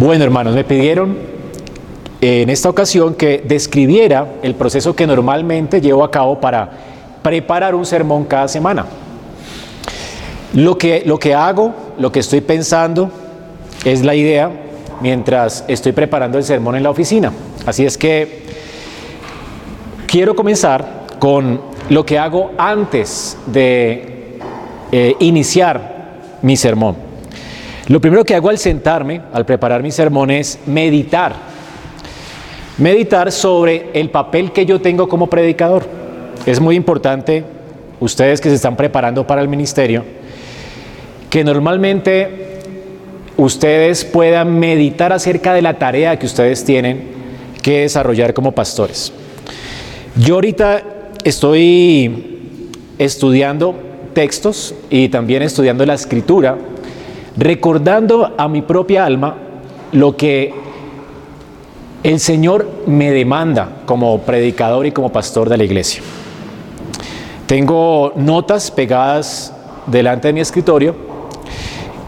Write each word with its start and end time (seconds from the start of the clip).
Bueno, 0.00 0.24
hermanos, 0.24 0.54
me 0.54 0.64
pidieron 0.64 1.14
en 2.22 2.48
esta 2.48 2.70
ocasión 2.70 3.12
que 3.12 3.44
describiera 3.46 4.26
el 4.42 4.54
proceso 4.54 4.96
que 4.96 5.06
normalmente 5.06 5.78
llevo 5.82 6.02
a 6.02 6.10
cabo 6.10 6.40
para 6.40 6.70
preparar 7.22 7.74
un 7.74 7.84
sermón 7.84 8.24
cada 8.24 8.48
semana. 8.48 8.86
Lo 10.54 10.78
que, 10.78 11.02
lo 11.04 11.18
que 11.18 11.34
hago, 11.34 11.74
lo 11.98 12.10
que 12.10 12.20
estoy 12.20 12.40
pensando, 12.40 13.10
es 13.84 14.02
la 14.02 14.14
idea 14.14 14.50
mientras 15.02 15.66
estoy 15.68 15.92
preparando 15.92 16.38
el 16.38 16.44
sermón 16.44 16.76
en 16.76 16.82
la 16.82 16.88
oficina. 16.88 17.30
Así 17.66 17.84
es 17.84 17.98
que 17.98 18.44
quiero 20.06 20.34
comenzar 20.34 21.08
con 21.18 21.60
lo 21.90 22.06
que 22.06 22.18
hago 22.18 22.52
antes 22.56 23.36
de 23.44 24.38
eh, 24.92 25.14
iniciar 25.18 26.38
mi 26.40 26.56
sermón. 26.56 27.09
Lo 27.88 28.00
primero 28.00 28.24
que 28.24 28.34
hago 28.34 28.48
al 28.48 28.58
sentarme, 28.58 29.20
al 29.32 29.46
preparar 29.46 29.82
mi 29.82 29.90
sermón, 29.90 30.30
es 30.30 30.58
meditar. 30.66 31.34
Meditar 32.78 33.32
sobre 33.32 33.90
el 33.94 34.10
papel 34.10 34.52
que 34.52 34.64
yo 34.64 34.80
tengo 34.80 35.08
como 35.08 35.28
predicador. 35.28 35.84
Es 36.46 36.60
muy 36.60 36.76
importante, 36.76 37.44
ustedes 37.98 38.40
que 38.40 38.48
se 38.48 38.54
están 38.54 38.76
preparando 38.76 39.26
para 39.26 39.42
el 39.42 39.48
ministerio, 39.48 40.04
que 41.28 41.44
normalmente 41.44 42.60
ustedes 43.36 44.04
puedan 44.04 44.58
meditar 44.58 45.12
acerca 45.12 45.52
de 45.52 45.62
la 45.62 45.78
tarea 45.78 46.18
que 46.18 46.26
ustedes 46.26 46.64
tienen 46.64 47.10
que 47.62 47.80
desarrollar 47.82 48.34
como 48.34 48.52
pastores. 48.52 49.12
Yo 50.16 50.36
ahorita 50.36 50.82
estoy 51.24 52.38
estudiando 52.98 53.74
textos 54.14 54.74
y 54.90 55.08
también 55.08 55.42
estudiando 55.42 55.86
la 55.86 55.94
escritura 55.94 56.58
recordando 57.36 58.34
a 58.36 58.48
mi 58.48 58.62
propia 58.62 59.04
alma 59.04 59.36
lo 59.92 60.16
que 60.16 60.52
el 62.02 62.18
Señor 62.18 62.68
me 62.86 63.10
demanda 63.10 63.82
como 63.86 64.18
predicador 64.20 64.86
y 64.86 64.92
como 64.92 65.12
pastor 65.12 65.48
de 65.48 65.58
la 65.58 65.64
iglesia. 65.64 66.02
Tengo 67.46 68.12
notas 68.16 68.70
pegadas 68.70 69.52
delante 69.86 70.28
de 70.28 70.32
mi 70.32 70.40
escritorio 70.40 70.94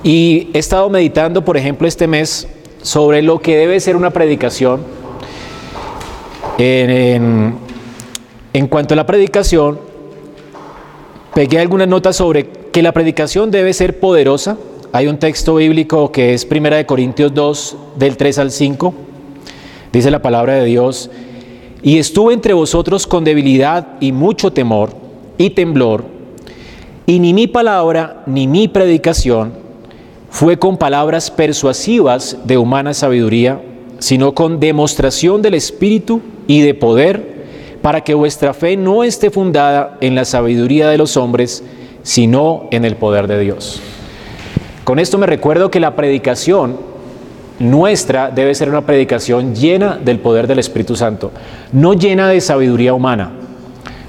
y 0.03 0.51
he 0.55 0.59
estado 0.59 0.89
meditando, 0.89 1.45
por 1.45 1.57
ejemplo, 1.57 1.87
este 1.87 2.07
mes 2.07 2.49
sobre 2.83 3.23
lo 3.23 3.41
que 3.41 3.57
debe 3.57 3.79
ser 3.81 3.97
una 3.97 4.11
predicación. 4.11 4.83
En, 6.59 7.57
en 8.53 8.67
cuanto 8.69 8.95
a 8.95 8.97
la 8.97 9.07
predicación, 9.07 9.79
pegué 11.35 11.59
algunas 11.59 11.89
notas 11.89 12.17
sobre 12.17 12.47
que 12.47 12.83
la 12.83 12.93
predicación 12.93 13.51
debe 13.51 13.73
ser 13.73 13.99
poderosa, 14.01 14.57
hay 14.95 15.07
un 15.07 15.17
texto 15.17 15.55
bíblico 15.55 16.13
que 16.13 16.35
es 16.35 16.45
Primera 16.45 16.77
de 16.77 16.85
Corintios 16.85 17.33
2, 17.33 17.77
del 17.97 18.19
3 18.19 18.39
al 18.39 18.51
5. 18.51 18.93
Dice 19.91 20.11
la 20.11 20.21
palabra 20.21 20.57
de 20.57 20.67
Dios, 20.67 21.11
y 21.83 21.97
estuve 21.97 22.35
entre 22.35 22.53
vosotros 22.53 23.07
con 23.07 23.25
debilidad 23.25 23.99
y 24.01 24.13
mucho 24.13 24.53
temor 24.53 24.93
y 25.39 25.49
temblor, 25.51 26.05
y 27.07 27.21
ni 27.21 27.33
mi 27.33 27.47
palabra 27.47 28.23
ni 28.27 28.47
mi 28.47 28.69
predicación 28.69 29.55
fue 30.29 30.59
con 30.59 30.77
palabras 30.77 31.31
persuasivas 31.31 32.37
de 32.45 32.59
humana 32.59 32.93
sabiduría, 32.93 33.63
sino 33.99 34.35
con 34.35 34.61
demostración 34.61 35.41
del 35.41 35.55
Espíritu 35.55 36.21
y 36.47 36.61
de 36.61 36.75
poder, 36.75 37.47
para 37.81 38.03
que 38.03 38.13
vuestra 38.13 38.53
fe 38.53 38.77
no 38.77 39.05
esté 39.05 39.31
fundada 39.31 39.97
en 40.03 40.15
la 40.15 40.27
sabiduría 40.27 40.91
de 40.91 40.99
los 40.99 41.17
hombres, 41.17 41.65
sino 42.03 42.69
en 42.71 42.85
el 42.85 42.97
poder 42.97 43.27
de 43.27 43.41
Dios. 43.41 43.81
Con 44.85 44.99
esto 44.99 45.17
me 45.17 45.27
recuerdo 45.27 45.71
que 45.71 45.79
la 45.79 45.95
predicación 45.95 46.77
nuestra 47.61 48.31
debe 48.31 48.55
ser 48.55 48.69
una 48.69 48.81
predicación 48.81 49.55
llena 49.55 49.97
del 49.97 50.19
poder 50.19 50.49
del 50.49 50.59
Espíritu 50.59 50.97
Santo, 50.97 51.31
no 51.73 51.93
llena 51.95 52.29
de 52.29 52.41
sabiduría 52.41 52.93
humana. 52.93 53.31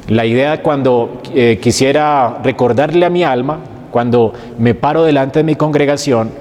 La 0.07 0.25
idea 0.25 0.63
cuando 0.63 1.21
eh, 1.35 1.59
quisiera 1.61 2.39
recordarle 2.43 3.05
a 3.05 3.11
mi 3.11 3.23
alma, 3.23 3.59
cuando 3.91 4.33
me 4.57 4.73
paro 4.73 5.03
delante 5.03 5.39
de 5.39 5.43
mi 5.43 5.55
congregación, 5.55 6.31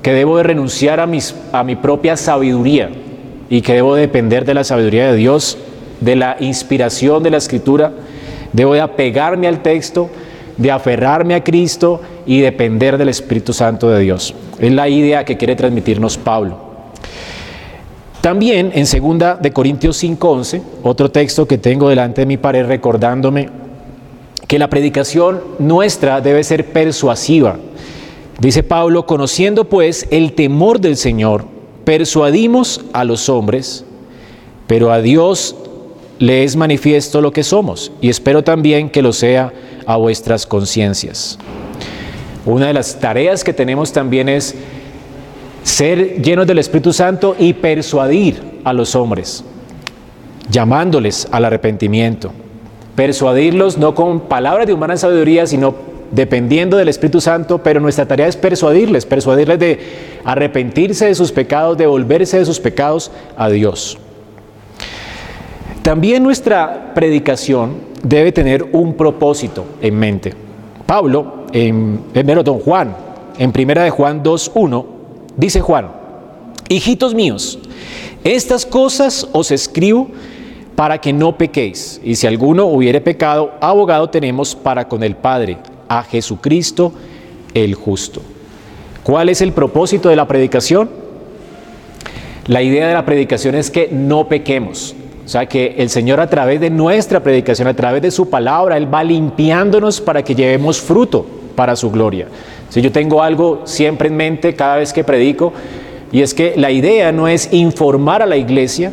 que 0.00 0.14
debo 0.14 0.38
de 0.38 0.44
renunciar 0.44 0.98
a, 0.98 1.06
mis, 1.06 1.34
a 1.52 1.62
mi 1.62 1.76
propia 1.76 2.16
sabiduría 2.16 2.88
y 3.50 3.60
que 3.60 3.74
debo 3.74 3.94
depender 3.94 4.46
de 4.46 4.54
la 4.54 4.64
sabiduría 4.64 5.10
de 5.10 5.16
Dios, 5.16 5.58
de 6.00 6.16
la 6.16 6.36
inspiración 6.40 7.22
de 7.22 7.30
la 7.30 7.36
Escritura, 7.36 7.92
debo 8.52 8.72
de 8.72 8.80
apegarme 8.80 9.46
al 9.46 9.60
texto, 9.62 10.08
de 10.56 10.70
aferrarme 10.70 11.34
a 11.34 11.44
Cristo 11.44 12.00
y 12.26 12.40
depender 12.40 12.98
del 12.98 13.08
Espíritu 13.08 13.52
Santo 13.52 13.88
de 13.88 14.00
Dios. 14.00 14.34
Es 14.58 14.72
la 14.72 14.88
idea 14.88 15.24
que 15.24 15.36
quiere 15.36 15.56
transmitirnos 15.56 16.16
Pablo. 16.16 16.58
También 18.20 18.72
en 18.74 18.84
2 18.84 19.40
de 19.40 19.52
Corintios 19.52 20.02
5:11, 20.02 20.60
otro 20.82 21.10
texto 21.10 21.46
que 21.46 21.58
tengo 21.58 21.88
delante 21.88 22.22
de 22.22 22.26
mi 22.26 22.36
pared 22.36 22.66
recordándome 22.66 23.48
que 24.48 24.58
la 24.58 24.68
predicación 24.68 25.40
nuestra 25.58 26.20
debe 26.20 26.42
ser 26.42 26.72
persuasiva. 26.72 27.56
Dice 28.40 28.62
Pablo, 28.62 29.06
conociendo 29.06 29.64
pues 29.64 30.06
el 30.10 30.32
temor 30.32 30.80
del 30.80 30.96
Señor, 30.96 31.46
persuadimos 31.84 32.80
a 32.92 33.04
los 33.04 33.28
hombres, 33.28 33.84
pero 34.66 34.90
a 34.90 35.00
Dios 35.00 35.54
le 36.18 36.44
es 36.44 36.56
manifiesto 36.56 37.20
lo 37.20 37.32
que 37.32 37.44
somos, 37.44 37.92
y 38.00 38.08
espero 38.08 38.42
también 38.42 38.90
que 38.90 39.02
lo 39.02 39.12
sea 39.12 39.52
a 39.86 39.96
vuestras 39.96 40.44
conciencias. 40.44 41.38
Una 42.44 42.66
de 42.66 42.74
las 42.74 43.00
tareas 43.00 43.42
que 43.42 43.52
tenemos 43.52 43.92
también 43.92 44.28
es 44.28 44.54
ser 45.62 46.22
llenos 46.22 46.46
del 46.46 46.58
Espíritu 46.58 46.92
Santo 46.92 47.34
y 47.38 47.52
persuadir 47.54 48.60
a 48.64 48.72
los 48.72 48.94
hombres, 48.94 49.44
llamándoles 50.50 51.26
al 51.30 51.44
arrepentimiento. 51.44 52.30
Persuadirlos 52.94 53.78
no 53.78 53.94
con 53.94 54.20
palabras 54.20 54.66
de 54.66 54.72
humana 54.72 54.96
sabiduría, 54.96 55.46
sino 55.46 55.74
dependiendo 56.12 56.76
del 56.76 56.88
Espíritu 56.88 57.20
Santo, 57.20 57.58
pero 57.58 57.80
nuestra 57.80 58.06
tarea 58.06 58.28
es 58.28 58.36
persuadirles, 58.36 59.06
persuadirles 59.06 59.58
de 59.58 59.78
arrepentirse 60.24 61.06
de 61.06 61.14
sus 61.14 61.32
pecados, 61.32 61.76
de 61.76 61.86
volverse 61.86 62.38
de 62.38 62.44
sus 62.44 62.60
pecados 62.60 63.10
a 63.36 63.48
Dios. 63.48 63.98
También 65.82 66.22
nuestra 66.22 66.94
predicación 66.94 67.95
debe 68.08 68.32
tener 68.32 68.68
un 68.72 68.94
propósito 68.94 69.64
en 69.80 69.98
mente. 69.98 70.32
Pablo, 70.86 71.46
en, 71.52 72.00
primero 72.12 72.42
don 72.42 72.60
Juan, 72.60 72.94
en 73.38 73.52
primera 73.52 73.82
de 73.82 73.90
Juan 73.90 74.22
2.1, 74.22 74.84
dice 75.36 75.60
Juan, 75.60 75.88
hijitos 76.68 77.14
míos, 77.14 77.58
estas 78.22 78.64
cosas 78.64 79.28
os 79.32 79.50
escribo 79.50 80.08
para 80.76 80.98
que 80.98 81.12
no 81.12 81.36
pequéis. 81.36 82.00
Y 82.04 82.14
si 82.14 82.26
alguno 82.26 82.66
hubiere 82.66 83.00
pecado, 83.00 83.52
abogado 83.60 84.08
tenemos 84.10 84.54
para 84.54 84.86
con 84.86 85.02
el 85.02 85.16
Padre, 85.16 85.58
a 85.88 86.02
Jesucristo 86.02 86.92
el 87.54 87.74
justo. 87.74 88.20
¿Cuál 89.02 89.28
es 89.28 89.40
el 89.40 89.52
propósito 89.52 90.08
de 90.08 90.16
la 90.16 90.28
predicación? 90.28 90.90
La 92.46 92.62
idea 92.62 92.86
de 92.86 92.94
la 92.94 93.04
predicación 93.04 93.54
es 93.56 93.70
que 93.70 93.88
no 93.90 94.28
pequemos, 94.28 94.94
o 95.26 95.28
sea 95.28 95.46
que 95.46 95.74
el 95.76 95.90
Señor 95.90 96.20
a 96.20 96.30
través 96.30 96.60
de 96.60 96.70
nuestra 96.70 97.18
predicación, 97.18 97.66
a 97.66 97.74
través 97.74 98.00
de 98.00 98.12
su 98.12 98.30
palabra, 98.30 98.76
Él 98.76 98.92
va 98.92 99.02
limpiándonos 99.02 100.00
para 100.00 100.22
que 100.22 100.36
llevemos 100.36 100.80
fruto 100.80 101.26
para 101.56 101.74
su 101.74 101.90
gloria. 101.90 102.28
Si 102.68 102.80
yo 102.80 102.92
tengo 102.92 103.20
algo 103.20 103.62
siempre 103.64 104.06
en 104.06 104.16
mente 104.16 104.54
cada 104.54 104.76
vez 104.76 104.92
que 104.92 105.02
predico, 105.02 105.52
y 106.12 106.22
es 106.22 106.32
que 106.32 106.54
la 106.56 106.70
idea 106.70 107.10
no 107.10 107.26
es 107.26 107.52
informar 107.52 108.22
a 108.22 108.26
la 108.26 108.36
iglesia, 108.36 108.92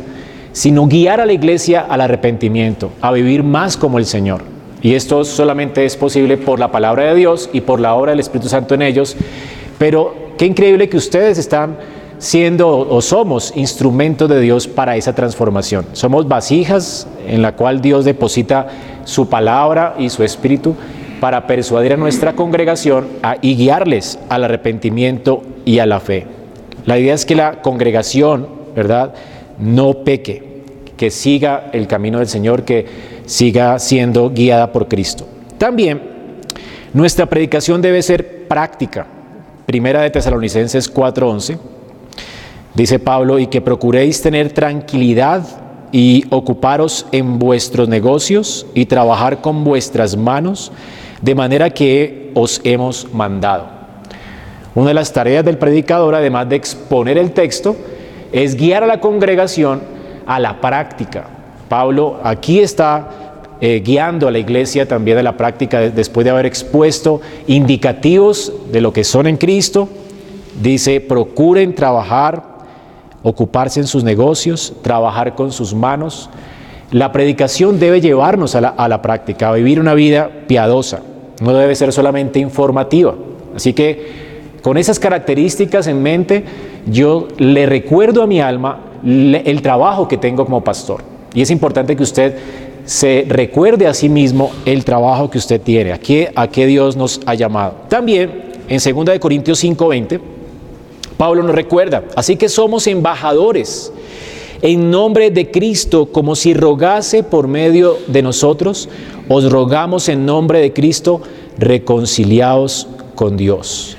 sino 0.50 0.88
guiar 0.88 1.20
a 1.20 1.26
la 1.26 1.32
iglesia 1.32 1.86
al 1.88 2.00
arrepentimiento, 2.00 2.90
a 3.00 3.12
vivir 3.12 3.44
más 3.44 3.76
como 3.76 3.98
el 3.98 4.04
Señor. 4.04 4.42
Y 4.82 4.94
esto 4.94 5.24
solamente 5.24 5.84
es 5.84 5.96
posible 5.96 6.36
por 6.36 6.58
la 6.58 6.72
palabra 6.72 7.04
de 7.04 7.14
Dios 7.14 7.48
y 7.52 7.60
por 7.60 7.78
la 7.78 7.94
obra 7.94 8.10
del 8.10 8.18
Espíritu 8.18 8.48
Santo 8.48 8.74
en 8.74 8.82
ellos. 8.82 9.16
Pero 9.78 10.12
qué 10.36 10.46
increíble 10.46 10.88
que 10.88 10.96
ustedes 10.96 11.38
están 11.38 11.76
siendo 12.18 12.78
o 12.78 13.00
somos 13.02 13.52
instrumentos 13.56 14.28
de 14.28 14.40
Dios 14.40 14.66
para 14.68 14.96
esa 14.96 15.14
transformación. 15.14 15.86
Somos 15.92 16.28
vasijas 16.28 17.06
en 17.26 17.42
la 17.42 17.56
cual 17.56 17.80
Dios 17.80 18.04
deposita 18.04 18.68
su 19.04 19.28
palabra 19.28 19.94
y 19.98 20.10
su 20.10 20.22
espíritu 20.22 20.74
para 21.20 21.46
persuadir 21.46 21.94
a 21.94 21.96
nuestra 21.96 22.34
congregación 22.34 23.08
y 23.40 23.56
guiarles 23.56 24.18
al 24.28 24.44
arrepentimiento 24.44 25.42
y 25.64 25.78
a 25.78 25.86
la 25.86 26.00
fe. 26.00 26.26
La 26.86 26.98
idea 26.98 27.14
es 27.14 27.24
que 27.24 27.34
la 27.34 27.62
congregación, 27.62 28.46
¿verdad?, 28.74 29.14
no 29.58 30.04
peque, 30.04 30.62
que 30.96 31.10
siga 31.10 31.70
el 31.72 31.86
camino 31.86 32.18
del 32.18 32.28
Señor, 32.28 32.64
que 32.64 32.86
siga 33.26 33.78
siendo 33.78 34.30
guiada 34.30 34.72
por 34.72 34.88
Cristo. 34.88 35.26
También 35.58 36.02
nuestra 36.92 37.26
predicación 37.26 37.80
debe 37.80 38.02
ser 38.02 38.46
práctica. 38.46 39.06
Primera 39.66 40.02
de 40.02 40.10
Tesalonicenses 40.10 40.92
4:11 40.92 41.58
Dice 42.74 42.98
Pablo, 42.98 43.38
y 43.38 43.46
que 43.46 43.60
procuréis 43.60 44.20
tener 44.20 44.52
tranquilidad 44.52 45.46
y 45.92 46.24
ocuparos 46.30 47.06
en 47.12 47.38
vuestros 47.38 47.88
negocios 47.88 48.66
y 48.74 48.86
trabajar 48.86 49.40
con 49.40 49.62
vuestras 49.62 50.16
manos, 50.16 50.72
de 51.22 51.36
manera 51.36 51.70
que 51.70 52.32
os 52.34 52.60
hemos 52.64 53.12
mandado. 53.14 53.68
Una 54.74 54.88
de 54.88 54.94
las 54.94 55.12
tareas 55.12 55.44
del 55.44 55.56
predicador, 55.56 56.16
además 56.16 56.48
de 56.48 56.56
exponer 56.56 57.16
el 57.16 57.30
texto, 57.30 57.76
es 58.32 58.56
guiar 58.56 58.82
a 58.82 58.86
la 58.86 58.98
congregación 58.98 59.80
a 60.26 60.40
la 60.40 60.60
práctica. 60.60 61.28
Pablo 61.68 62.18
aquí 62.24 62.58
está 62.58 63.54
eh, 63.60 63.80
guiando 63.84 64.26
a 64.26 64.32
la 64.32 64.38
iglesia 64.38 64.88
también 64.88 65.18
a 65.18 65.22
la 65.22 65.36
práctica 65.36 65.78
después 65.80 66.24
de 66.24 66.30
haber 66.30 66.46
expuesto 66.46 67.20
indicativos 67.46 68.52
de 68.72 68.80
lo 68.80 68.92
que 68.92 69.04
son 69.04 69.28
en 69.28 69.36
Cristo. 69.36 69.88
Dice, 70.60 71.00
procuren 71.00 71.74
trabajar, 71.74 72.53
ocuparse 73.24 73.80
en 73.80 73.88
sus 73.88 74.04
negocios, 74.04 74.72
trabajar 74.82 75.34
con 75.34 75.50
sus 75.50 75.74
manos. 75.74 76.30
La 76.92 77.10
predicación 77.10 77.80
debe 77.80 78.00
llevarnos 78.00 78.54
a 78.54 78.60
la, 78.60 78.68
a 78.68 78.88
la 78.88 79.02
práctica, 79.02 79.48
a 79.48 79.52
vivir 79.52 79.80
una 79.80 79.94
vida 79.94 80.30
piadosa. 80.46 81.00
No 81.40 81.52
debe 81.52 81.74
ser 81.74 81.92
solamente 81.92 82.38
informativa. 82.38 83.14
Así 83.56 83.72
que 83.72 84.34
con 84.62 84.76
esas 84.76 85.00
características 85.00 85.88
en 85.88 86.02
mente, 86.02 86.44
yo 86.86 87.28
le 87.38 87.66
recuerdo 87.66 88.22
a 88.22 88.26
mi 88.26 88.40
alma 88.40 88.80
el 89.04 89.60
trabajo 89.62 90.06
que 90.06 90.16
tengo 90.16 90.44
como 90.44 90.62
pastor. 90.62 91.02
Y 91.34 91.42
es 91.42 91.50
importante 91.50 91.96
que 91.96 92.02
usted 92.02 92.36
se 92.84 93.24
recuerde 93.28 93.86
a 93.86 93.94
sí 93.94 94.08
mismo 94.08 94.52
el 94.64 94.84
trabajo 94.84 95.30
que 95.30 95.38
usted 95.38 95.60
tiene, 95.60 95.92
a 95.92 95.98
qué, 95.98 96.30
a 96.34 96.48
qué 96.48 96.66
Dios 96.66 96.96
nos 96.96 97.20
ha 97.26 97.34
llamado. 97.34 97.74
También 97.88 98.44
en 98.68 98.78
2 98.78 99.18
Corintios 99.18 99.62
5:20, 99.62 100.20
Pablo 101.16 101.42
nos 101.42 101.54
recuerda, 101.54 102.04
así 102.16 102.36
que 102.36 102.48
somos 102.48 102.86
embajadores 102.86 103.92
en 104.64 104.90
nombre 104.90 105.30
de 105.30 105.50
Cristo, 105.50 106.06
como 106.06 106.34
si 106.34 106.54
rogase 106.54 107.22
por 107.22 107.48
medio 107.48 107.98
de 108.06 108.22
nosotros, 108.22 108.88
os 109.28 109.52
rogamos 109.52 110.08
en 110.08 110.24
nombre 110.24 110.58
de 110.60 110.72
Cristo, 110.72 111.20
reconciliados 111.58 112.88
con 113.14 113.36
Dios. 113.36 113.98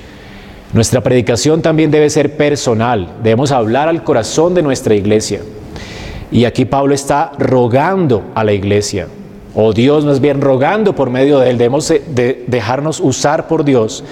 Nuestra 0.72 1.02
predicación 1.02 1.62
también 1.62 1.92
debe 1.92 2.10
ser 2.10 2.36
personal, 2.36 3.12
debemos 3.22 3.52
hablar 3.52 3.88
al 3.88 4.02
corazón 4.02 4.54
de 4.54 4.62
nuestra 4.62 4.96
iglesia. 4.96 5.40
Y 6.32 6.46
aquí 6.46 6.64
Pablo 6.64 6.94
está 6.94 7.30
rogando 7.38 8.24
a 8.34 8.42
la 8.42 8.52
iglesia, 8.52 9.06
o 9.54 9.72
Dios 9.72 10.04
más 10.04 10.20
bien 10.20 10.40
rogando 10.40 10.96
por 10.96 11.10
medio 11.10 11.38
de 11.38 11.50
él, 11.50 11.58
debemos 11.58 11.88
de 11.88 12.44
dejarnos 12.48 12.98
usar 12.98 13.46
por 13.46 13.64
Dios 13.64 14.02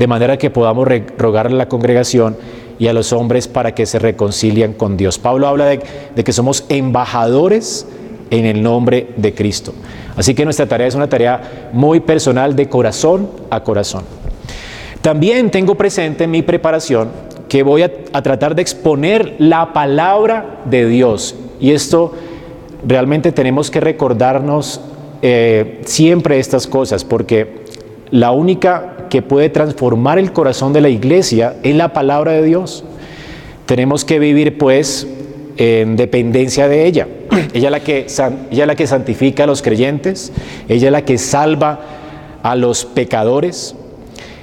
de 0.00 0.06
manera 0.06 0.38
que 0.38 0.48
podamos 0.48 0.88
rogarle 1.18 1.56
a 1.56 1.58
la 1.58 1.68
congregación 1.68 2.34
y 2.78 2.86
a 2.86 2.94
los 2.94 3.12
hombres 3.12 3.48
para 3.48 3.74
que 3.74 3.84
se 3.84 3.98
reconcilien 3.98 4.72
con 4.72 4.96
Dios. 4.96 5.18
Pablo 5.18 5.46
habla 5.46 5.66
de, 5.66 5.80
de 6.16 6.24
que 6.24 6.32
somos 6.32 6.64
embajadores 6.70 7.86
en 8.30 8.46
el 8.46 8.62
nombre 8.62 9.08
de 9.18 9.34
Cristo. 9.34 9.74
Así 10.16 10.34
que 10.34 10.46
nuestra 10.46 10.64
tarea 10.64 10.86
es 10.86 10.94
una 10.94 11.10
tarea 11.10 11.70
muy 11.74 12.00
personal 12.00 12.56
de 12.56 12.66
corazón 12.66 13.28
a 13.50 13.62
corazón. 13.62 14.04
También 15.02 15.50
tengo 15.50 15.74
presente 15.74 16.24
en 16.24 16.30
mi 16.30 16.40
preparación 16.40 17.10
que 17.50 17.62
voy 17.62 17.82
a, 17.82 17.92
tratar 18.22 18.54
de 18.54 18.62
exponer 18.62 19.36
la 19.38 19.74
palabra 19.74 20.62
de 20.64 20.86
Dios. 20.86 21.34
Y 21.60 21.72
esto 21.72 22.14
realmente 22.88 23.32
tenemos 23.32 23.70
que 23.70 23.80
recordarnos 23.80 24.80
eh, 25.20 25.82
siempre 25.84 26.38
estas 26.38 26.66
cosas, 26.66 27.04
porque 27.04 27.66
la 28.10 28.30
única 28.30 28.96
que 29.10 29.20
puede 29.20 29.50
transformar 29.50 30.18
el 30.18 30.32
corazón 30.32 30.72
de 30.72 30.80
la 30.80 30.88
iglesia 30.88 31.56
es 31.62 31.74
la 31.76 31.92
palabra 31.92 32.32
de 32.32 32.42
Dios. 32.42 32.84
Tenemos 33.66 34.06
que 34.06 34.18
vivir 34.18 34.56
pues 34.56 35.06
en 35.58 35.96
dependencia 35.96 36.68
de 36.68 36.86
ella. 36.86 37.06
Ella 37.52 37.68
es 37.68 37.72
la 37.72 37.80
que, 37.80 38.06
ella 38.50 38.62
es 38.62 38.66
la 38.66 38.74
que 38.74 38.86
santifica 38.86 39.44
a 39.44 39.46
los 39.46 39.60
creyentes, 39.60 40.32
ella 40.68 40.88
es 40.88 40.92
la 40.92 41.02
que 41.02 41.18
salva 41.18 41.80
a 42.42 42.56
los 42.56 42.86
pecadores, 42.86 43.76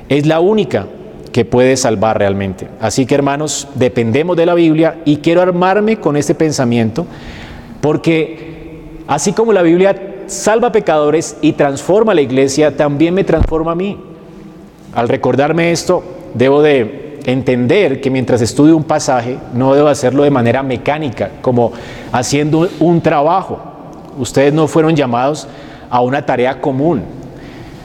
es 0.09 0.25
la 0.27 0.39
única 0.39 0.87
que 1.31 1.43
puede 1.45 1.75
salvar 1.77 2.19
realmente. 2.19 2.67
Así 2.79 3.05
que 3.05 3.15
hermanos, 3.15 3.67
dependemos 3.75 4.37
de 4.37 4.45
la 4.45 4.53
Biblia 4.53 4.99
y 5.05 5.17
quiero 5.17 5.41
armarme 5.41 5.97
con 5.97 6.17
este 6.17 6.35
pensamiento 6.35 7.07
porque 7.81 8.81
así 9.07 9.33
como 9.33 9.53
la 9.53 9.61
Biblia 9.61 10.23
salva 10.27 10.71
pecadores 10.71 11.37
y 11.41 11.53
transforma 11.53 12.11
a 12.11 12.15
la 12.15 12.21
iglesia, 12.21 12.75
también 12.75 13.13
me 13.13 13.23
transforma 13.23 13.71
a 13.71 13.75
mí. 13.75 13.97
Al 14.97 15.07
recordarme 15.09 15.71
esto, 15.71 16.03
debo 16.33 16.63
de 16.63 17.19
entender 17.27 18.01
que 18.01 18.09
mientras 18.09 18.41
estudio 18.41 18.75
un 18.75 18.83
pasaje, 18.83 19.38
no 19.53 19.75
debo 19.75 19.89
hacerlo 19.89 20.23
de 20.23 20.31
manera 20.31 20.63
mecánica, 20.63 21.29
como 21.44 21.71
haciendo 22.11 22.67
un 22.79 22.99
trabajo. 23.01 23.59
Ustedes 24.17 24.53
no 24.53 24.67
fueron 24.67 24.95
llamados 24.95 25.47
a 25.91 26.01
una 26.01 26.25
tarea 26.25 26.59
común, 26.61 27.03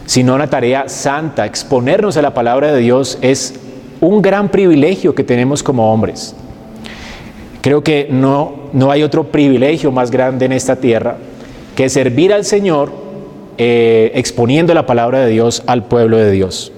sino 0.07 0.35
una 0.35 0.49
tarea 0.49 0.89
santa. 0.89 1.45
Exponernos 1.45 2.17
a 2.17 2.23
la 2.23 2.33
palabra 2.33 2.73
de 2.73 2.81
Dios 2.81 3.19
es 3.21 3.61
un 4.01 4.23
gran 4.23 4.49
privilegio 4.49 5.15
que 5.15 5.23
tenemos 5.23 5.63
como 5.63 5.93
hombres. 5.93 6.35
Creo 7.61 7.85
que 7.85 8.09
no, 8.11 8.55
no 8.73 8.91
hay 8.91 9.03
otro 9.03 9.25
privilegio 9.25 9.93
más 9.93 10.11
grande 10.11 10.47
en 10.47 10.53
esta 10.53 10.77
tierra 10.77 11.19
que 11.77 11.91
servir 11.91 12.33
al 12.33 12.47
Señor 12.47 12.91
eh, 13.59 14.13
exponiendo 14.15 14.73
la 14.73 14.87
palabra 14.87 15.21
de 15.21 15.31
Dios 15.31 15.63
al 15.67 15.85
pueblo 15.85 16.17
de 16.17 16.31
Dios. 16.31 16.72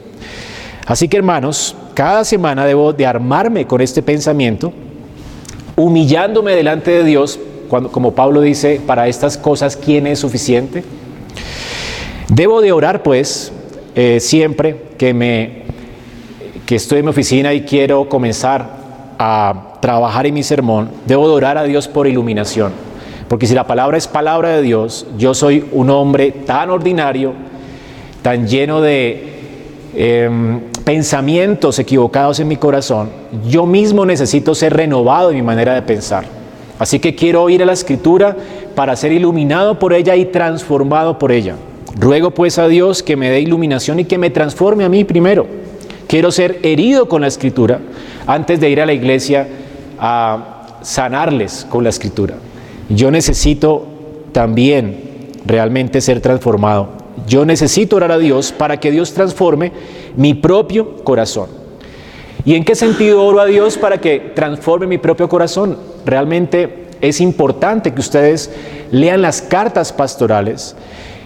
Así 0.86 1.08
que 1.08 1.16
hermanos, 1.16 1.76
cada 1.94 2.24
semana 2.24 2.66
debo 2.66 2.92
de 2.92 3.06
armarme 3.06 3.66
con 3.66 3.80
este 3.80 4.02
pensamiento, 4.02 4.72
humillándome 5.76 6.52
delante 6.54 6.90
de 6.90 7.04
Dios, 7.04 7.38
cuando, 7.68 7.90
como 7.90 8.14
Pablo 8.14 8.40
dice, 8.40 8.80
para 8.86 9.08
estas 9.08 9.38
cosas, 9.38 9.76
¿quién 9.76 10.06
es 10.06 10.18
suficiente? 10.18 10.84
Debo 12.28 12.60
de 12.60 12.72
orar, 12.72 13.02
pues, 13.02 13.52
eh, 13.94 14.18
siempre 14.20 14.76
que, 14.98 15.14
me, 15.14 15.62
que 16.66 16.76
estoy 16.76 16.98
en 16.98 17.04
mi 17.06 17.10
oficina 17.10 17.54
y 17.54 17.62
quiero 17.62 18.08
comenzar 18.08 18.84
a 19.18 19.78
trabajar 19.80 20.26
en 20.26 20.34
mi 20.34 20.42
sermón, 20.42 20.90
debo 21.06 21.28
de 21.28 21.34
orar 21.34 21.58
a 21.58 21.64
Dios 21.64 21.88
por 21.88 22.06
iluminación. 22.06 22.72
Porque 23.28 23.46
si 23.46 23.54
la 23.54 23.66
palabra 23.66 23.96
es 23.96 24.06
palabra 24.06 24.50
de 24.50 24.62
Dios, 24.62 25.06
yo 25.18 25.34
soy 25.34 25.64
un 25.72 25.90
hombre 25.90 26.30
tan 26.30 26.70
ordinario, 26.70 27.32
tan 28.22 28.46
lleno 28.46 28.80
de 28.80 29.32
em, 29.94 30.60
pensamientos 30.84 31.78
equivocados 31.78 32.40
en 32.40 32.48
mi 32.48 32.56
corazón, 32.56 33.08
yo 33.48 33.66
mismo 33.66 34.04
necesito 34.04 34.54
ser 34.54 34.74
renovado 34.74 35.30
en 35.30 35.36
mi 35.36 35.42
manera 35.42 35.74
de 35.74 35.82
pensar. 35.82 36.24
Así 36.78 36.98
que 36.98 37.14
quiero 37.14 37.48
ir 37.48 37.62
a 37.62 37.66
la 37.66 37.72
escritura 37.72 38.36
para 38.74 38.96
ser 38.96 39.12
iluminado 39.12 39.78
por 39.78 39.92
ella 39.92 40.14
y 40.16 40.26
transformado 40.26 41.18
por 41.18 41.32
ella. 41.32 41.56
Ruego 41.98 42.32
pues 42.32 42.58
a 42.58 42.66
Dios 42.68 43.02
que 43.02 43.16
me 43.16 43.30
dé 43.30 43.40
iluminación 43.40 44.00
y 44.00 44.04
que 44.04 44.18
me 44.18 44.30
transforme 44.30 44.84
a 44.84 44.88
mí 44.88 45.04
primero. 45.04 45.46
Quiero 46.08 46.30
ser 46.32 46.58
herido 46.62 47.08
con 47.08 47.22
la 47.22 47.28
escritura 47.28 47.80
antes 48.26 48.60
de 48.60 48.68
ir 48.68 48.80
a 48.80 48.86
la 48.86 48.92
iglesia 48.92 49.46
a 49.98 50.78
sanarles 50.82 51.66
con 51.70 51.84
la 51.84 51.90
escritura. 51.90 52.34
Yo 52.88 53.10
necesito 53.10 53.86
también 54.32 55.30
realmente 55.46 56.00
ser 56.00 56.20
transformado. 56.20 57.03
Yo 57.26 57.44
necesito 57.44 57.96
orar 57.96 58.12
a 58.12 58.18
Dios 58.18 58.52
para 58.52 58.78
que 58.78 58.90
Dios 58.90 59.12
transforme 59.12 59.72
mi 60.16 60.34
propio 60.34 60.96
corazón. 61.04 61.48
¿Y 62.44 62.54
en 62.54 62.64
qué 62.64 62.74
sentido 62.74 63.24
oro 63.24 63.40
a 63.40 63.46
Dios 63.46 63.78
para 63.78 63.98
que 63.98 64.32
transforme 64.34 64.86
mi 64.86 64.98
propio 64.98 65.28
corazón? 65.28 65.78
Realmente 66.04 66.88
es 67.00 67.20
importante 67.20 67.94
que 67.94 68.00
ustedes 68.00 68.50
lean 68.90 69.22
las 69.22 69.40
cartas 69.40 69.92
pastorales 69.92 70.76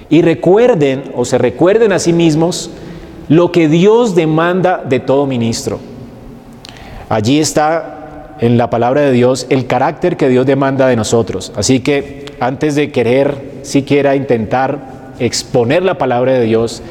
y 0.08 0.22
recuerden 0.22 1.12
o 1.14 1.24
se 1.24 1.38
recuerden 1.38 1.92
a 1.92 1.98
sí 1.98 2.12
mismos 2.12 2.70
lo 3.28 3.52
que 3.52 3.68
Dios 3.68 4.14
demanda 4.14 4.82
de 4.88 5.00
todo 5.00 5.26
ministro. 5.26 5.78
Allí 7.08 7.40
está 7.40 8.36
en 8.40 8.56
la 8.56 8.70
palabra 8.70 9.00
de 9.00 9.12
Dios 9.12 9.46
el 9.50 9.66
carácter 9.66 10.16
que 10.16 10.28
Dios 10.28 10.46
demanda 10.46 10.86
de 10.86 10.96
nosotros. 10.96 11.52
Así 11.56 11.80
que 11.80 12.26
antes 12.40 12.74
de 12.74 12.92
querer 12.92 13.58
siquiera 13.62 14.14
intentar 14.14 14.97
exponer 15.18 15.82
la 15.82 15.98
palabra 15.98 16.32
de 16.32 16.44
Dios, 16.44 16.82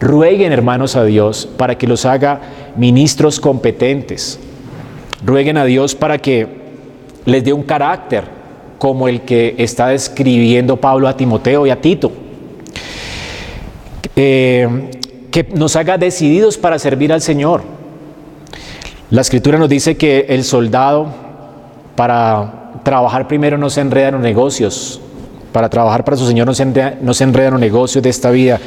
rueguen 0.00 0.52
hermanos 0.52 0.96
a 0.96 1.04
Dios 1.04 1.48
para 1.56 1.76
que 1.76 1.86
los 1.86 2.04
haga 2.04 2.40
ministros 2.76 3.40
competentes. 3.40 4.38
Rueguen 5.24 5.56
a 5.56 5.64
Dios 5.64 5.94
para 5.94 6.18
que 6.18 6.46
les 7.24 7.44
dé 7.44 7.52
un 7.52 7.62
carácter 7.62 8.24
como 8.78 9.06
el 9.06 9.20
que 9.22 9.54
está 9.58 9.88
describiendo 9.88 10.76
Pablo 10.76 11.06
a 11.06 11.16
Timoteo 11.16 11.66
y 11.66 11.70
a 11.70 11.80
Tito. 11.80 12.10
Eh, 14.16 14.90
que 15.30 15.44
nos 15.54 15.76
haga 15.76 15.98
decididos 15.98 16.58
para 16.58 16.78
servir 16.78 17.12
al 17.12 17.22
Señor. 17.22 17.62
La 19.10 19.20
escritura 19.20 19.58
nos 19.58 19.68
dice 19.68 19.96
que 19.96 20.26
el 20.30 20.42
soldado 20.42 21.06
para 21.96 22.72
trabajar 22.82 23.28
primero 23.28 23.58
no 23.58 23.70
se 23.70 23.82
enreda 23.82 24.08
en 24.08 24.14
los 24.14 24.22
negocios, 24.22 25.01
para 25.52 25.68
trabajar 25.68 26.04
para 26.04 26.16
su 26.16 26.26
Señor 26.26 26.46
no 26.46 26.54
se 26.54 26.62
enreda, 26.62 26.96
no 27.00 27.50
los 27.50 27.60
negocios 27.60 28.02
de 28.02 28.10
esta 28.10 28.30
vida. 28.30 28.58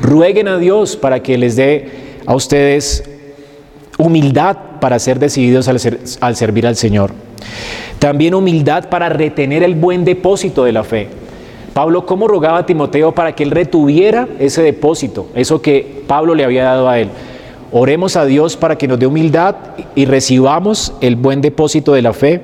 Rueguen 0.00 0.48
a 0.48 0.58
Dios 0.58 0.96
para 0.96 1.22
que 1.22 1.36
les 1.36 1.56
dé 1.56 1.90
a 2.26 2.34
ustedes 2.34 3.04
humildad 3.98 4.56
para 4.80 4.98
ser 4.98 5.18
decididos 5.18 5.68
al, 5.68 5.78
al 6.20 6.36
servir 6.36 6.66
al 6.66 6.76
Señor. 6.76 7.12
También 7.98 8.34
humildad 8.34 8.88
para 8.88 9.08
retener 9.08 9.62
el 9.62 9.74
buen 9.74 10.04
depósito 10.04 10.64
de 10.64 10.72
la 10.72 10.84
fe. 10.84 11.08
Pablo, 11.74 12.06
¿cómo 12.06 12.26
rogaba 12.26 12.58
a 12.58 12.66
Timoteo 12.66 13.12
para 13.12 13.34
que 13.34 13.42
él 13.42 13.50
retuviera 13.50 14.26
ese 14.38 14.62
depósito, 14.62 15.28
eso 15.34 15.62
que 15.62 16.02
Pablo 16.06 16.34
le 16.34 16.44
había 16.44 16.64
dado 16.64 16.88
a 16.88 16.98
él? 16.98 17.10
Oremos 17.72 18.16
a 18.16 18.24
Dios 18.24 18.56
para 18.56 18.76
que 18.76 18.88
nos 18.88 18.98
dé 18.98 19.06
humildad 19.06 19.54
y 19.94 20.04
recibamos 20.04 20.92
el 21.00 21.14
buen 21.14 21.40
depósito 21.40 21.92
de 21.92 22.02
la 22.02 22.12
fe. 22.12 22.40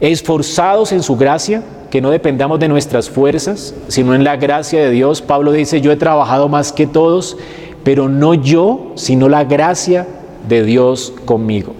Esforzados 0.00 0.92
en 0.92 1.02
su 1.02 1.16
gracia, 1.16 1.62
que 1.90 2.00
no 2.00 2.10
dependamos 2.10 2.60
de 2.60 2.68
nuestras 2.68 3.08
fuerzas, 3.08 3.74
sino 3.88 4.14
en 4.14 4.24
la 4.24 4.36
gracia 4.36 4.80
de 4.80 4.90
Dios. 4.90 5.22
Pablo 5.22 5.52
dice, 5.52 5.80
yo 5.80 5.90
he 5.90 5.96
trabajado 5.96 6.48
más 6.48 6.72
que 6.72 6.86
todos, 6.86 7.36
pero 7.84 8.08
no 8.08 8.34
yo, 8.34 8.92
sino 8.94 9.28
la 9.28 9.44
gracia 9.44 10.06
de 10.48 10.64
Dios 10.64 11.12
conmigo. 11.24 11.72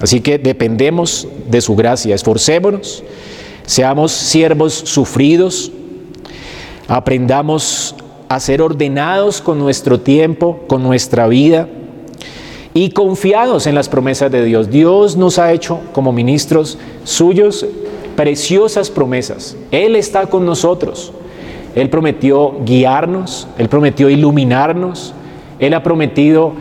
Así 0.00 0.20
que 0.20 0.38
dependemos 0.38 1.26
de 1.48 1.60
su 1.60 1.74
gracia, 1.74 2.14
esforcémonos, 2.14 3.02
seamos 3.66 4.12
siervos 4.12 4.74
sufridos, 4.74 5.72
aprendamos 6.86 7.96
a 8.28 8.38
ser 8.38 8.62
ordenados 8.62 9.40
con 9.40 9.58
nuestro 9.58 10.00
tiempo, 10.00 10.60
con 10.68 10.82
nuestra 10.82 11.26
vida 11.26 11.68
y 12.74 12.90
confiados 12.90 13.66
en 13.66 13.74
las 13.74 13.88
promesas 13.88 14.30
de 14.30 14.44
Dios. 14.44 14.70
Dios 14.70 15.16
nos 15.16 15.38
ha 15.38 15.52
hecho 15.52 15.80
como 15.92 16.12
ministros 16.12 16.78
suyos 17.02 17.66
preciosas 18.18 18.90
promesas. 18.90 19.56
Él 19.70 19.94
está 19.94 20.26
con 20.26 20.44
nosotros. 20.44 21.12
Él 21.76 21.88
prometió 21.88 22.56
guiarnos, 22.64 23.46
Él 23.58 23.68
prometió 23.68 24.10
iluminarnos, 24.10 25.14
Él 25.60 25.72
ha 25.72 25.84
prometido 25.84 26.52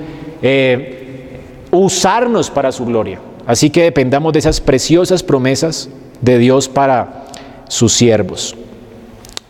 eh, 0.43 1.39
usarnos 1.71 2.51
para 2.51 2.71
su 2.71 2.85
gloria. 2.85 3.19
Así 3.47 3.71
que 3.71 3.81
dependamos 3.81 4.33
de 4.33 4.39
esas 4.39 4.61
preciosas 4.61 5.23
promesas 5.23 5.89
de 6.21 6.37
Dios 6.37 6.69
para 6.69 7.25
sus 7.67 7.91
siervos. 7.91 8.55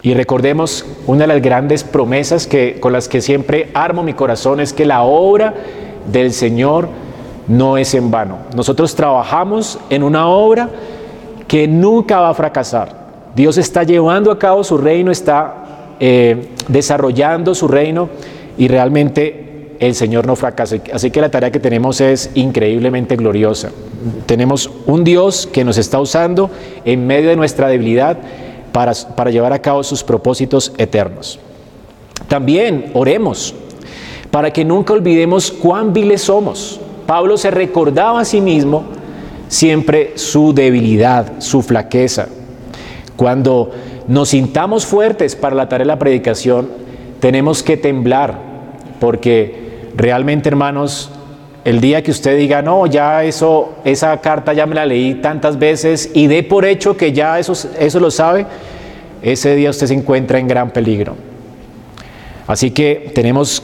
Y 0.01 0.13
recordemos 0.13 0.85
una 1.07 1.23
de 1.23 1.27
las 1.27 1.41
grandes 1.41 1.83
promesas 1.83 2.47
que, 2.47 2.79
con 2.79 2.93
las 2.93 3.09
que 3.09 3.19
siempre 3.19 3.69
armo 3.73 4.01
mi 4.01 4.13
corazón 4.13 4.61
es 4.61 4.71
que 4.71 4.85
la 4.85 5.01
obra 5.01 5.55
del 6.09 6.31
Señor 6.31 6.87
no 7.49 7.77
es 7.77 7.93
en 7.95 8.11
vano. 8.11 8.37
Nosotros 8.55 8.95
trabajamos 8.95 9.77
en 9.89 10.03
una 10.03 10.29
obra 10.29 10.69
que 11.47 11.67
nunca 11.67 12.19
va 12.19 12.29
a 12.29 12.33
fracasar. 12.33 13.07
Dios 13.35 13.57
está 13.57 13.83
llevando 13.83 14.31
a 14.31 14.39
cabo 14.39 14.63
su 14.63 14.77
reino, 14.77 15.11
está 15.11 15.95
eh, 15.99 16.49
desarrollando 16.67 17.55
su 17.55 17.67
reino 17.67 18.09
y 18.57 18.67
realmente 18.67 19.75
el 19.79 19.95
Señor 19.95 20.25
no 20.25 20.35
fracasa. 20.35 20.77
Así 20.91 21.11
que 21.11 21.21
la 21.21 21.29
tarea 21.29 21.51
que 21.51 21.59
tenemos 21.59 22.01
es 22.01 22.31
increíblemente 22.33 23.15
gloriosa. 23.15 23.69
Tenemos 24.25 24.69
un 24.85 25.03
Dios 25.03 25.47
que 25.51 25.63
nos 25.63 25.77
está 25.77 25.99
usando 25.99 26.49
en 26.83 27.05
medio 27.05 27.29
de 27.29 27.35
nuestra 27.35 27.67
debilidad 27.67 28.17
para, 28.71 28.93
para 29.15 29.31
llevar 29.31 29.53
a 29.53 29.59
cabo 29.59 29.83
sus 29.83 30.03
propósitos 30.03 30.73
eternos. 30.77 31.39
También 32.27 32.91
oremos 32.93 33.53
para 34.31 34.51
que 34.51 34.65
nunca 34.65 34.93
olvidemos 34.93 35.51
cuán 35.51 35.93
viles 35.93 36.21
somos. 36.21 36.79
Pablo 37.05 37.37
se 37.37 37.51
recordaba 37.51 38.19
a 38.19 38.25
sí 38.25 38.41
mismo 38.41 38.83
siempre 39.47 40.13
su 40.15 40.53
debilidad, 40.53 41.39
su 41.39 41.61
flaqueza. 41.61 42.27
Cuando 43.15 43.71
nos 44.07 44.29
sintamos 44.29 44.85
fuertes 44.85 45.35
para 45.35 45.55
la 45.55 45.69
tarea 45.69 45.85
de 45.85 45.87
la 45.87 45.99
predicación, 45.99 46.69
tenemos 47.19 47.63
que 47.63 47.77
temblar, 47.77 48.39
porque 48.99 49.89
realmente, 49.95 50.49
hermanos, 50.49 51.11
el 51.65 51.81
día 51.81 52.01
que 52.03 52.11
usted 52.11 52.37
diga, 52.37 52.61
no, 52.61 52.85
ya 52.85 53.23
eso, 53.23 53.73
esa 53.83 54.21
carta 54.21 54.53
ya 54.53 54.65
me 54.65 54.75
la 54.75 54.85
leí 54.85 55.15
tantas 55.15 55.59
veces 55.59 56.11
y 56.13 56.27
dé 56.27 56.43
por 56.43 56.63
hecho 56.63 56.95
que 56.95 57.11
ya 57.11 57.39
eso, 57.39 57.53
eso 57.77 57.99
lo 57.99 58.11
sabe, 58.11 58.45
ese 59.21 59.55
día 59.55 59.69
usted 59.69 59.87
se 59.87 59.93
encuentra 59.93 60.39
en 60.39 60.47
gran 60.47 60.69
peligro. 60.69 61.15
Así 62.47 62.71
que 62.71 63.11
tenemos 63.13 63.61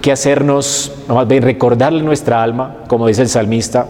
que 0.00 0.12
hacernos, 0.12 0.92
recordarle 1.28 2.02
nuestra 2.02 2.42
alma, 2.42 2.78
como 2.88 3.06
dice 3.06 3.20
el 3.20 3.28
salmista, 3.28 3.86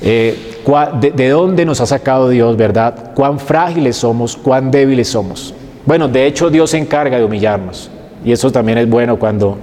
eh, 0.00 0.62
de, 1.00 1.10
de, 1.10 1.28
dónde 1.28 1.64
nos 1.64 1.80
ha 1.80 1.86
sacado 1.86 2.28
Dios, 2.28 2.56
¿verdad? 2.56 3.12
Cuán 3.14 3.38
frágiles 3.38 3.96
somos, 3.96 4.36
cuán 4.36 4.70
débiles 4.70 5.08
somos. 5.08 5.54
Bueno, 5.86 6.08
de 6.08 6.26
hecho 6.26 6.50
Dios 6.50 6.70
se 6.70 6.78
encarga 6.78 7.18
de 7.18 7.24
humillarnos 7.24 7.90
y 8.24 8.32
eso 8.32 8.52
también 8.52 8.78
es 8.78 8.88
bueno 8.88 9.18
cuando 9.18 9.56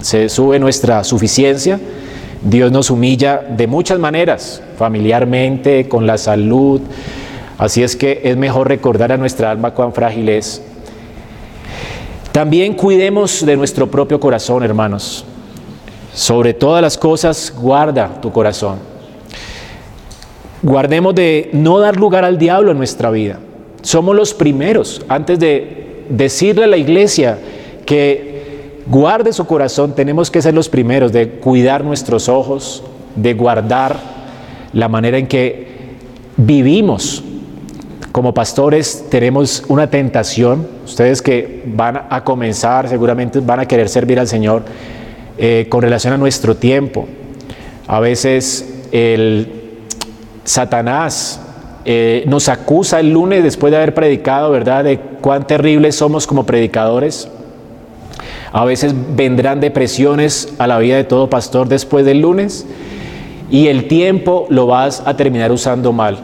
se 0.00 0.28
sube 0.28 0.58
nuestra 0.58 1.04
suficiencia. 1.04 1.80
Dios 2.42 2.70
nos 2.70 2.90
humilla 2.90 3.38
de 3.38 3.66
muchas 3.66 3.98
maneras, 3.98 4.62
familiarmente, 4.76 5.88
con 5.88 6.06
la 6.06 6.16
salud. 6.18 6.80
Así 7.58 7.82
es 7.82 7.96
que 7.96 8.20
es 8.22 8.36
mejor 8.36 8.68
recordar 8.68 9.10
a 9.10 9.16
nuestra 9.16 9.50
alma 9.50 9.72
cuán 9.72 9.92
frágil 9.92 10.28
es 10.28 10.62
también 12.38 12.74
cuidemos 12.74 13.44
de 13.44 13.56
nuestro 13.56 13.90
propio 13.90 14.20
corazón, 14.20 14.62
hermanos. 14.62 15.24
Sobre 16.14 16.54
todas 16.54 16.80
las 16.80 16.96
cosas, 16.96 17.52
guarda 17.60 18.20
tu 18.20 18.30
corazón. 18.30 18.78
Guardemos 20.62 21.14
de 21.14 21.50
no 21.52 21.78
dar 21.78 21.96
lugar 21.96 22.24
al 22.24 22.38
diablo 22.38 22.70
en 22.70 22.78
nuestra 22.78 23.10
vida. 23.10 23.38
Somos 23.82 24.16
los 24.16 24.34
primeros, 24.34 25.02
antes 25.08 25.38
de 25.38 26.04
decirle 26.08 26.64
a 26.64 26.68
la 26.68 26.76
iglesia 26.76 27.38
que 27.86 28.82
guarde 28.86 29.32
su 29.32 29.46
corazón, 29.46 29.94
tenemos 29.94 30.30
que 30.30 30.42
ser 30.42 30.54
los 30.54 30.68
primeros 30.68 31.12
de 31.12 31.28
cuidar 31.28 31.84
nuestros 31.84 32.28
ojos, 32.28 32.82
de 33.14 33.34
guardar 33.34 33.96
la 34.72 34.88
manera 34.88 35.18
en 35.18 35.26
que 35.28 35.68
vivimos 36.36 37.22
como 38.18 38.34
pastores 38.34 39.06
tenemos 39.10 39.62
una 39.68 39.90
tentación, 39.90 40.66
ustedes 40.84 41.22
que 41.22 41.62
van 41.66 42.06
a 42.10 42.24
comenzar 42.24 42.88
seguramente 42.88 43.38
van 43.38 43.60
a 43.60 43.66
querer 43.66 43.88
servir 43.88 44.18
al 44.18 44.26
Señor 44.26 44.64
eh, 45.36 45.66
con 45.68 45.82
relación 45.82 46.14
a 46.14 46.16
nuestro 46.16 46.56
tiempo. 46.56 47.06
A 47.86 48.00
veces 48.00 48.82
el 48.90 49.57
Satanás 50.48 51.40
eh, 51.84 52.24
nos 52.26 52.48
acusa 52.48 53.00
el 53.00 53.12
lunes 53.12 53.42
después 53.42 53.70
de 53.70 53.76
haber 53.76 53.92
predicado, 53.92 54.50
¿verdad? 54.50 54.82
De 54.82 54.98
cuán 54.98 55.46
terribles 55.46 55.96
somos 55.96 56.26
como 56.26 56.46
predicadores. 56.46 57.28
A 58.50 58.64
veces 58.64 58.94
vendrán 59.14 59.60
depresiones 59.60 60.54
a 60.56 60.66
la 60.66 60.78
vida 60.78 60.96
de 60.96 61.04
todo 61.04 61.28
pastor 61.28 61.68
después 61.68 62.06
del 62.06 62.20
lunes 62.20 62.64
y 63.50 63.66
el 63.66 63.88
tiempo 63.88 64.46
lo 64.48 64.66
vas 64.66 65.02
a 65.04 65.18
terminar 65.18 65.52
usando 65.52 65.92
mal. 65.92 66.16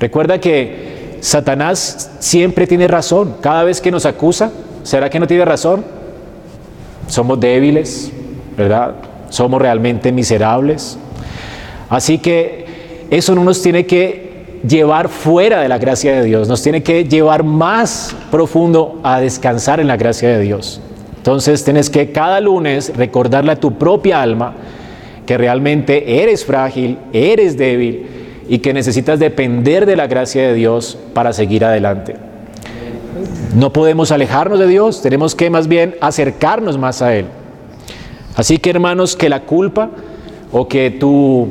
Recuerda 0.00 0.40
que 0.40 1.18
Satanás 1.20 2.12
siempre 2.20 2.66
tiene 2.66 2.88
razón. 2.88 3.34
Cada 3.42 3.62
vez 3.64 3.82
que 3.82 3.90
nos 3.90 4.06
acusa, 4.06 4.52
¿será 4.84 5.10
que 5.10 5.20
no 5.20 5.26
tiene 5.26 5.44
razón? 5.44 5.84
Somos 7.08 7.38
débiles, 7.38 8.10
¿verdad? 8.56 8.94
Somos 9.28 9.60
realmente 9.60 10.12
miserables. 10.12 10.96
Así 11.90 12.18
que 12.18 12.57
eso 13.10 13.34
no 13.34 13.44
nos 13.44 13.62
tiene 13.62 13.86
que 13.86 14.28
llevar 14.66 15.08
fuera 15.08 15.60
de 15.60 15.68
la 15.68 15.78
gracia 15.78 16.12
de 16.14 16.24
Dios, 16.24 16.48
nos 16.48 16.62
tiene 16.62 16.82
que 16.82 17.04
llevar 17.04 17.44
más 17.44 18.14
profundo 18.30 19.00
a 19.02 19.20
descansar 19.20 19.80
en 19.80 19.88
la 19.88 19.96
gracia 19.96 20.28
de 20.28 20.40
Dios. 20.40 20.80
Entonces 21.16 21.64
tienes 21.64 21.90
que 21.90 22.10
cada 22.10 22.40
lunes 22.40 22.92
recordarle 22.96 23.52
a 23.52 23.60
tu 23.60 23.78
propia 23.78 24.22
alma 24.22 24.54
que 25.26 25.36
realmente 25.36 26.22
eres 26.22 26.44
frágil, 26.44 26.98
eres 27.12 27.58
débil 27.58 28.06
y 28.48 28.58
que 28.58 28.72
necesitas 28.72 29.18
depender 29.18 29.84
de 29.84 29.96
la 29.96 30.06
gracia 30.06 30.48
de 30.48 30.54
Dios 30.54 30.98
para 31.12 31.32
seguir 31.32 31.64
adelante. 31.64 32.16
No 33.54 33.72
podemos 33.72 34.10
alejarnos 34.10 34.58
de 34.58 34.66
Dios, 34.66 35.02
tenemos 35.02 35.34
que 35.34 35.50
más 35.50 35.68
bien 35.68 35.96
acercarnos 36.00 36.78
más 36.78 37.02
a 37.02 37.14
Él. 37.14 37.26
Así 38.36 38.58
que 38.58 38.70
hermanos, 38.70 39.16
que 39.16 39.28
la 39.28 39.42
culpa 39.42 39.90
o 40.52 40.68
que 40.68 40.90
tu 40.90 41.48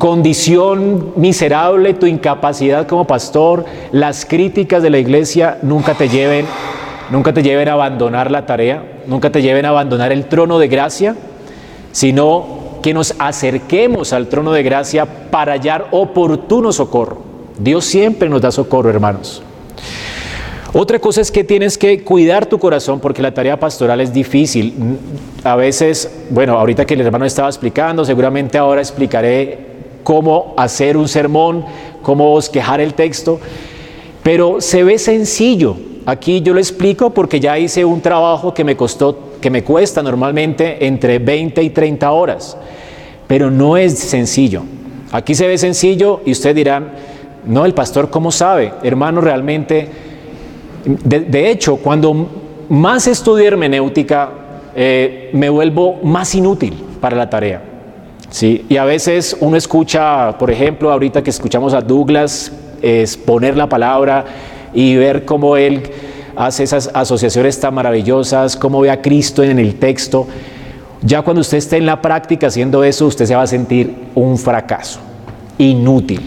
condición 0.00 1.12
miserable, 1.16 1.92
tu 1.92 2.06
incapacidad 2.06 2.86
como 2.86 3.06
pastor, 3.06 3.66
las 3.92 4.24
críticas 4.24 4.82
de 4.82 4.88
la 4.88 4.96
iglesia 4.96 5.58
nunca 5.60 5.92
te 5.92 6.08
lleven, 6.08 6.46
nunca 7.10 7.34
te 7.34 7.42
lleven 7.42 7.68
a 7.68 7.74
abandonar 7.74 8.30
la 8.30 8.46
tarea, 8.46 8.82
nunca 9.06 9.30
te 9.30 9.42
lleven 9.42 9.66
a 9.66 9.68
abandonar 9.68 10.10
el 10.10 10.24
trono 10.24 10.58
de 10.58 10.68
gracia, 10.68 11.16
sino 11.92 12.78
que 12.82 12.94
nos 12.94 13.14
acerquemos 13.18 14.14
al 14.14 14.28
trono 14.28 14.52
de 14.52 14.62
gracia 14.62 15.04
para 15.04 15.52
hallar 15.52 15.88
oportuno 15.90 16.72
socorro. 16.72 17.18
Dios 17.58 17.84
siempre 17.84 18.30
nos 18.30 18.40
da 18.40 18.50
socorro, 18.50 18.88
hermanos. 18.88 19.42
Otra 20.72 20.98
cosa 20.98 21.20
es 21.20 21.30
que 21.30 21.44
tienes 21.44 21.76
que 21.76 22.02
cuidar 22.04 22.46
tu 22.46 22.58
corazón 22.58 23.00
porque 23.00 23.20
la 23.20 23.34
tarea 23.34 23.60
pastoral 23.60 24.00
es 24.00 24.14
difícil. 24.14 24.72
A 25.44 25.56
veces, 25.56 26.10
bueno, 26.30 26.58
ahorita 26.58 26.86
que 26.86 26.94
el 26.94 27.02
hermano 27.02 27.26
estaba 27.26 27.50
explicando, 27.50 28.02
seguramente 28.02 28.56
ahora 28.56 28.80
explicaré 28.80 29.69
cómo 30.02 30.54
hacer 30.56 30.96
un 30.96 31.08
sermón, 31.08 31.64
cómo 32.02 32.30
bosquejar 32.30 32.80
el 32.80 32.94
texto, 32.94 33.40
pero 34.22 34.60
se 34.60 34.84
ve 34.84 34.98
sencillo. 34.98 35.76
Aquí 36.06 36.40
yo 36.40 36.54
lo 36.54 36.60
explico 36.60 37.10
porque 37.10 37.40
ya 37.40 37.58
hice 37.58 37.84
un 37.84 38.00
trabajo 38.00 38.54
que 38.54 38.64
me 38.64 38.76
costó 38.76 39.30
que 39.40 39.50
me 39.50 39.64
cuesta 39.64 40.02
normalmente 40.02 40.86
entre 40.86 41.18
20 41.18 41.62
y 41.62 41.70
30 41.70 42.10
horas, 42.10 42.56
pero 43.26 43.50
no 43.50 43.76
es 43.76 43.98
sencillo. 43.98 44.62
Aquí 45.12 45.34
se 45.34 45.46
ve 45.46 45.58
sencillo 45.58 46.20
y 46.24 46.32
ustedes 46.32 46.56
dirán, 46.56 46.92
no, 47.46 47.64
el 47.64 47.74
pastor, 47.74 48.10
¿cómo 48.10 48.30
sabe? 48.30 48.72
Hermano, 48.82 49.20
realmente, 49.20 49.88
de, 50.84 51.50
hecho, 51.50 51.76
cuando 51.76 52.28
más 52.68 53.06
estudio 53.06 53.48
hermenéutica, 53.48 54.30
eh, 54.74 55.30
me 55.32 55.48
vuelvo 55.48 55.98
más 56.02 56.34
inútil. 56.34 56.86
para 57.00 57.16
la 57.16 57.30
tarea. 57.30 57.69
¿Sí? 58.30 58.64
Y 58.68 58.76
a 58.76 58.84
veces 58.84 59.36
uno 59.40 59.56
escucha, 59.56 60.36
por 60.38 60.50
ejemplo, 60.50 60.90
ahorita 60.90 61.22
que 61.22 61.30
escuchamos 61.30 61.74
a 61.74 61.80
Douglas 61.80 62.52
es 62.82 63.16
poner 63.16 63.56
la 63.56 63.68
palabra 63.68 64.24
y 64.72 64.96
ver 64.96 65.24
cómo 65.24 65.56
él 65.56 65.82
hace 66.36 66.62
esas 66.62 66.90
asociaciones 66.94 67.60
tan 67.60 67.74
maravillosas, 67.74 68.56
cómo 68.56 68.80
ve 68.80 68.90
a 68.90 69.02
Cristo 69.02 69.42
en 69.42 69.58
el 69.58 69.74
texto. 69.74 70.26
Ya 71.02 71.22
cuando 71.22 71.40
usted 71.40 71.58
esté 71.58 71.76
en 71.76 71.86
la 71.86 72.00
práctica 72.00 72.46
haciendo 72.46 72.84
eso, 72.84 73.06
usted 73.06 73.26
se 73.26 73.34
va 73.34 73.42
a 73.42 73.46
sentir 73.46 73.94
un 74.14 74.38
fracaso, 74.38 75.00
inútil. 75.58 76.20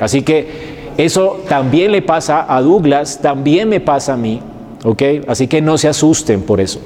Así 0.00 0.22
que 0.22 0.76
eso 0.96 1.42
también 1.48 1.92
le 1.92 2.02
pasa 2.02 2.46
a 2.48 2.60
Douglas, 2.60 3.20
también 3.20 3.68
me 3.68 3.80
pasa 3.80 4.14
a 4.14 4.16
mí, 4.16 4.40
¿ok? 4.84 5.02
Así 5.28 5.46
que 5.46 5.60
no 5.60 5.78
se 5.78 5.88
asusten 5.88 6.42
por 6.42 6.60
eso. 6.60 6.80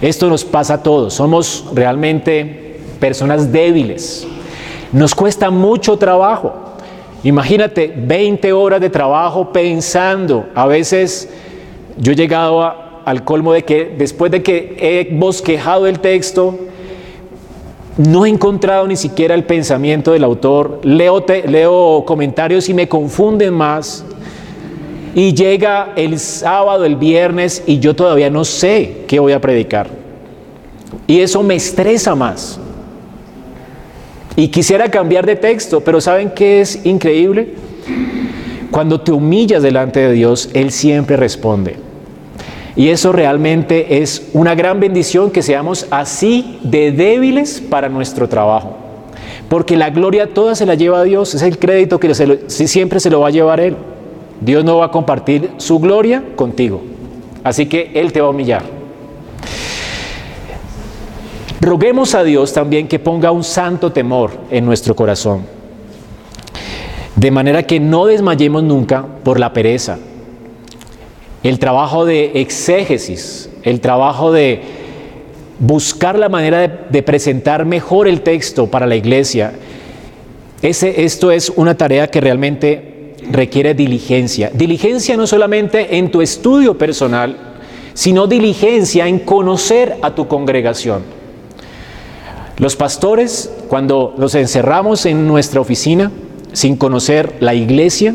Esto 0.00 0.28
nos 0.28 0.44
pasa 0.44 0.74
a 0.74 0.82
todos, 0.82 1.14
somos 1.14 1.66
realmente 1.74 2.69
personas 3.00 3.50
débiles. 3.50 4.26
Nos 4.92 5.14
cuesta 5.14 5.50
mucho 5.50 5.96
trabajo. 5.96 6.52
Imagínate 7.24 7.92
20 7.96 8.52
horas 8.52 8.80
de 8.80 8.90
trabajo 8.90 9.52
pensando. 9.52 10.46
A 10.54 10.66
veces 10.66 11.28
yo 11.98 12.12
he 12.12 12.16
llegado 12.16 12.62
al 13.04 13.24
colmo 13.24 13.52
de 13.52 13.64
que 13.64 13.94
después 13.98 14.30
de 14.30 14.42
que 14.42 14.76
he 14.78 15.14
bosquejado 15.14 15.86
el 15.86 16.00
texto, 16.00 16.58
no 17.96 18.24
he 18.24 18.28
encontrado 18.28 18.86
ni 18.86 18.96
siquiera 18.96 19.34
el 19.34 19.44
pensamiento 19.44 20.12
del 20.12 20.24
autor, 20.24 20.80
leo, 20.84 21.24
leo 21.46 22.04
comentarios 22.06 22.68
y 22.68 22.74
me 22.74 22.88
confunden 22.88 23.52
más. 23.54 24.04
Y 25.14 25.34
llega 25.34 25.92
el 25.96 26.20
sábado, 26.20 26.84
el 26.84 26.94
viernes, 26.94 27.64
y 27.66 27.80
yo 27.80 27.96
todavía 27.96 28.30
no 28.30 28.44
sé 28.44 29.04
qué 29.08 29.18
voy 29.18 29.32
a 29.32 29.40
predicar. 29.40 29.88
Y 31.06 31.20
eso 31.20 31.42
me 31.42 31.56
estresa 31.56 32.14
más. 32.14 32.59
Y 34.36 34.48
quisiera 34.48 34.90
cambiar 34.90 35.26
de 35.26 35.36
texto, 35.36 35.80
pero 35.80 36.00
¿saben 36.00 36.30
qué 36.30 36.60
es 36.60 36.84
increíble? 36.86 37.54
Cuando 38.70 39.00
te 39.00 39.12
humillas 39.12 39.62
delante 39.62 40.00
de 40.00 40.12
Dios, 40.12 40.48
Él 40.54 40.70
siempre 40.70 41.16
responde. 41.16 41.76
Y 42.76 42.88
eso 42.88 43.12
realmente 43.12 44.00
es 44.00 44.30
una 44.32 44.54
gran 44.54 44.78
bendición 44.78 45.30
que 45.30 45.42
seamos 45.42 45.86
así 45.90 46.58
de 46.62 46.92
débiles 46.92 47.60
para 47.60 47.88
nuestro 47.88 48.28
trabajo. 48.28 48.76
Porque 49.48 49.76
la 49.76 49.90
gloria 49.90 50.32
toda 50.32 50.54
se 50.54 50.64
la 50.64 50.76
lleva 50.76 51.02
Dios, 51.02 51.34
es 51.34 51.42
el 51.42 51.58
crédito 51.58 51.98
que 51.98 52.14
siempre 52.46 53.00
se 53.00 53.10
lo 53.10 53.20
va 53.20 53.28
a 53.28 53.32
llevar 53.32 53.58
Él. 53.58 53.76
Dios 54.40 54.64
no 54.64 54.78
va 54.78 54.86
a 54.86 54.90
compartir 54.90 55.50
su 55.56 55.80
gloria 55.80 56.22
contigo. 56.36 56.80
Así 57.42 57.66
que 57.66 57.90
Él 57.94 58.12
te 58.12 58.20
va 58.20 58.28
a 58.28 58.30
humillar. 58.30 58.79
Roguemos 61.60 62.14
a 62.14 62.24
Dios 62.24 62.54
también 62.54 62.88
que 62.88 62.98
ponga 62.98 63.30
un 63.30 63.44
santo 63.44 63.92
temor 63.92 64.30
en 64.50 64.64
nuestro 64.64 64.96
corazón. 64.96 65.42
De 67.16 67.30
manera 67.30 67.64
que 67.64 67.78
no 67.78 68.06
desmayemos 68.06 68.62
nunca 68.62 69.04
por 69.22 69.38
la 69.38 69.52
pereza, 69.52 69.98
el 71.42 71.58
trabajo 71.58 72.06
de 72.06 72.40
exégesis, 72.40 73.50
el 73.62 73.80
trabajo 73.80 74.32
de 74.32 74.62
buscar 75.58 76.18
la 76.18 76.30
manera 76.30 76.86
de, 76.88 77.02
presentar 77.02 77.66
mejor 77.66 78.08
el 78.08 78.22
texto 78.22 78.66
para 78.68 78.86
la 78.86 78.96
iglesia. 78.96 79.52
Ese, 80.62 81.04
esto 81.04 81.30
es 81.30 81.50
una 81.50 81.76
tarea 81.76 82.08
que 82.08 82.22
realmente 82.22 83.14
requiere 83.30 83.74
diligencia. 83.74 84.50
Diligencia 84.54 85.14
no 85.18 85.26
solamente 85.26 85.98
en 85.98 86.10
tu 86.10 86.22
estudio 86.22 86.78
personal, 86.78 87.36
sino 87.92 88.26
diligencia 88.26 89.06
en 89.06 89.18
conocer 89.18 89.98
a 90.00 90.14
tu 90.14 90.26
congregación. 90.26 91.19
Los 92.60 92.76
pastores, 92.76 93.50
cuando 93.66 94.14
nos 94.16 94.36
encerramos 94.36 95.04
en 95.06 95.26
nuestra 95.26 95.60
oficina 95.60 96.12
sin 96.52 96.76
conocer 96.76 97.36
la 97.40 97.54
iglesia, 97.54 98.14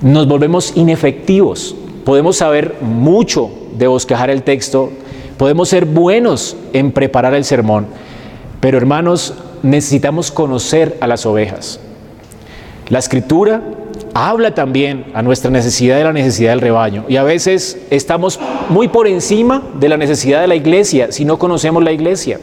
nos 0.00 0.26
volvemos 0.26 0.72
inefectivos 0.76 1.74
podemos 2.06 2.36
saber 2.36 2.76
mucho 2.80 3.50
de 3.76 3.88
bosquejar 3.88 4.30
el 4.30 4.44
texto, 4.44 4.92
podemos 5.36 5.68
ser 5.68 5.86
buenos 5.86 6.56
en 6.72 6.92
preparar 6.92 7.34
el 7.34 7.44
sermón, 7.44 7.88
pero 8.60 8.78
hermanos, 8.78 9.34
necesitamos 9.64 10.30
conocer 10.30 10.96
a 11.00 11.08
las 11.08 11.26
ovejas. 11.26 11.80
La 12.90 13.00
escritura 13.00 13.60
habla 14.14 14.54
también 14.54 15.06
a 15.14 15.22
nuestra 15.22 15.50
necesidad 15.50 15.96
de 15.96 16.04
la 16.04 16.12
necesidad 16.12 16.50
del 16.50 16.60
rebaño. 16.60 17.04
Y 17.08 17.16
a 17.16 17.24
veces 17.24 17.76
estamos 17.90 18.38
muy 18.68 18.86
por 18.86 19.08
encima 19.08 19.64
de 19.80 19.88
la 19.88 19.96
necesidad 19.96 20.40
de 20.40 20.46
la 20.46 20.54
iglesia 20.54 21.10
si 21.10 21.24
no 21.24 21.40
conocemos 21.40 21.82
la 21.82 21.90
iglesia. 21.90 22.38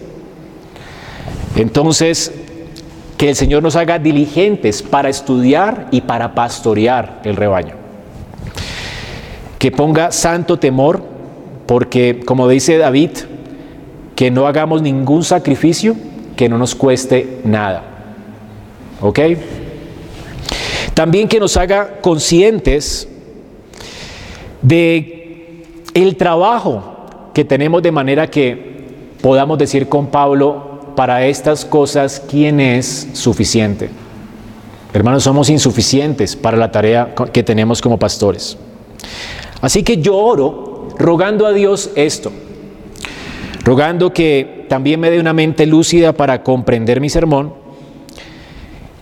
Entonces, 1.56 2.32
que 3.18 3.30
el 3.30 3.36
Señor 3.36 3.64
nos 3.64 3.76
haga 3.76 4.00
diligentes 4.00 4.82
para 4.82 5.10
estudiar 5.10 5.88
y 5.92 6.02
para 6.02 6.34
pastorear 6.36 7.22
el 7.24 7.36
rebaño 7.36 7.84
que 9.64 9.72
ponga 9.72 10.12
santo 10.12 10.60
temor, 10.60 11.02
porque 11.68 12.20
como 12.26 12.50
dice 12.50 12.78
David, 12.78 13.12
que 14.14 14.30
no 14.30 14.46
hagamos 14.46 14.82
ningún 14.82 15.24
sacrificio 15.24 15.96
que 16.36 16.50
no 16.50 16.58
nos 16.58 16.76
cueste 16.76 17.40
nada. 17.46 17.82
¿Ok? 19.00 19.20
También 20.94 21.30
que 21.30 21.40
nos 21.40 21.56
haga 21.56 22.02
conscientes 22.02 23.08
de 24.62 25.64
el 25.94 26.18
trabajo 26.18 27.30
que 27.34 27.46
tenemos 27.46 27.82
de 27.82 27.92
manera 27.94 28.30
que 28.30 28.84
podamos 29.22 29.58
decir 29.58 29.88
con 29.88 30.08
Pablo, 30.08 30.73
para 30.96 31.26
estas 31.26 31.66
cosas, 31.66 32.22
¿quién 32.30 32.60
es 32.60 33.10
suficiente? 33.14 33.90
Hermanos, 34.94 35.24
somos 35.24 35.50
insuficientes 35.50 36.36
para 36.36 36.56
la 36.56 36.72
tarea 36.72 37.16
que 37.32 37.42
tenemos 37.42 37.82
como 37.82 37.98
pastores. 37.98 38.58
Así 39.62 39.82
que 39.82 39.98
yo 39.98 40.16
oro 40.16 40.90
rogando 41.00 41.48
a 41.48 41.54
Dios 41.54 41.90
esto, 41.96 42.32
rogando 43.64 44.14
que 44.14 44.66
también 44.70 45.00
me 45.00 45.10
dé 45.10 45.20
una 45.20 45.34
mente 45.34 45.66
lúcida 45.66 46.14
para 46.14 46.44
comprender 46.44 47.00
mi 47.02 47.10
sermón 47.10 47.54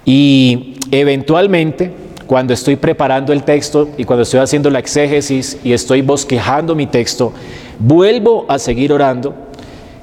y 0.05 0.75
eventualmente 0.91 1.91
cuando 2.27 2.53
estoy 2.53 2.77
preparando 2.77 3.33
el 3.33 3.43
texto 3.43 3.89
y 3.97 4.05
cuando 4.05 4.23
estoy 4.23 4.39
haciendo 4.39 4.69
la 4.69 4.79
exégesis 4.79 5.57
y 5.63 5.73
estoy 5.73 6.01
bosquejando 6.01 6.75
mi 6.75 6.87
texto, 6.87 7.33
vuelvo 7.77 8.45
a 8.47 8.57
seguir 8.57 8.93
orando 8.93 9.35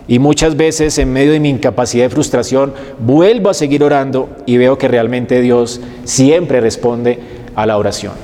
y 0.09 0.19
muchas 0.19 0.57
veces 0.57 0.99
en 0.99 1.13
medio 1.13 1.33
de 1.33 1.39
mi 1.39 1.51
incapacidad 1.51 2.05
de 2.05 2.11
frustración 2.11 2.73
vuelvo 2.99 3.51
a 3.51 3.55
seguir 3.55 3.85
orando 3.85 4.31
y 4.47 4.57
veo 4.57 4.79
que 4.79 4.89
realmente 4.89 5.43
Dios 5.43 5.83
siempre 6.05 6.63
responde 6.63 7.19
a 7.55 7.67
la 7.67 7.77
oración. 7.77 8.15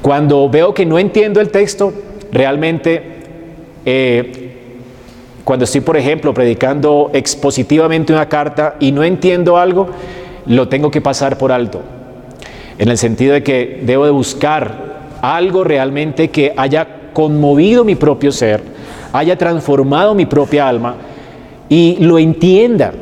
Cuando 0.00 0.48
veo 0.48 0.72
que 0.72 0.86
no 0.86 0.98
entiendo 0.98 1.40
el 1.40 1.50
texto, 1.50 1.92
realmente, 2.32 3.02
eh, 3.84 4.52
cuando 5.44 5.64
estoy, 5.64 5.80
por 5.80 5.96
ejemplo, 5.96 6.32
predicando 6.32 7.10
expositivamente 7.12 8.12
una 8.12 8.28
carta 8.28 8.76
y 8.78 8.92
no 8.92 9.02
entiendo 9.02 9.58
algo, 9.58 9.88
lo 10.46 10.68
tengo 10.68 10.90
que 10.90 11.00
pasar 11.00 11.36
por 11.36 11.50
alto. 11.50 11.82
En 12.78 12.88
el 12.88 12.96
sentido 12.96 13.34
de 13.34 13.42
que 13.42 13.80
debo 13.82 14.04
de 14.04 14.10
buscar 14.12 15.00
algo 15.20 15.64
realmente 15.64 16.28
que 16.28 16.54
haya 16.56 16.86
conmovido 17.12 17.84
mi 17.84 17.96
propio 17.96 18.32
ser, 18.32 18.62
haya 19.12 19.36
transformado 19.36 20.14
mi 20.14 20.26
propia 20.26 20.68
alma 20.68 20.96
y 21.68 21.96
lo 22.00 22.18
entienda. 22.18 22.92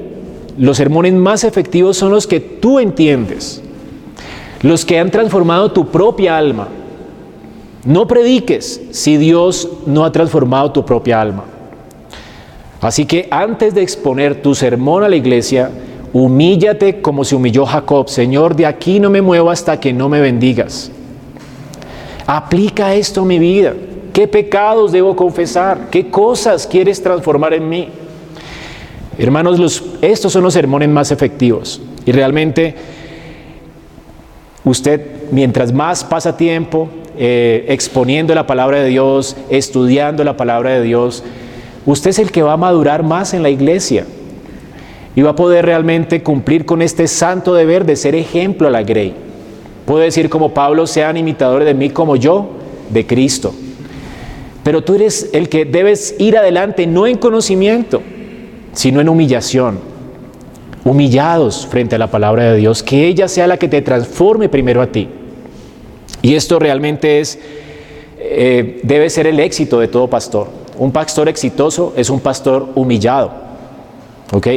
Los 0.56 0.76
sermones 0.76 1.14
más 1.14 1.44
efectivos 1.44 1.96
son 1.96 2.10
los 2.10 2.26
que 2.26 2.40
tú 2.40 2.80
entiendes, 2.80 3.62
los 4.62 4.84
que 4.84 4.98
han 4.98 5.10
transformado 5.10 5.70
tu 5.70 5.86
propia 5.86 6.36
alma. 6.36 6.68
No 7.84 8.06
prediques 8.06 8.80
si 8.90 9.16
Dios 9.16 9.68
no 9.86 10.04
ha 10.04 10.12
transformado 10.12 10.72
tu 10.72 10.84
propia 10.84 11.20
alma. 11.20 11.44
Así 12.80 13.06
que 13.06 13.28
antes 13.30 13.74
de 13.74 13.82
exponer 13.82 14.42
tu 14.42 14.54
sermón 14.54 15.04
a 15.04 15.08
la 15.08 15.16
iglesia, 15.16 15.70
humíllate 16.12 17.00
como 17.00 17.24
se 17.24 17.36
humilló 17.36 17.66
Jacob. 17.66 18.08
Señor, 18.08 18.56
de 18.56 18.66
aquí 18.66 19.00
no 19.00 19.10
me 19.10 19.22
muevo 19.22 19.50
hasta 19.50 19.80
que 19.80 19.92
no 19.92 20.08
me 20.08 20.20
bendigas. 20.20 20.90
Aplica 22.26 22.94
esto 22.94 23.22
a 23.22 23.24
mi 23.24 23.38
vida. 23.38 23.74
¿Qué 24.18 24.26
pecados 24.26 24.90
debo 24.90 25.14
confesar? 25.14 25.90
¿Qué 25.92 26.10
cosas 26.10 26.66
quieres 26.66 27.00
transformar 27.00 27.54
en 27.54 27.68
mí? 27.68 27.88
Hermanos, 29.16 29.84
estos 30.02 30.32
son 30.32 30.42
los 30.42 30.54
sermones 30.54 30.88
más 30.88 31.12
efectivos. 31.12 31.80
Y 32.04 32.10
realmente 32.10 32.74
usted, 34.64 35.06
mientras 35.30 35.72
más 35.72 36.02
pasa 36.02 36.36
tiempo 36.36 36.88
eh, 37.16 37.66
exponiendo 37.68 38.34
la 38.34 38.44
palabra 38.44 38.80
de 38.80 38.88
Dios, 38.88 39.36
estudiando 39.50 40.24
la 40.24 40.36
palabra 40.36 40.70
de 40.70 40.82
Dios, 40.82 41.22
usted 41.86 42.10
es 42.10 42.18
el 42.18 42.32
que 42.32 42.42
va 42.42 42.54
a 42.54 42.56
madurar 42.56 43.04
más 43.04 43.34
en 43.34 43.44
la 43.44 43.50
iglesia 43.50 44.04
y 45.14 45.22
va 45.22 45.30
a 45.30 45.36
poder 45.36 45.64
realmente 45.64 46.24
cumplir 46.24 46.66
con 46.66 46.82
este 46.82 47.06
santo 47.06 47.54
deber 47.54 47.86
de 47.86 47.94
ser 47.94 48.16
ejemplo 48.16 48.66
a 48.66 48.72
la 48.72 48.82
grey. 48.82 49.14
Puedo 49.86 50.00
decir 50.00 50.28
como 50.28 50.54
Pablo, 50.54 50.88
sean 50.88 51.16
imitadores 51.16 51.66
de 51.66 51.74
mí 51.74 51.90
como 51.90 52.16
yo, 52.16 52.48
de 52.90 53.06
Cristo. 53.06 53.54
Pero 54.68 54.84
tú 54.84 54.96
eres 54.96 55.30
el 55.32 55.48
que 55.48 55.64
debes 55.64 56.14
ir 56.18 56.36
adelante, 56.36 56.86
no 56.86 57.06
en 57.06 57.16
conocimiento, 57.16 58.02
sino 58.74 59.00
en 59.00 59.08
humillación, 59.08 59.78
humillados 60.84 61.66
frente 61.66 61.94
a 61.94 61.98
la 61.98 62.10
palabra 62.10 62.52
de 62.52 62.58
Dios, 62.58 62.82
que 62.82 63.06
ella 63.06 63.28
sea 63.28 63.46
la 63.46 63.56
que 63.56 63.68
te 63.68 63.80
transforme 63.80 64.50
primero 64.50 64.82
a 64.82 64.88
ti. 64.88 65.08
Y 66.20 66.34
esto 66.34 66.58
realmente 66.58 67.18
es, 67.18 67.38
eh, 68.18 68.80
debe 68.82 69.08
ser 69.08 69.26
el 69.26 69.40
éxito 69.40 69.80
de 69.80 69.88
todo 69.88 70.06
pastor. 70.10 70.48
Un 70.76 70.92
pastor 70.92 71.30
exitoso 71.30 71.94
es 71.96 72.10
un 72.10 72.20
pastor 72.20 72.68
humillado. 72.74 73.32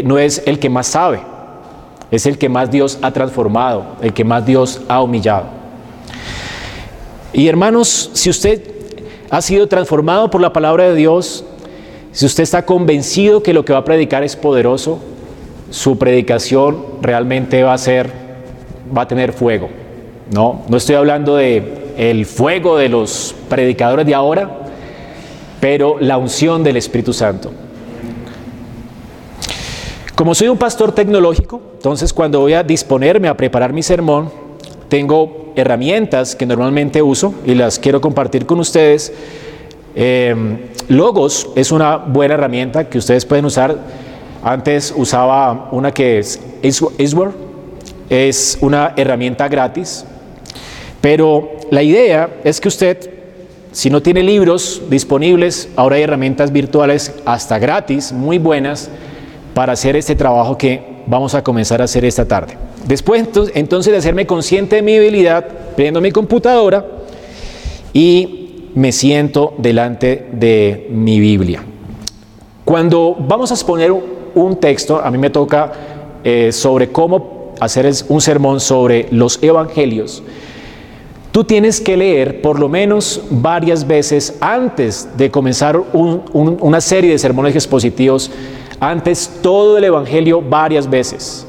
No 0.03 0.19
es 0.19 0.43
el 0.45 0.59
que 0.59 0.69
más 0.69 0.87
sabe, 0.87 1.21
es 2.11 2.25
el 2.25 2.37
que 2.37 2.49
más 2.49 2.69
Dios 2.69 2.99
ha 3.01 3.13
transformado, 3.13 3.95
el 4.01 4.11
que 4.11 4.25
más 4.25 4.45
Dios 4.45 4.81
ha 4.89 5.01
humillado. 5.01 5.45
Y 7.31 7.47
hermanos, 7.47 8.09
si 8.11 8.29
usted 8.29 8.80
ha 9.31 9.41
sido 9.41 9.67
transformado 9.67 10.29
por 10.29 10.41
la 10.41 10.51
palabra 10.51 10.83
de 10.89 10.93
Dios, 10.93 11.45
si 12.11 12.25
usted 12.25 12.43
está 12.43 12.65
convencido 12.65 13.41
que 13.41 13.53
lo 13.53 13.63
que 13.63 13.71
va 13.71 13.79
a 13.79 13.85
predicar 13.85 14.23
es 14.23 14.35
poderoso, 14.35 14.99
su 15.69 15.97
predicación 15.97 16.83
realmente 17.01 17.63
va 17.63 17.73
a 17.73 17.77
ser, 17.77 18.11
va 18.95 19.03
a 19.03 19.07
tener 19.07 19.31
fuego. 19.31 19.69
No, 20.29 20.63
no 20.67 20.75
estoy 20.75 20.95
hablando 20.95 21.37
de 21.37 21.93
el 21.97 22.25
fuego 22.25 22.77
de 22.77 22.89
los 22.89 23.33
predicadores 23.47 24.05
de 24.05 24.13
ahora, 24.13 24.49
pero 25.61 25.95
la 26.01 26.17
unción 26.17 26.61
del 26.61 26.75
Espíritu 26.75 27.13
Santo. 27.13 27.51
Como 30.13 30.35
soy 30.35 30.49
un 30.49 30.57
pastor 30.57 30.91
tecnológico, 30.91 31.61
entonces 31.75 32.11
cuando 32.11 32.41
voy 32.41 32.53
a 32.53 32.63
disponerme 32.63 33.29
a 33.29 33.37
preparar 33.37 33.71
mi 33.71 33.81
sermón, 33.81 34.29
tengo 34.91 35.53
herramientas 35.55 36.35
que 36.35 36.45
normalmente 36.45 37.01
uso 37.01 37.33
y 37.45 37.55
las 37.55 37.79
quiero 37.79 38.01
compartir 38.01 38.45
con 38.45 38.59
ustedes. 38.59 39.13
Eh, 39.95 40.35
Logos 40.89 41.49
es 41.55 41.71
una 41.71 41.95
buena 41.95 42.33
herramienta 42.33 42.89
que 42.89 42.97
ustedes 42.97 43.25
pueden 43.25 43.45
usar. 43.45 43.77
Antes 44.43 44.93
usaba 44.93 45.69
una 45.71 45.93
que 45.93 46.19
es 46.19 46.41
Isware, 46.61 47.31
es 48.09 48.57
una 48.59 48.91
herramienta 48.97 49.47
gratis, 49.47 50.03
pero 50.99 51.49
la 51.69 51.83
idea 51.83 52.29
es 52.43 52.59
que 52.59 52.67
usted, 52.67 53.09
si 53.71 53.89
no 53.89 54.01
tiene 54.01 54.23
libros 54.23 54.81
disponibles, 54.89 55.69
ahora 55.77 55.95
hay 55.95 56.01
herramientas 56.01 56.51
virtuales 56.51 57.15
hasta 57.23 57.59
gratis, 57.59 58.11
muy 58.11 58.39
buenas, 58.39 58.89
para 59.53 59.71
hacer 59.71 59.95
este 59.95 60.15
trabajo 60.15 60.57
que 60.57 60.83
vamos 61.07 61.33
a 61.33 61.41
comenzar 61.41 61.79
a 61.79 61.85
hacer 61.85 62.03
esta 62.03 62.27
tarde. 62.27 62.70
Después 62.87 63.25
entonces 63.53 63.91
de 63.91 63.97
hacerme 63.97 64.25
consciente 64.25 64.77
de 64.77 64.81
mi 64.81 64.93
debilidad, 64.93 65.45
prendo 65.75 66.01
mi 66.01 66.11
computadora 66.11 66.85
y 67.93 68.69
me 68.75 68.91
siento 68.91 69.53
delante 69.57 70.27
de 70.31 70.87
mi 70.89 71.19
Biblia. 71.19 71.63
Cuando 72.65 73.15
vamos 73.19 73.51
a 73.51 73.53
exponer 73.53 73.91
un 73.91 74.55
texto, 74.57 75.01
a 75.03 75.11
mí 75.11 75.17
me 75.17 75.29
toca 75.29 75.71
eh, 76.23 76.51
sobre 76.51 76.91
cómo 76.91 77.53
hacer 77.59 77.91
un 78.07 78.21
sermón 78.21 78.59
sobre 78.59 79.07
los 79.11 79.41
evangelios. 79.43 80.23
Tú 81.31 81.43
tienes 81.45 81.79
que 81.79 81.95
leer 81.95 82.41
por 82.41 82.59
lo 82.59 82.67
menos 82.67 83.21
varias 83.29 83.87
veces 83.87 84.37
antes 84.41 85.07
de 85.15 85.31
comenzar 85.31 85.81
una 85.93 86.81
serie 86.81 87.11
de 87.11 87.19
sermones 87.19 87.55
expositivos, 87.55 88.31
antes 88.81 89.39
todo 89.41 89.77
el 89.77 89.83
Evangelio 89.85 90.41
varias 90.41 90.89
veces. 90.89 91.45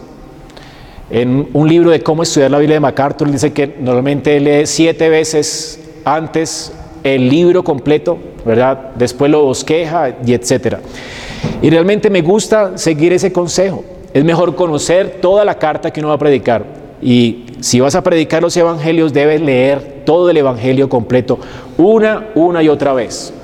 En 1.12 1.50
un 1.52 1.68
libro 1.68 1.90
de 1.90 2.00
cómo 2.00 2.22
estudiar 2.22 2.50
la 2.50 2.58
Biblia 2.58 2.76
de 2.76 2.80
MacArthur 2.80 3.30
dice 3.30 3.52
que 3.52 3.76
normalmente 3.78 4.40
lee 4.40 4.64
siete 4.64 5.10
veces 5.10 5.78
antes 6.06 6.72
el 7.04 7.28
libro 7.28 7.62
completo, 7.62 8.16
¿verdad? 8.46 8.92
Después 8.94 9.30
lo 9.30 9.44
bosqueja 9.44 10.16
y 10.24 10.32
etcétera. 10.32 10.80
Y 11.60 11.68
realmente 11.68 12.08
me 12.08 12.22
gusta 12.22 12.78
seguir 12.78 13.12
ese 13.12 13.30
consejo. 13.30 13.84
Es 14.14 14.24
mejor 14.24 14.54
conocer 14.54 15.18
toda 15.20 15.44
la 15.44 15.58
carta 15.58 15.90
que 15.90 16.00
uno 16.00 16.08
va 16.08 16.14
a 16.14 16.18
predicar. 16.18 16.64
Y 17.02 17.44
si 17.60 17.78
vas 17.78 17.94
a 17.94 18.02
predicar 18.02 18.40
los 18.40 18.56
evangelios, 18.56 19.12
debes 19.12 19.42
leer 19.42 20.04
todo 20.06 20.30
el 20.30 20.38
evangelio 20.38 20.88
completo 20.88 21.38
una, 21.76 22.28
una 22.34 22.62
y 22.62 22.70
otra 22.70 22.94
vez. 22.94 23.34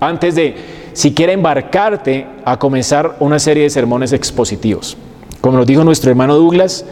Antes 0.00 0.34
de 0.34 0.54
siquiera 0.94 1.34
embarcarte 1.34 2.26
a 2.46 2.58
comenzar 2.58 3.16
una 3.20 3.38
serie 3.38 3.64
de 3.64 3.70
sermones 3.70 4.14
expositivos. 4.14 4.96
Como 5.42 5.58
nos 5.58 5.66
dijo 5.66 5.84
nuestro 5.84 6.10
hermano 6.10 6.34
Douglas, 6.34 6.86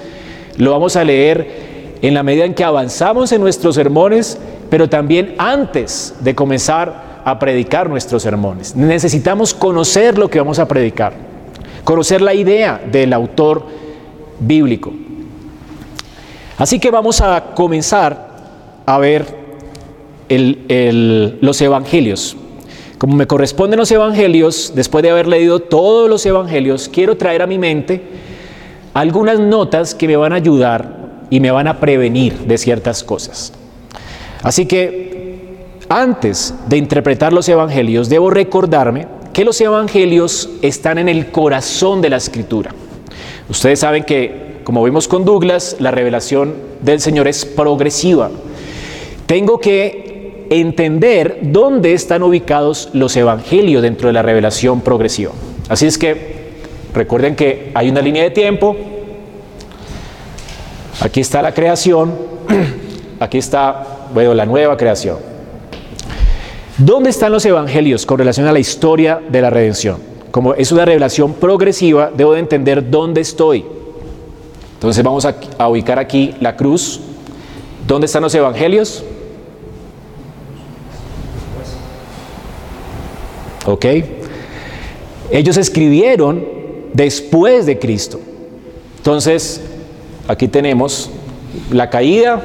lo 0.57 0.71
vamos 0.71 0.97
a 0.97 1.05
leer 1.05 1.97
en 2.03 2.15
la 2.15 2.23
medida 2.23 2.45
en 2.45 2.55
que 2.55 2.65
avanzamos 2.65 3.33
en 3.33 3.41
nuestros 3.41 3.75
sermones, 3.75 4.39
pero 4.71 4.89
también 4.89 5.35
antes 5.39 6.15
de 6.21 6.35
comenzar 6.35 7.23
a 7.25 7.39
predicar 7.39 7.89
nuestros 7.89 8.23
sermones. 8.23 8.77
Necesitamos 8.77 9.55
conocer 9.55 10.19
lo 10.19 10.29
que 10.29 10.39
vamos 10.39 10.59
a 10.59 10.69
predicar, 10.69 11.15
conocer 11.85 12.23
la 12.23 12.35
idea 12.35 12.81
del 12.91 13.13
autor 13.13 13.65
bíblico. 14.39 14.93
Así 16.59 16.79
que 16.79 16.91
vamos 16.91 17.21
a 17.21 17.55
comenzar 17.55 18.29
a 18.87 18.99
ver 18.99 19.27
los 20.29 21.61
evangelios. 21.61 22.37
Como 22.99 23.15
me 23.15 23.27
corresponden 23.27 23.79
los 23.79 23.91
evangelios, 23.91 24.73
después 24.75 25.03
de 25.03 25.11
haber 25.11 25.27
leído 25.27 25.61
todos 25.61 26.09
los 26.09 26.25
evangelios, 26.25 26.89
quiero 26.89 27.17
traer 27.17 27.43
a 27.43 27.47
mi 27.47 27.59
mente 27.59 28.03
algunas 28.97 29.39
notas 29.39 29.95
que 29.95 30.09
me 30.09 30.17
van 30.17 30.33
a 30.33 30.37
ayudar 30.37 31.27
y 31.29 31.41
me 31.41 31.51
van 31.51 31.69
a 31.69 31.81
prevenir 31.81 32.33
de 32.47 32.57
ciertas 32.57 33.05
cosas. 33.05 33.53
Así 34.43 34.65
que 34.65 35.77
antes 35.91 36.55
de 36.67 36.79
interpretar 36.79 37.31
los 37.35 37.47
evangelios, 37.47 38.09
debo 38.09 38.31
recordarme 38.31 39.07
que 39.35 39.45
los 39.45 39.61
evangelios 39.61 40.49
están 40.63 40.97
en 40.97 41.11
el 41.11 41.31
corazón 41.31 42.01
de 42.01 42.09
la 42.09 42.17
escritura. 42.17 42.71
Ustedes 43.51 43.81
saben 43.81 44.03
que, 44.03 44.63
como 44.65 44.83
vimos 44.83 45.09
con 45.09 45.27
Douglas, 45.27 45.77
la 45.79 45.91
revelación 45.91 46.55
del 46.81 47.01
Señor 47.01 47.29
es 47.29 47.45
progresiva. 47.45 48.31
Tengo 49.27 49.61
que 49.61 50.47
entender 50.49 51.41
dónde 51.43 51.93
están 51.93 52.23
ubicados 52.23 52.89
los 52.95 53.15
evangelios 53.15 53.83
dentro 53.83 54.09
de 54.09 54.15
la 54.15 54.23
revelación 54.23 54.81
progresiva. 54.81 55.33
Así 55.69 55.85
es 55.85 55.99
que 55.99 56.36
Recuerden 56.97 57.37
que 57.37 57.73
hay 57.75 57.91
una 57.91 58.01
línea 58.01 58.23
de 58.23 58.31
tiempo. 58.31 58.75
Aquí 61.03 61.21
está 61.21 61.43
la 61.43 61.53
creación. 61.53 62.15
Aquí 63.21 63.37
está, 63.37 64.07
bueno, 64.15 64.33
la 64.33 64.47
nueva 64.47 64.79
creación. 64.79 65.19
¿Dónde 66.79 67.11
están 67.11 67.33
los 67.33 67.45
evangelios 67.45 68.07
con 68.07 68.19
relación 68.19 68.47
a 68.47 68.53
la 68.53 68.61
historia 68.61 69.21
de 69.29 69.43
la 69.43 69.51
redención? 69.51 69.99
Como 70.31 70.55
es 70.55 70.73
una 70.73 70.87
revelación 70.87 71.35
progresiva, 71.35 72.11
debo 72.17 72.33
de 72.33 72.41
entender 72.41 72.91
dónde 72.91 73.21
estoy. 73.21 73.63
Entonces 74.73 75.05
vamos 75.05 75.27
a, 75.27 75.37
a 75.59 75.69
ubicar 75.69 75.99
aquí 75.99 76.35
la 76.41 76.57
cruz. 76.57 77.01
¿Dónde 77.87 78.07
están 78.07 78.23
los 78.23 78.35
evangelios? 78.35 79.05
¿Ok? 83.67 83.85
Ellos 85.31 85.59
escribieron 85.59 86.56
después 86.93 87.67
de 87.67 87.79
Cristo. 87.79 88.21
Entonces, 88.99 89.61
aquí 90.29 90.49
tenemos 90.49 91.11
la 91.71 91.89
caída, 91.91 92.43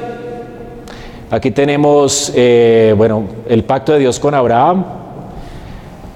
aquí 1.30 1.50
tenemos, 1.50 2.32
eh, 2.34 2.94
bueno, 2.96 3.24
el 3.48 3.64
pacto 3.64 3.92
de 3.92 4.00
Dios 4.00 4.20
con 4.20 4.34
Abraham, 4.34 4.84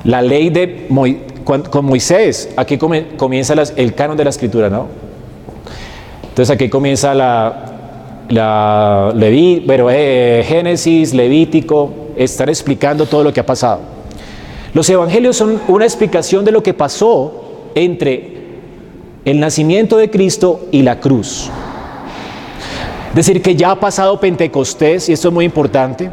la 0.05 0.23
ley 0.23 0.51
de 0.51 0.87
con 1.45 1.85
Moisés, 1.85 2.51
aquí 2.57 2.79
comienza 2.79 3.55
el 3.77 3.95
canon 3.95 4.17
de 4.17 4.25
la 4.25 4.31
escritura, 4.31 4.69
¿no? 4.69 4.87
Entonces 6.29 6.55
aquí 6.55 6.69
comienza 6.69 7.15
la, 7.15 7.77
la 8.29 9.15
eh, 9.17 10.45
Génesis, 10.47 11.15
Levítico, 11.15 11.91
están 12.17 12.49
explicando 12.49 13.07
todo 13.07 13.25
lo 13.25 13.33
que 13.33 13.41
ha 13.41 13.47
pasado. 13.47 13.81
Los 14.75 14.91
evangelios 14.91 15.37
son 15.37 15.61
una 15.69 15.85
explicación 15.85 16.45
de 16.45 16.53
lo 16.53 16.63
que 16.63 16.75
pasó 16.75 17.46
entre 17.77 18.37
el 19.25 19.39
nacimiento 19.39 19.99
de 19.99 20.11
Cristo 20.11 20.67
y 20.73 20.83
la 20.83 20.99
cruz. 20.99 21.51
Es 23.11 23.15
decir, 23.15 23.43
que 23.43 23.55
ya 23.55 23.71
ha 23.71 23.81
pasado 23.81 24.19
Pentecostés, 24.19 25.09
y 25.09 25.13
esto 25.13 25.29
es 25.29 25.35
muy 25.35 25.45
importante, 25.45 26.11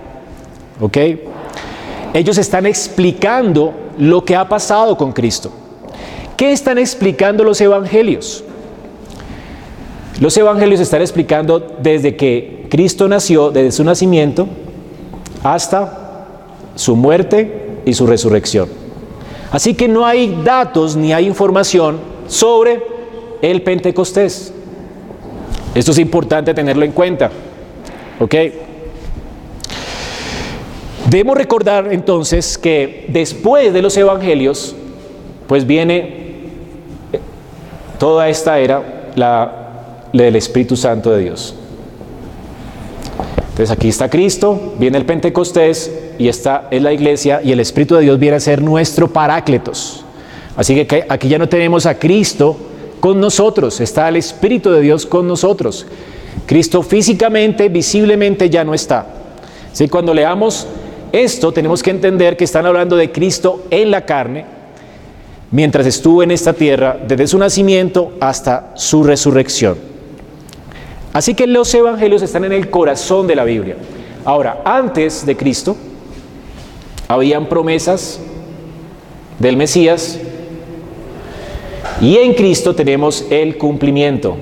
¿ok? 0.80 0.98
Ellos 2.14 2.38
están 2.38 2.66
explicando 2.66 3.74
lo 3.98 4.24
que 4.24 4.36
ha 4.36 4.48
pasado 4.48 4.98
con 4.98 5.12
Cristo. 5.14 5.52
¿Qué 6.38 6.52
están 6.52 6.78
explicando 6.78 7.44
los 7.44 7.60
evangelios? 7.62 8.44
Los 10.20 10.36
evangelios 10.38 10.80
están 10.80 11.02
explicando 11.02 11.60
desde 11.82 12.16
que 12.16 12.68
Cristo 12.70 13.08
nació, 13.08 13.52
desde 13.52 13.72
su 13.72 13.84
nacimiento, 13.84 14.48
hasta 15.44 16.26
su 16.76 16.96
muerte 16.96 17.80
y 17.86 17.94
su 17.94 18.06
resurrección. 18.06 18.83
Así 19.54 19.76
que 19.76 19.88
no 19.88 20.04
hay 20.04 20.42
datos 20.44 20.96
ni 20.96 21.14
hay 21.14 21.28
información 21.28 22.00
sobre 22.28 22.82
el 23.40 23.62
Pentecostés. 23.62 24.52
Esto 25.76 25.92
es 25.92 26.00
importante 26.00 26.56
tenerlo 26.56 26.84
en 26.84 26.92
cuenta. 26.92 27.30
¿Ok? 28.20 28.36
Debemos 31.08 31.38
recordar 31.38 31.94
entonces 31.94 32.58
que 32.58 33.06
después 33.10 33.72
de 33.74 33.84
los 33.84 33.96
evangelios, 33.96 34.76
pues 35.46 35.68
viene 35.68 36.48
toda 38.00 38.30
esta 38.30 38.58
era 38.58 39.12
la, 39.16 40.08
la 40.14 40.24
del 40.24 40.36
Espíritu 40.36 40.76
Santo 40.76 41.12
de 41.12 41.26
Dios. 41.26 41.54
Entonces 43.54 43.70
aquí 43.70 43.90
está 43.90 44.10
Cristo, 44.10 44.74
viene 44.80 44.98
el 44.98 45.06
Pentecostés 45.06 45.92
y 46.18 46.28
esta 46.28 46.70
es 46.72 46.82
la 46.82 46.92
iglesia 46.92 47.40
y 47.44 47.52
el 47.52 47.60
Espíritu 47.60 47.94
de 47.94 48.02
Dios 48.02 48.18
viene 48.18 48.38
a 48.38 48.40
ser 48.40 48.64
nuestro 48.64 49.08
parácletos. 49.14 50.04
Así 50.56 50.74
que 50.74 51.06
aquí 51.08 51.28
ya 51.28 51.38
no 51.38 51.48
tenemos 51.48 51.86
a 51.86 52.00
Cristo 52.00 52.58
con 53.00 53.20
nosotros, 53.20 53.80
está 53.80 54.10
el 54.10 54.16
Espíritu 54.16 54.72
de 54.72 54.82
Dios 54.82 55.06
con 55.06 55.28
nosotros. 55.28 55.86
Cristo 56.48 56.82
físicamente, 56.82 57.70
visiblemente 57.70 58.50
ya 58.50 58.64
no 58.64 58.74
está. 58.74 59.06
Así 59.72 59.88
cuando 59.88 60.16
leamos 60.16 60.66
esto 61.12 61.52
tenemos 61.52 61.84
que 61.84 61.92
entender 61.92 62.36
que 62.36 62.46
están 62.46 62.66
hablando 62.66 62.96
de 62.96 63.12
Cristo 63.12 63.66
en 63.70 63.92
la 63.92 64.04
carne, 64.04 64.46
mientras 65.52 65.86
estuvo 65.86 66.24
en 66.24 66.32
esta 66.32 66.54
tierra, 66.54 66.98
desde 67.08 67.28
su 67.28 67.38
nacimiento 67.38 68.14
hasta 68.20 68.72
su 68.74 69.04
resurrección. 69.04 69.93
Así 71.14 71.36
que 71.36 71.46
los 71.46 71.72
evangelios 71.74 72.24
están 72.24 72.44
en 72.44 72.52
el 72.52 72.70
corazón 72.70 73.28
de 73.28 73.36
la 73.36 73.44
Biblia. 73.44 73.78
Ahora, 74.26 74.62
antes 74.66 75.26
de 75.26 75.38
Cristo, 75.38 75.78
habían 77.08 77.48
promesas 77.48 78.20
del 79.38 79.56
Mesías 79.56 80.20
y 82.02 82.18
en 82.18 82.34
Cristo 82.34 82.74
tenemos 82.74 83.26
el 83.30 83.58
cumplimiento 83.58 84.36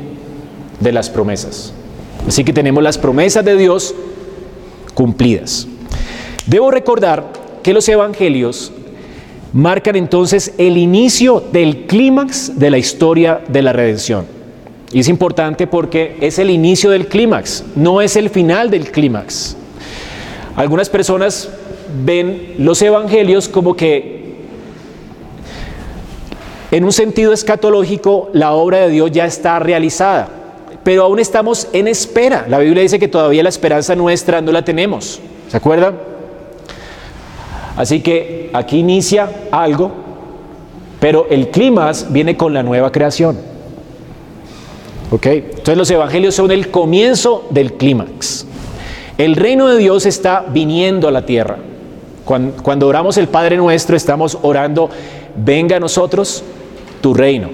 de 0.79 0.91
las 0.93 1.10
promesas. 1.10 1.73
Así 2.27 2.43
que 2.43 2.53
tenemos 2.53 2.81
las 2.81 2.97
promesas 2.97 3.43
de 3.43 3.57
Dios 3.57 3.93
cumplidas. 4.93 5.67
Debo 6.45 6.71
recordar 6.71 7.34
que 7.63 7.73
los 7.73 7.88
evangelios 7.89 8.71
marcan 9.53 9.95
entonces 9.95 10.53
el 10.57 10.77
inicio 10.77 11.43
del 11.51 11.86
clímax 11.86 12.57
de 12.57 12.71
la 12.71 12.77
historia 12.77 13.41
de 13.47 13.62
la 13.62 13.73
redención. 13.73 14.40
Y 14.93 14.99
es 14.99 15.08
importante 15.08 15.67
porque 15.67 16.17
es 16.19 16.38
el 16.38 16.49
inicio 16.49 16.89
del 16.89 17.08
clímax, 17.08 17.63
no 17.75 18.01
es 18.01 18.15
el 18.15 18.30
final 18.30 18.69
del 18.69 18.91
clímax. 18.91 19.56
Algunas 20.56 20.89
personas 20.89 21.49
ven 22.04 22.56
los 22.58 22.82
evangelios 22.82 23.47
como 23.47 23.75
que 23.75 24.21
en 26.71 26.84
un 26.84 26.91
sentido 26.91 27.32
escatológico 27.32 28.30
la 28.34 28.54
obra 28.54 28.80
de 28.80 28.89
Dios 28.89 29.12
ya 29.12 29.25
está 29.25 29.60
realizada, 29.60 30.27
pero 30.84 31.04
aún 31.04 31.19
estamos 31.19 31.69
en 31.71 31.88
espera. 31.88 32.45
La 32.49 32.60
Biblia 32.60 32.84
dice 32.84 32.99
que 32.99 33.08
todavía 33.08 33.43
la 33.43 33.49
esperanza 33.49 33.95
nuestra 33.95 34.41
no 34.41 34.51
la 34.51 34.63
tenemos. 34.63 35.21
¿Se 35.47 35.58
acuerdan? 35.58 35.95
Así 37.77 38.01
que 38.01 38.49
aquí 38.54 38.80
inicia 38.80 39.30
algo, 39.51 39.91
pero 40.99 41.27
el 41.30 41.49
clímax 41.49 42.12
viene 42.12 42.36
con 42.36 42.54
la 42.54 42.63
nueva 42.63 42.91
creación. 42.91 43.51
Entonces 45.12 45.78
los 45.78 45.91
evangelios 45.91 46.36
son 46.36 46.52
el 46.52 46.69
comienzo 46.69 47.47
del 47.50 47.74
clímax. 47.74 48.45
El 49.17 49.36
reino 49.36 49.67
de 49.67 49.78
Dios 49.78 50.06
está 50.06 50.45
viniendo 50.47 51.08
a 51.08 51.12
la 51.12 51.26
tierra. 51.26 51.58
Cuando, 52.24 52.63
cuando, 52.63 52.88
oramos 52.88 53.17
el 53.17 53.28
Padre 53.28 53.58
nuestro, 53.58 53.97
estamos 53.97 54.38
orando, 54.41 54.89
venga 55.36 55.76
a 55.76 55.80
nosotros 55.80 56.43
tu 57.02 57.13
reino. 57.13 57.50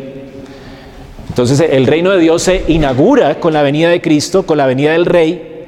Entonces 1.29 1.59
el 1.59 1.87
reino 1.87 2.11
de 2.11 2.19
Dios 2.19 2.43
se 2.43 2.63
inaugura 2.67 3.39
con 3.39 3.53
la 3.53 3.63
venida 3.63 3.89
de 3.89 4.01
Cristo, 4.01 4.45
con 4.45 4.57
la 4.57 4.65
venida 4.65 4.91
del 4.91 5.05
Rey, 5.05 5.65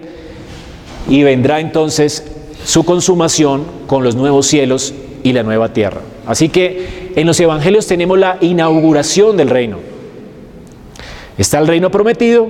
y 1.10 1.23
vendrá 1.23 1.60
entonces 1.60 2.23
su 2.63 2.84
consumación 2.86 3.65
con 3.88 4.04
los 4.04 4.15
nuevos 4.15 4.45
cielos 4.47 4.93
y 5.23 5.34
la 5.34 5.43
nueva 5.43 5.73
tierra. 5.73 6.02
Así 6.28 6.49
que 6.49 7.12
en 7.15 7.25
los 7.25 7.39
evangelios 7.39 7.88
tenemos 7.88 8.19
la 8.19 8.38
inauguración 8.41 9.38
del 9.38 9.49
reino. 9.49 9.88
Está 11.39 11.58
el 11.60 11.67
reino 11.67 11.89
prometido, 11.89 12.49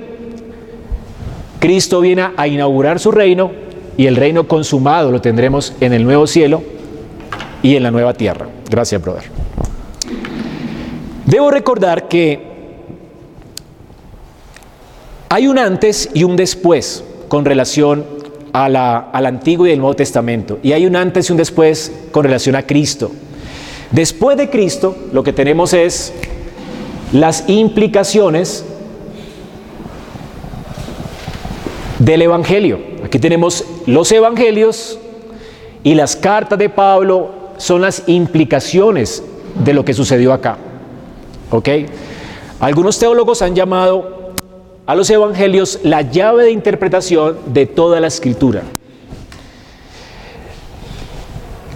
Cristo 1.60 2.00
viene 2.00 2.30
a 2.36 2.48
inaugurar 2.48 2.98
su 2.98 3.12
reino 3.12 3.52
y 3.96 4.06
el 4.06 4.16
reino 4.16 4.48
consumado 4.48 5.12
lo 5.12 5.20
tendremos 5.20 5.74
en 5.80 5.92
el 5.92 6.02
nuevo 6.02 6.26
cielo 6.26 6.60
y 7.62 7.76
en 7.76 7.84
la 7.84 7.92
nueva 7.92 8.14
tierra. 8.14 8.48
Gracias, 8.68 9.00
brother. 9.00 9.22
Debo 11.24 11.52
recordar 11.52 12.08
que 12.08 12.50
hay 15.28 15.46
un 15.46 15.58
antes 15.58 16.10
y 16.12 16.24
un 16.24 16.34
después 16.34 17.04
con 17.28 17.44
relación 17.44 18.04
a 18.52 18.68
la, 18.68 18.98
al 19.12 19.26
Antiguo 19.26 19.68
y 19.68 19.70
el 19.70 19.78
Nuevo 19.78 19.94
Testamento. 19.94 20.58
Y 20.64 20.72
hay 20.72 20.84
un 20.84 20.96
antes 20.96 21.28
y 21.28 21.32
un 21.32 21.38
después 21.38 21.92
con 22.10 22.24
relación 22.24 22.56
a 22.56 22.66
Cristo. 22.66 23.12
Después 23.92 24.36
de 24.36 24.50
Cristo, 24.50 24.96
lo 25.12 25.22
que 25.22 25.32
tenemos 25.32 25.74
es 25.74 26.12
las 27.12 27.48
implicaciones 27.48 28.64
del 32.00 32.22
Evangelio. 32.22 32.80
Aquí 33.04 33.18
tenemos 33.18 33.64
los 33.86 34.10
Evangelios 34.10 34.98
y 35.84 35.94
las 35.94 36.16
cartas 36.16 36.58
de 36.58 36.68
Pablo 36.68 37.30
son 37.58 37.82
las 37.82 38.04
implicaciones 38.08 39.22
de 39.62 39.74
lo 39.74 39.84
que 39.84 39.94
sucedió 39.94 40.32
acá. 40.32 40.56
¿Ok? 41.50 41.68
Algunos 42.58 42.98
teólogos 42.98 43.42
han 43.42 43.54
llamado 43.54 44.32
a 44.86 44.94
los 44.94 45.10
Evangelios 45.10 45.80
la 45.82 46.02
llave 46.02 46.44
de 46.44 46.52
interpretación 46.52 47.36
de 47.46 47.66
toda 47.66 48.00
la 48.00 48.06
escritura. 48.08 48.62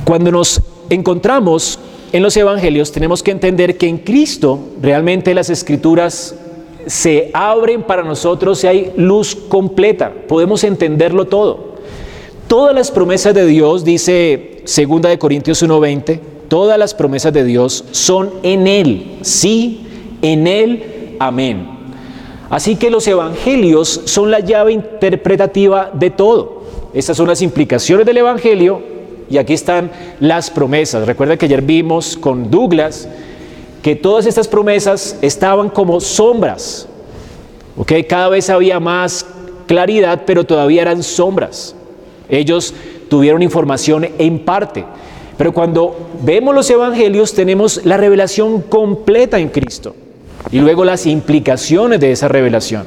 Cuando 0.05 0.33
nos 0.33 0.61
encontramos 0.89 1.79
en 2.13 2.23
los 2.23 2.37
Evangelios 2.37 2.93
tenemos 2.93 3.23
que 3.23 3.31
entender 3.31 3.77
que 3.77 3.89
en 3.89 3.99
Cristo 3.99 4.59
realmente 4.81 5.35
las 5.35 5.51
escrituras 5.51 6.35
se 6.87 7.31
abren 7.33 7.83
para 7.83 8.03
nosotros 8.03 8.63
y 8.65 8.67
hay 8.67 8.93
luz 8.97 9.35
completa, 9.35 10.13
podemos 10.29 10.65
entenderlo 10.65 11.27
todo. 11.27 11.75
Todas 12.49 12.75
las 12.75 12.91
promesas 12.91 13.35
de 13.35 13.47
Dios, 13.47 13.85
dice 13.85 14.63
2 14.65 15.03
de 15.03 15.19
Corintios 15.19 15.63
1:20, 15.63 16.21
todas 16.49 16.79
las 16.79 16.95
promesas 16.95 17.33
de 17.33 17.45
Dios 17.45 17.85
son 17.91 18.31
en 18.43 18.67
él, 18.67 19.19
sí, 19.23 19.87
en 20.23 20.47
él, 20.47 21.17
amén. 21.19 21.69
Así 22.51 22.77
que 22.77 22.91
los 22.91 23.07
evangelios 23.09 24.03
son 24.05 24.31
la 24.31 24.41
llave 24.41 24.73
interpretativa 24.73 25.91
de 25.93 26.11
todo. 26.11 26.63
Estas 26.93 27.17
son 27.17 27.27
las 27.27 27.43
implicaciones 27.43 28.07
del 28.07 28.19
evangelio 28.19 28.81
y 29.29 29.39
aquí 29.39 29.55
están 29.55 29.91
las 30.21 30.51
promesas. 30.51 31.07
Recuerda 31.07 31.37
que 31.37 31.47
ayer 31.47 31.63
vimos 31.63 32.17
con 32.17 32.51
Douglas 32.51 33.09
que 33.85 33.95
todas 33.95 34.25
estas 34.25 34.49
promesas 34.49 35.19
estaban 35.21 35.69
como 35.69 36.01
sombras. 36.01 36.89
¿ok? 37.77 37.93
Cada 38.09 38.31
vez 38.31 38.49
había 38.49 38.81
más 38.81 39.27
claridad, 39.67 40.23
pero 40.25 40.45
todavía 40.45 40.81
eran 40.81 41.03
sombras. 41.03 41.75
Ellos 42.31 42.73
tuvieron 43.11 43.43
información 43.43 44.09
en 44.17 44.39
parte. 44.39 44.87
Pero 45.37 45.53
cuando 45.53 45.95
vemos 46.23 46.55
los 46.55 46.71
evangelios 46.71 47.35
tenemos 47.35 47.85
la 47.85 47.99
revelación 47.99 48.63
completa 48.63 49.39
en 49.39 49.51
Cristo 49.51 49.95
y 50.51 50.61
luego 50.61 50.83
las 50.87 51.05
implicaciones 51.05 52.01
de 52.01 52.13
esa 52.13 52.27
revelación. 52.27 52.87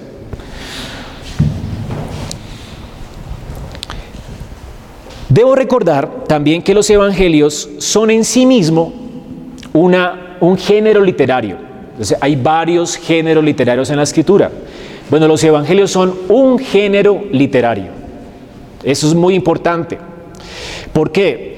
Debo 5.30 5.54
recordar 5.54 6.24
también 6.24 6.64
que 6.64 6.74
los 6.74 6.90
evangelios 6.90 7.70
son 7.78 8.10
en 8.10 8.26
sí 8.26 8.48
mismo 8.48 8.92
una 9.74 10.24
un 10.42 10.58
género 10.58 11.02
literario. 11.02 11.58
hay 12.22 12.36
varios 12.36 12.96
géneros 12.96 13.44
literarios 13.44 13.90
en 13.90 13.98
la 13.98 14.04
escritura. 14.04 14.52
Bueno, 15.10 15.28
los 15.28 15.44
evangelios 15.44 15.90
son 15.92 16.14
un 16.30 16.60
género 16.60 17.24
literario. 17.32 17.88
Eso 18.84 19.08
es 19.08 19.16
muy 19.16 19.36
importante. 19.36 19.98
¿Por 20.94 21.12
qué? 21.12 21.58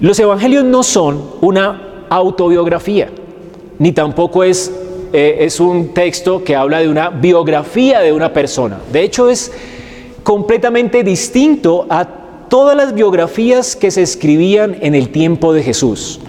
Los 0.00 0.18
evangelios 0.18 0.64
no 0.64 0.82
son 0.82 1.22
una 1.40 2.06
autobiografía, 2.08 3.08
ni 3.78 3.92
tampoco 3.92 4.44
es, 4.44 4.72
eh, 5.12 5.38
es 5.40 5.60
un 5.60 5.94
texto 5.94 6.42
que 6.44 6.56
habla 6.56 6.80
de 6.80 6.88
una 6.88 7.10
biografía 7.10 8.00
de 8.00 8.12
una 8.12 8.32
persona. 8.32 8.78
De 8.92 9.02
hecho, 9.02 9.28
es 9.28 9.52
completamente 10.22 11.02
distinto 11.02 11.86
a 11.88 12.06
todas 12.48 12.76
las 12.76 12.94
biografías 12.94 13.76
que 13.76 13.90
se 13.90 14.02
escribían 14.02 14.76
en 14.80 14.94
el 14.94 15.08
tiempo 15.08 15.52
de 15.52 15.62
Jesús. 15.62 16.20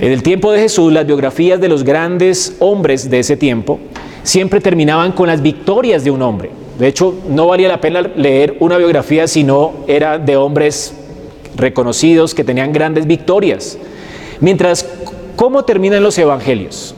En 0.00 0.12
el 0.12 0.22
tiempo 0.22 0.50
de 0.50 0.60
Jesús, 0.60 0.90
las 0.90 1.06
biografías 1.06 1.60
de 1.60 1.68
los 1.68 1.84
grandes 1.84 2.56
hombres 2.58 3.10
de 3.10 3.18
ese 3.18 3.36
tiempo 3.36 3.78
siempre 4.22 4.58
terminaban 4.62 5.12
con 5.12 5.26
las 5.26 5.42
victorias 5.42 6.04
de 6.04 6.10
un 6.10 6.22
hombre. 6.22 6.50
De 6.78 6.88
hecho, 6.88 7.14
no 7.28 7.48
valía 7.48 7.68
la 7.68 7.82
pena 7.82 8.00
leer 8.00 8.56
una 8.60 8.78
biografía 8.78 9.28
si 9.28 9.44
no 9.44 9.74
era 9.86 10.16
de 10.16 10.38
hombres 10.38 10.94
reconocidos 11.54 12.34
que 12.34 12.44
tenían 12.44 12.72
grandes 12.72 13.06
victorias. 13.06 13.76
Mientras, 14.40 14.88
¿cómo 15.36 15.66
terminan 15.66 16.02
los 16.02 16.16
evangelios? 16.16 16.94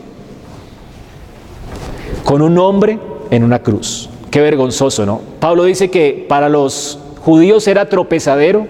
Con 2.22 2.40
un 2.40 2.56
hombre 2.56 3.00
en 3.32 3.42
una 3.42 3.58
cruz. 3.58 4.08
Qué 4.30 4.40
vergonzoso, 4.40 5.04
¿no? 5.04 5.20
Pablo 5.40 5.64
dice 5.64 5.90
que 5.90 6.24
para 6.28 6.48
los 6.48 7.00
judíos 7.24 7.66
era 7.66 7.88
tropezadero 7.88 8.68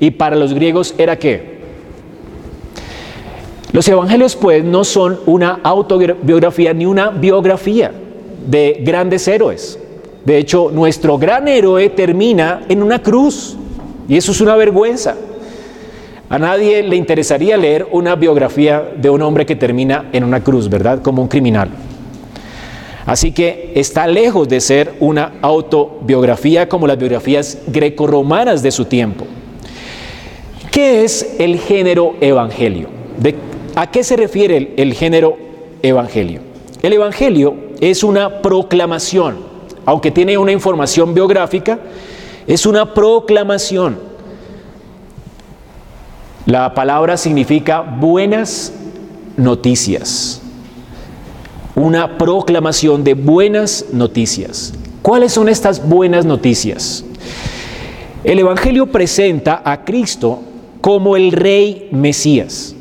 y 0.00 0.12
para 0.12 0.34
los 0.34 0.54
griegos 0.54 0.94
era 0.96 1.18
qué? 1.18 1.49
Los 3.72 3.86
evangelios 3.86 4.34
pues 4.34 4.64
no 4.64 4.82
son 4.82 5.20
una 5.26 5.60
autobiografía 5.62 6.74
ni 6.74 6.86
una 6.86 7.10
biografía 7.10 7.92
de 8.46 8.80
grandes 8.84 9.28
héroes. 9.28 9.78
De 10.24 10.38
hecho, 10.38 10.70
nuestro 10.72 11.18
gran 11.18 11.46
héroe 11.46 11.88
termina 11.90 12.62
en 12.68 12.82
una 12.82 13.00
cruz 13.00 13.56
y 14.08 14.16
eso 14.16 14.32
es 14.32 14.40
una 14.40 14.56
vergüenza. 14.56 15.14
A 16.28 16.38
nadie 16.38 16.82
le 16.82 16.96
interesaría 16.96 17.56
leer 17.56 17.88
una 17.92 18.16
biografía 18.16 18.92
de 18.96 19.08
un 19.08 19.22
hombre 19.22 19.46
que 19.46 19.56
termina 19.56 20.06
en 20.12 20.24
una 20.24 20.42
cruz, 20.42 20.68
¿verdad? 20.68 21.00
Como 21.02 21.22
un 21.22 21.28
criminal. 21.28 21.68
Así 23.06 23.32
que 23.32 23.72
está 23.74 24.06
lejos 24.06 24.48
de 24.48 24.60
ser 24.60 24.94
una 25.00 25.32
autobiografía 25.42 26.68
como 26.68 26.86
las 26.86 26.98
biografías 26.98 27.58
grecorromanas 27.66 28.62
de 28.62 28.70
su 28.70 28.84
tiempo. 28.84 29.26
¿Qué 30.70 31.02
es 31.02 31.34
el 31.38 31.58
género 31.58 32.14
evangelio? 32.20 32.88
¿De 33.18 33.34
¿A 33.74 33.90
qué 33.90 34.02
se 34.02 34.16
refiere 34.16 34.74
el, 34.76 34.94
género 34.94 35.36
evangelio? 35.82 36.40
El 36.82 36.92
evangelio 36.92 37.54
es 37.80 38.02
una 38.02 38.42
proclamación, 38.42 39.38
aunque 39.86 40.10
tiene 40.10 40.36
una 40.38 40.52
información 40.52 41.14
biográfica, 41.14 41.78
es 42.46 42.66
una 42.66 42.94
proclamación. 42.94 43.98
La 46.46 46.74
palabra 46.74 47.16
significa 47.16 47.80
buenas 47.80 48.72
noticias. 49.36 50.42
Una 51.76 52.18
proclamación 52.18 53.04
de 53.04 53.14
buenas 53.14 53.86
noticias. 53.92 54.74
¿Cuáles 55.00 55.32
son 55.32 55.48
estas 55.48 55.88
buenas 55.88 56.24
noticias? 56.24 57.04
El 58.24 58.40
Evangelio 58.40 58.86
presenta 58.86 59.62
a 59.64 59.84
Cristo 59.84 60.40
como 60.80 61.16
el 61.16 61.30
Rey 61.32 61.88
Mesías 61.92 62.74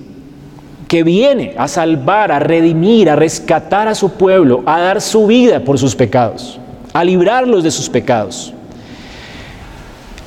que 0.89 1.04
viene 1.04 1.54
a 1.56 1.67
salvar, 1.67 2.32
a 2.32 2.39
redimir, 2.39 3.12
a 3.12 3.15
rescatar 3.15 3.88
a 3.88 3.93
su 3.93 4.13
pueblo, 4.13 4.63
a 4.65 4.80
dar 4.80 5.02
su 5.02 5.28
vida 5.28 5.63
por 5.63 5.78
sus 5.78 5.95
pecados, 5.95 6.60
a 6.91 7.04
librarlos 7.04 7.63
de 7.63 7.69
sus 7.69 7.88
pecados. 7.88 8.52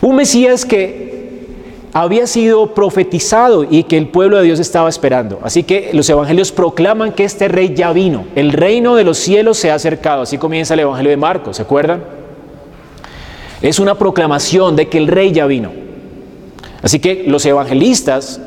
Un 0.00 0.14
Mesías 0.14 0.64
que 0.64 1.48
había 1.92 2.28
sido 2.28 2.74
profetizado 2.74 3.66
y 3.68 3.82
que 3.82 3.98
el 3.98 4.06
pueblo 4.06 4.38
de 4.38 4.44
Dios 4.44 4.60
estaba 4.60 4.88
esperando. 4.88 5.40
Así 5.42 5.64
que 5.64 5.90
los 5.94 6.08
evangelios 6.08 6.52
proclaman 6.52 7.12
que 7.12 7.24
este 7.24 7.48
rey 7.48 7.74
ya 7.74 7.92
vino, 7.92 8.26
el 8.36 8.52
reino 8.52 8.94
de 8.94 9.02
los 9.02 9.18
cielos 9.18 9.58
se 9.58 9.72
ha 9.72 9.74
acercado. 9.74 10.22
Así 10.22 10.38
comienza 10.38 10.74
el 10.74 10.80
evangelio 10.80 11.10
de 11.10 11.16
Marcos, 11.16 11.56
¿se 11.56 11.62
acuerdan? 11.62 12.04
Es 13.60 13.80
una 13.80 13.96
proclamación 13.96 14.76
de 14.76 14.86
que 14.86 14.98
el 14.98 15.08
rey 15.08 15.32
ya 15.32 15.44
vino. 15.46 15.72
Así 16.82 17.00
que 17.00 17.24
los 17.26 17.44
evangelistas, 17.46 18.40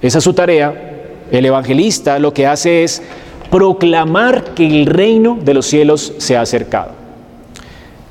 esa 0.00 0.18
es 0.18 0.24
su 0.24 0.32
tarea, 0.32 0.93
el 1.38 1.46
evangelista 1.46 2.18
lo 2.18 2.32
que 2.32 2.46
hace 2.46 2.84
es 2.84 3.02
proclamar 3.50 4.54
que 4.54 4.66
el 4.66 4.86
reino 4.86 5.38
de 5.40 5.54
los 5.54 5.66
cielos 5.66 6.12
se 6.18 6.36
ha 6.36 6.40
acercado. 6.40 6.92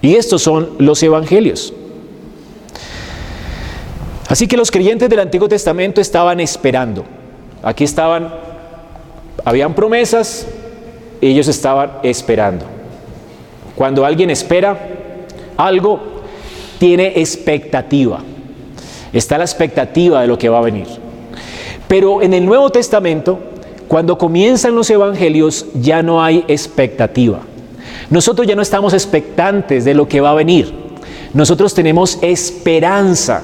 Y 0.02 0.16
estos 0.16 0.42
son 0.42 0.72
los 0.80 1.02
evangelios. 1.04 1.74
Así 4.28 4.48
que 4.48 4.58
los 4.58 4.72
creyentes 4.72 5.10
del 5.10 5.20
Antiguo 5.20 5.48
Testamento 5.48 6.02
estaban 6.02 6.40
esperando. 6.40 7.06
Aquí 7.62 7.84
estaban, 7.84 8.34
habían 9.46 9.74
promesas, 9.74 10.48
ellos 11.22 11.48
estaban 11.48 11.92
esperando. 12.04 12.66
Cuando 13.76 14.06
alguien 14.06 14.30
espera 14.30 14.78
algo, 15.56 16.00
tiene 16.80 17.14
expectativa. 17.16 18.20
Está 19.14 19.38
la 19.38 19.44
expectativa 19.44 20.22
de 20.22 20.28
lo 20.28 20.38
que 20.38 20.50
va 20.50 20.58
a 20.58 20.62
venir. 20.62 21.03
Pero 21.94 22.24
en 22.24 22.34
el 22.34 22.44
Nuevo 22.44 22.72
Testamento, 22.72 23.38
cuando 23.88 24.18
comienzan 24.18 24.74
los 24.74 24.90
evangelios, 24.90 25.68
ya 25.76 26.02
no 26.02 26.24
hay 26.24 26.44
expectativa. 26.48 27.42
Nosotros 28.10 28.48
ya 28.48 28.56
no 28.56 28.64
estamos 28.64 28.96
expectantes 28.96 29.86
de 29.86 29.94
lo 29.94 30.08
que 30.08 30.20
va 30.20 30.32
a 30.32 30.34
venir. 30.34 30.74
Nosotros 31.36 31.72
tenemos 31.76 32.18
esperanza. 32.24 33.44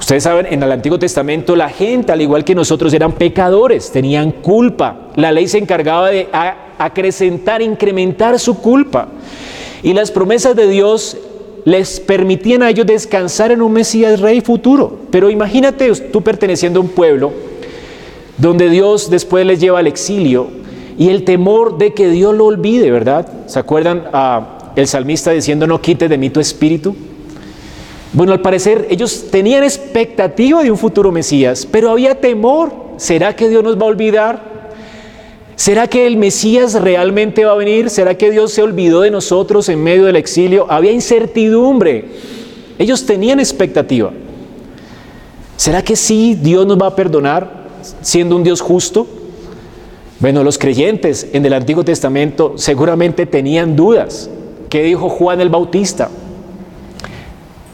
Ustedes 0.00 0.22
saben, 0.22 0.46
en 0.48 0.62
el 0.62 0.72
Antiguo 0.72 0.98
Testamento 0.98 1.54
la 1.54 1.68
gente, 1.68 2.12
al 2.12 2.22
igual 2.22 2.44
que 2.44 2.54
nosotros, 2.54 2.94
eran 2.94 3.12
pecadores, 3.12 3.92
tenían 3.92 4.30
culpa. 4.32 5.08
La 5.14 5.32
ley 5.32 5.48
se 5.48 5.58
encargaba 5.58 6.08
de 6.08 6.30
acrecentar, 6.78 7.60
incrementar 7.60 8.38
su 8.38 8.56
culpa. 8.56 9.08
Y 9.82 9.92
las 9.92 10.10
promesas 10.10 10.56
de 10.56 10.66
Dios 10.66 11.18
les 11.64 12.00
permitían 12.00 12.62
a 12.62 12.70
ellos 12.70 12.86
descansar 12.86 13.52
en 13.52 13.62
un 13.62 13.72
Mesías 13.72 14.20
rey 14.20 14.40
futuro. 14.40 14.98
Pero 15.10 15.30
imagínate 15.30 15.90
tú 16.12 16.22
perteneciendo 16.22 16.80
a 16.80 16.82
un 16.82 16.88
pueblo 16.88 17.32
donde 18.38 18.68
Dios 18.70 19.10
después 19.10 19.46
les 19.46 19.60
lleva 19.60 19.78
al 19.78 19.86
exilio 19.86 20.48
y 20.98 21.08
el 21.08 21.24
temor 21.24 21.78
de 21.78 21.94
que 21.94 22.08
Dios 22.08 22.34
lo 22.34 22.46
olvide, 22.46 22.90
¿verdad? 22.90 23.26
¿Se 23.46 23.58
acuerdan 23.58 24.04
el 24.76 24.86
salmista 24.86 25.30
diciendo 25.30 25.66
no 25.66 25.80
quites 25.80 26.08
de 26.10 26.18
mí 26.18 26.30
tu 26.30 26.40
espíritu? 26.40 26.94
Bueno, 28.12 28.32
al 28.32 28.40
parecer 28.40 28.88
ellos 28.90 29.28
tenían 29.30 29.64
expectativa 29.64 30.62
de 30.62 30.70
un 30.70 30.76
futuro 30.76 31.10
Mesías, 31.12 31.66
pero 31.70 31.90
había 31.90 32.20
temor. 32.20 32.82
¿Será 32.98 33.34
que 33.34 33.48
Dios 33.48 33.64
nos 33.64 33.78
va 33.78 33.82
a 33.82 33.86
olvidar? 33.86 34.51
¿Será 35.56 35.86
que 35.86 36.06
el 36.06 36.16
Mesías 36.16 36.74
realmente 36.74 37.44
va 37.44 37.52
a 37.52 37.56
venir? 37.56 37.90
¿Será 37.90 38.16
que 38.16 38.30
Dios 38.30 38.52
se 38.52 38.62
olvidó 38.62 39.02
de 39.02 39.10
nosotros 39.10 39.68
en 39.68 39.82
medio 39.82 40.04
del 40.04 40.16
exilio? 40.16 40.66
Había 40.68 40.92
incertidumbre. 40.92 42.06
Ellos 42.78 43.04
tenían 43.06 43.38
expectativa. 43.38 44.12
¿Será 45.56 45.82
que 45.82 45.94
sí 45.94 46.36
Dios 46.40 46.66
nos 46.66 46.78
va 46.80 46.88
a 46.88 46.96
perdonar 46.96 47.62
siendo 48.00 48.34
un 48.34 48.42
Dios 48.42 48.60
justo? 48.60 49.06
Bueno, 50.18 50.42
los 50.42 50.58
creyentes 50.58 51.28
en 51.32 51.44
el 51.44 51.52
Antiguo 51.52 51.84
Testamento 51.84 52.54
seguramente 52.56 53.26
tenían 53.26 53.76
dudas. 53.76 54.30
¿Qué 54.68 54.82
dijo 54.82 55.08
Juan 55.08 55.40
el 55.40 55.50
Bautista? 55.50 56.08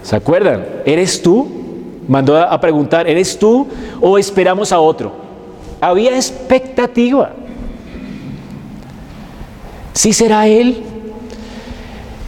¿Se 0.03 0.17
acuerdan? 0.17 0.67
¿Eres 0.85 1.23
tú? 1.23 1.47
Mandó 2.09 2.37
a 2.37 2.61
preguntar, 2.61 3.09
¿eres 3.09 3.39
tú 3.39 3.67
o 4.01 4.19
esperamos 4.19 4.73
a 4.73 4.81
otro? 4.81 5.13
Había 5.81 6.17
expectativa. 6.17 7.33
¿Sí 9.99 10.13
será 10.13 10.47
Él? 10.47 10.77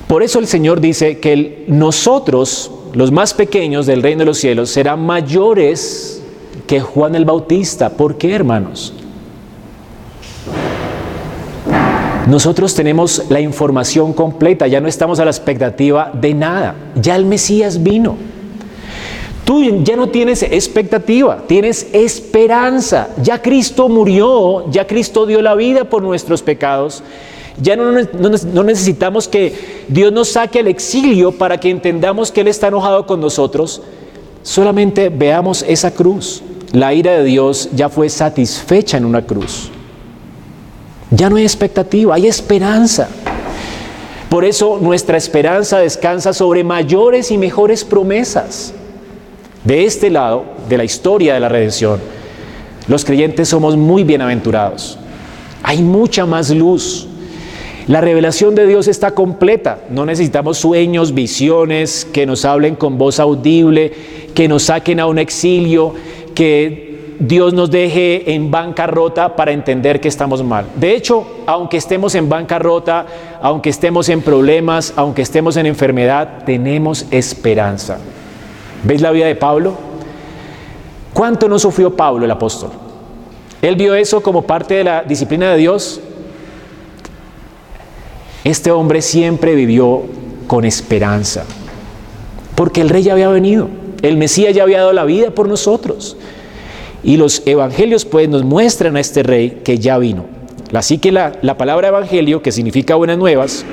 Por 0.09 0.25
eso 0.25 0.41
el 0.41 0.49
Señor 0.49 0.81
dice 0.81 1.21
que 1.21 1.67
nosotros, 1.69 2.69
los 2.95 3.13
más 3.13 3.33
pequeños 3.33 3.87
del 3.87 4.03
reino 4.03 4.19
de 4.19 4.25
los 4.25 4.39
cielos, 4.39 4.71
serán 4.71 5.07
mayores 5.07 6.21
que 6.67 6.81
Juan 6.81 7.15
el 7.15 7.25
Bautista. 7.25 7.91
¿Por 7.91 8.19
qué, 8.19 8.35
hermanos? 8.35 8.93
Nosotros 12.27 12.75
tenemos 12.75 13.27
la 13.29 13.41
información 13.41 14.15
completa, 14.15 14.67
ya 14.67 14.81
no 14.81 14.89
estamos 14.89 15.21
a 15.21 15.25
la 15.25 15.31
expectativa 15.31 16.11
de 16.13 16.35
nada, 16.35 16.75
ya 16.97 17.15
el 17.15 17.25
Mesías 17.25 17.81
vino. 17.81 18.17
Tú 19.45 19.63
ya 19.85 19.95
no 19.95 20.09
tienes 20.09 20.43
expectativa, 20.43 21.45
tienes 21.47 21.87
esperanza. 21.93 23.11
Ya 23.23 23.41
Cristo 23.41 23.89
murió, 23.89 24.69
ya 24.73 24.89
Cristo 24.89 25.25
dio 25.25 25.41
la 25.41 25.55
vida 25.55 25.85
por 25.85 26.03
nuestros 26.03 26.43
pecados 26.43 27.05
ya 27.61 27.77
no, 27.77 28.63
necesitamos 28.63 29.29
que 29.29 29.85
Dios 29.89 30.13
nos 30.13 30.29
saque 30.29 30.61
al 30.61 30.69
exilio 30.69 31.33
para 31.33 31.59
que 31.59 31.71
entendamos 31.71 32.31
que 32.31 32.41
Él 32.43 32.49
está 32.49 32.69
enojado 32.69 33.07
con 33.07 33.21
nosotros. 33.21 33.83
Solamente 34.43 35.09
veamos 35.09 35.65
esa 35.67 35.91
cruz. 35.91 36.43
La 36.73 36.95
ira 36.95 37.13
de 37.13 37.25
Dios 37.25 37.69
ya 37.75 37.89
fue 37.89 38.09
satisfecha 38.09 38.97
en 38.97 39.05
una 39.05 39.27
cruz. 39.27 39.71
Ya 41.11 41.29
no 41.29 41.37
hay 41.37 41.43
expectativa, 41.43 42.15
hay 42.15 42.27
esperanza. 42.27 43.09
Por 44.29 44.45
eso 44.45 44.79
nuestra 44.81 45.17
esperanza 45.17 45.79
descansa 45.79 46.33
sobre 46.33 46.63
mayores 46.63 47.33
y 47.33 47.39
mejores 47.39 47.85
promesas. 47.85 48.73
De 49.65 49.85
este 49.85 50.09
lado, 50.09 50.45
de 50.69 50.79
la 50.79 50.85
historia 50.85 51.35
de 51.35 51.41
la 51.41 51.49
redención, 51.49 52.01
los 52.87 53.05
creyentes 53.05 53.49
somos 53.49 53.77
muy 53.77 54.05
bienaventurados. 54.05 54.99
Hay 55.63 55.83
mucha 55.83 56.27
más 56.27 56.51
luz, 56.51 57.09
la 57.91 58.01
revelación 58.01 58.55
de 58.55 58.69
Dios 58.69 58.87
está 58.87 59.17
completa. 59.17 59.81
No 59.91 60.07
necesitamos 60.07 60.59
sueños, 60.59 61.13
visiones, 61.13 62.05
que 62.13 62.25
nos 62.25 62.45
hablen 62.45 62.77
con 62.77 62.99
voz 62.99 63.19
audible, 63.19 63.93
que 64.33 64.47
nos 64.47 64.63
saquen 64.63 65.01
a 65.01 65.09
un 65.09 65.19
exilio, 65.19 65.93
que 66.33 67.17
Dios 67.19 67.53
nos 67.53 67.69
deje 67.69 68.33
en 68.33 68.49
bancarrota 68.49 69.35
para 69.35 69.51
entender 69.51 70.01
que 70.01 70.07
estamos 70.07 70.45
mal. 70.45 70.67
De 70.77 70.95
hecho, 70.95 71.43
aunque 71.47 71.79
estemos 71.79 72.15
en 72.15 72.29
bancarrota, 72.29 73.07
aunque 73.43 73.71
estemos 73.71 74.09
en 74.09 74.23
problemas, 74.23 74.93
aunque 74.95 75.23
estemos 75.23 75.57
en 75.57 75.67
enfermedad, 75.67 76.45
tenemos 76.47 77.07
esperanza. 77.11 77.99
¿Veis 78.85 79.01
la 79.01 79.11
vida 79.11 79.27
de 79.27 79.35
Pablo? 79.35 79.75
¿Cuánto 81.13 81.49
no 81.49 81.59
sufrió 81.59 81.97
Pablo 81.97 82.25
el 82.25 82.31
apóstol? 82.31 82.71
Él 83.61 83.75
vio 83.75 83.97
eso 83.97 84.23
como 84.23 84.43
parte 84.43 84.75
de 84.75 84.85
la 84.85 85.03
disciplina 85.03 85.51
de 85.51 85.59
Dios 85.59 86.01
este 88.45 88.71
hombre 88.71 89.03
siempre 89.03 89.55
vivió 89.55 90.03
con 90.47 90.65
esperanza, 90.65 91.45
porque 92.55 92.81
el 92.81 92.89
rey 92.89 93.03
ya 93.03 93.13
había 93.13 93.29
venido, 93.29 93.69
el 94.03 94.17
Mesías 94.17 94.55
ya 94.55 94.63
había 94.63 94.79
dado 94.79 94.93
la 94.93 95.05
vida 95.05 95.31
por 95.31 95.49
nosotros. 95.49 96.17
Y 97.03 97.17
los 97.17 97.43
evangelios 97.47 98.05
pues 98.05 98.29
nos 98.29 98.45
muestran 98.45 98.97
a 98.97 99.01
este 99.01 99.23
rey 99.23 99.63
que 99.65 99.79
ya 99.79 99.97
vino. 99.97 100.27
Así 100.75 100.99
que 100.99 101.13
la, 101.13 101.33
la 101.41 101.57
palabra 101.57 101.89
evangelio, 101.89 102.43
que 102.43 102.53
significa 102.53 102.95
buenas 102.95 103.17
nuevas, 103.17 103.65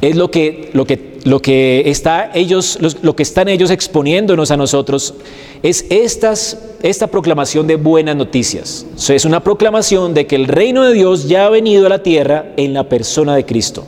es 0.00 0.16
lo 0.16 0.30
que, 0.30 0.70
lo 0.72 0.86
que, 0.86 1.13
lo 1.24 1.40
que, 1.40 1.82
está 1.86 2.30
ellos, 2.34 2.78
lo 3.00 3.16
que 3.16 3.22
están 3.22 3.48
ellos 3.48 3.70
exponiéndonos 3.70 4.50
a 4.50 4.56
nosotros, 4.56 5.14
es 5.62 5.86
esta 5.88 7.06
proclamación 7.06 7.66
de 7.66 7.76
buenas 7.76 8.14
noticias. 8.14 8.86
es 9.08 9.24
una 9.24 9.40
proclamación 9.42 10.12
de 10.12 10.26
que 10.26 10.36
el 10.36 10.46
reino 10.46 10.84
de 10.84 10.92
Dios 10.92 11.26
ya 11.26 11.46
ha 11.46 11.50
venido 11.50 11.86
a 11.86 11.88
la 11.88 12.02
tierra 12.02 12.52
en 12.58 12.74
la 12.74 12.88
persona 12.88 13.34
de 13.34 13.46
Cristo. 13.46 13.84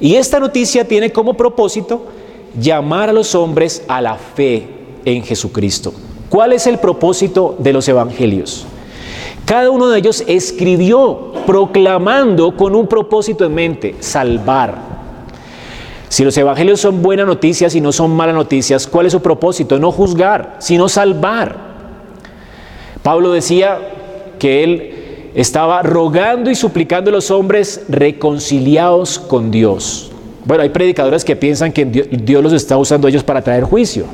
Y 0.00 0.16
esta 0.16 0.40
noticia 0.40 0.86
tiene 0.86 1.12
como 1.12 1.34
propósito 1.34 2.06
llamar 2.60 3.08
a 3.08 3.12
los 3.12 3.34
hombres 3.36 3.84
a 3.86 4.00
la 4.00 4.16
fe 4.16 4.66
en 5.04 5.22
Jesucristo. 5.22 5.94
¿Cuál 6.28 6.52
es 6.52 6.66
el 6.66 6.78
propósito 6.78 7.54
de 7.58 7.72
los 7.72 7.86
evangelios? 7.88 8.66
Cada 9.44 9.70
uno 9.70 9.88
de 9.88 9.98
ellos 10.00 10.24
escribió 10.26 11.32
proclamando 11.46 12.56
con 12.56 12.74
un 12.74 12.88
propósito 12.88 13.44
en 13.44 13.54
mente, 13.54 13.94
salvar, 14.00 14.93
si 16.08 16.24
los 16.24 16.36
evangelios 16.36 16.80
son 16.80 17.02
buenas 17.02 17.26
noticias 17.26 17.74
y 17.74 17.80
no 17.80 17.92
son 17.92 18.10
malas 18.10 18.34
noticias, 18.34 18.86
¿cuál 18.86 19.06
es 19.06 19.12
su 19.12 19.20
propósito? 19.20 19.78
No 19.78 19.90
juzgar, 19.90 20.56
sino 20.58 20.88
salvar. 20.88 21.56
Pablo 23.02 23.32
decía 23.32 23.78
que 24.38 24.64
él 24.64 24.94
estaba 25.34 25.82
rogando 25.82 26.50
y 26.50 26.54
suplicando 26.54 27.10
a 27.10 27.12
los 27.12 27.30
hombres 27.30 27.82
reconciliados 27.88 29.18
con 29.18 29.50
Dios. 29.50 30.10
Bueno, 30.44 30.62
hay 30.62 30.68
predicadores 30.68 31.24
que 31.24 31.36
piensan 31.36 31.72
que 31.72 31.84
Dios 31.84 32.42
los 32.42 32.52
está 32.52 32.76
usando 32.76 33.08
ellos 33.08 33.24
para 33.24 33.42
traer 33.42 33.64
juicio. 33.64 34.04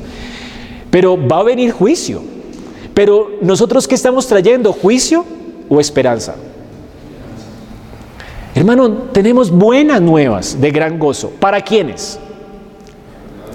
Pero 0.89 1.17
va 1.27 1.39
a 1.39 1.43
venir 1.43 1.71
juicio. 1.71 2.21
Pero 2.93 3.31
nosotros 3.41 3.87
qué 3.87 3.95
estamos 3.95 4.27
trayendo? 4.27 4.73
¿Juicio 4.73 5.25
o 5.69 5.79
esperanza? 5.79 6.35
Hermano, 8.53 8.91
tenemos 9.13 9.49
buenas 9.49 10.01
nuevas 10.01 10.59
de 10.59 10.71
gran 10.71 10.99
gozo. 10.99 11.31
¿Para 11.39 11.61
quiénes? 11.61 12.19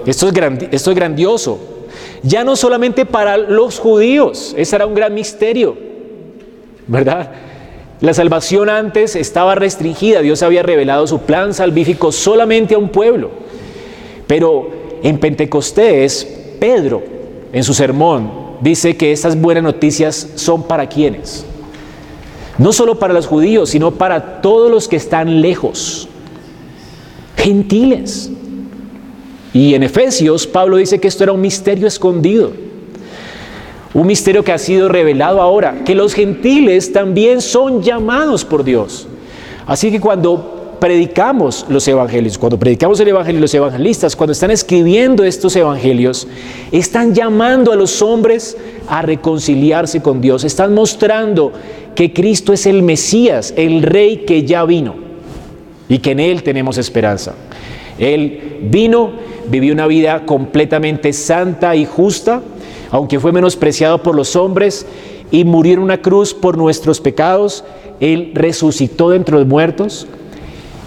Esto 0.07 0.29
es, 0.29 0.95
grandioso. 0.95 1.59
Ya 2.23 2.45
no 2.45 2.57
solamente 2.57 3.05
para 3.05 3.37
los 3.37 3.79
judíos, 3.79 4.55
ese 4.57 4.77
era 4.77 4.87
un 4.87 4.95
gran 4.95 5.13
misterio, 5.13 5.77
¿verdad? 6.87 7.31
La 8.01 8.15
salvación 8.15 8.71
antes 8.71 9.17
estaba 9.17 9.55
restringida, 9.55 10.21
Dios 10.21 10.43
había 10.43 10.63
revelado 10.63 11.07
su 11.07 11.21
plan 11.21 11.53
salvífico 11.53 12.13
solamente 12.13 12.75
a 12.75 12.79
un 12.79 12.89
pueblo. 12.89 13.31
Pero 14.27 14.71
en 15.03 15.19
Pentecostés, 15.19 16.27
Pedro, 16.59 17.03
en 17.53 17.65
su 17.65 17.75
sermón, 17.75 18.31
dice 18.61 18.97
que 18.97 19.13
estas 19.13 19.39
buenas 19.41 19.63
noticias 19.63 20.29
son 20.37 20.63
para 20.63 20.89
quienes 20.89 21.45
no 22.59 22.73
solo 22.73 22.99
para 22.99 23.15
los 23.15 23.27
judíos, 23.27 23.71
sino 23.71 23.93
para 23.93 24.41
todos 24.41 24.71
los 24.71 24.89
que 24.89 24.97
están 24.97 25.41
lejos, 25.41 26.09
gentiles. 27.37 28.31
Y 29.53 29.75
en 29.75 29.83
Efesios, 29.83 30.47
Pablo 30.47 30.77
dice 30.77 31.01
que 31.01 31.09
esto 31.09 31.25
era 31.25 31.33
un 31.33 31.41
misterio 31.41 31.87
escondido, 31.87 32.53
un 33.95 34.07
misterio 34.07 34.45
que 34.45 34.53
ha 34.53 34.59
sido 34.59 34.89
revelado 34.89 35.41
ahora, 35.41 35.85
que 35.85 35.95
los 35.95 36.15
gentiles 36.15 36.93
también 36.93 37.41
son 37.41 37.83
llamados 37.83 38.45
por 38.45 38.65
Dios. 38.65 39.07
Así 39.67 39.91
que 39.91 40.01
cuando 40.01 40.56
predicamos 40.79 41.67
los 41.69 41.87
evangelios, 41.89 42.39
cuando 42.39 42.59
predicamos 42.59 43.01
el 43.01 43.09
evangelio, 43.09 43.41
los 43.41 43.55
evangelistas, 43.55 44.17
cuando 44.17 44.33
están 44.33 44.51
escribiendo 44.51 45.25
estos 45.25 45.57
evangelios, 45.57 46.27
están 46.73 47.15
llamando 47.15 47.73
a 47.73 47.77
los 47.77 48.03
hombres 48.03 48.57
a 48.89 49.03
reconciliarse 49.03 50.03
con 50.03 50.21
Dios, 50.21 50.45
están 50.45 50.75
mostrando 50.75 51.53
que 51.95 52.13
Cristo 52.13 52.53
es 52.53 52.67
el 52.67 52.83
Mesías, 52.83 53.55
el 53.57 53.83
Rey 53.83 54.25
que 54.27 54.45
ya 54.45 54.65
vino 54.65 54.95
y 55.89 55.99
que 55.99 56.13
en 56.13 56.21
Él 56.21 56.43
tenemos 56.43 56.79
esperanza. 56.79 57.35
Él 57.99 58.59
vino, 58.71 59.13
vivió 59.49 59.73
una 59.73 59.87
vida 59.87 60.27
completamente 60.27 61.13
santa 61.13 61.75
y 61.75 61.87
justa, 61.87 62.43
aunque 62.91 63.19
fue 63.19 63.33
menospreciado 63.33 64.03
por 64.03 64.15
los 64.15 64.37
hombres 64.37 64.87
y 65.31 65.45
murió 65.45 65.75
en 65.75 65.79
una 65.81 66.03
cruz 66.03 66.35
por 66.35 66.59
nuestros 66.59 67.01
pecados, 67.01 67.65
Él 68.01 68.33
resucitó 68.35 69.11
de 69.11 69.17
entre 69.17 69.37
los 69.37 69.47
muertos. 69.47 70.07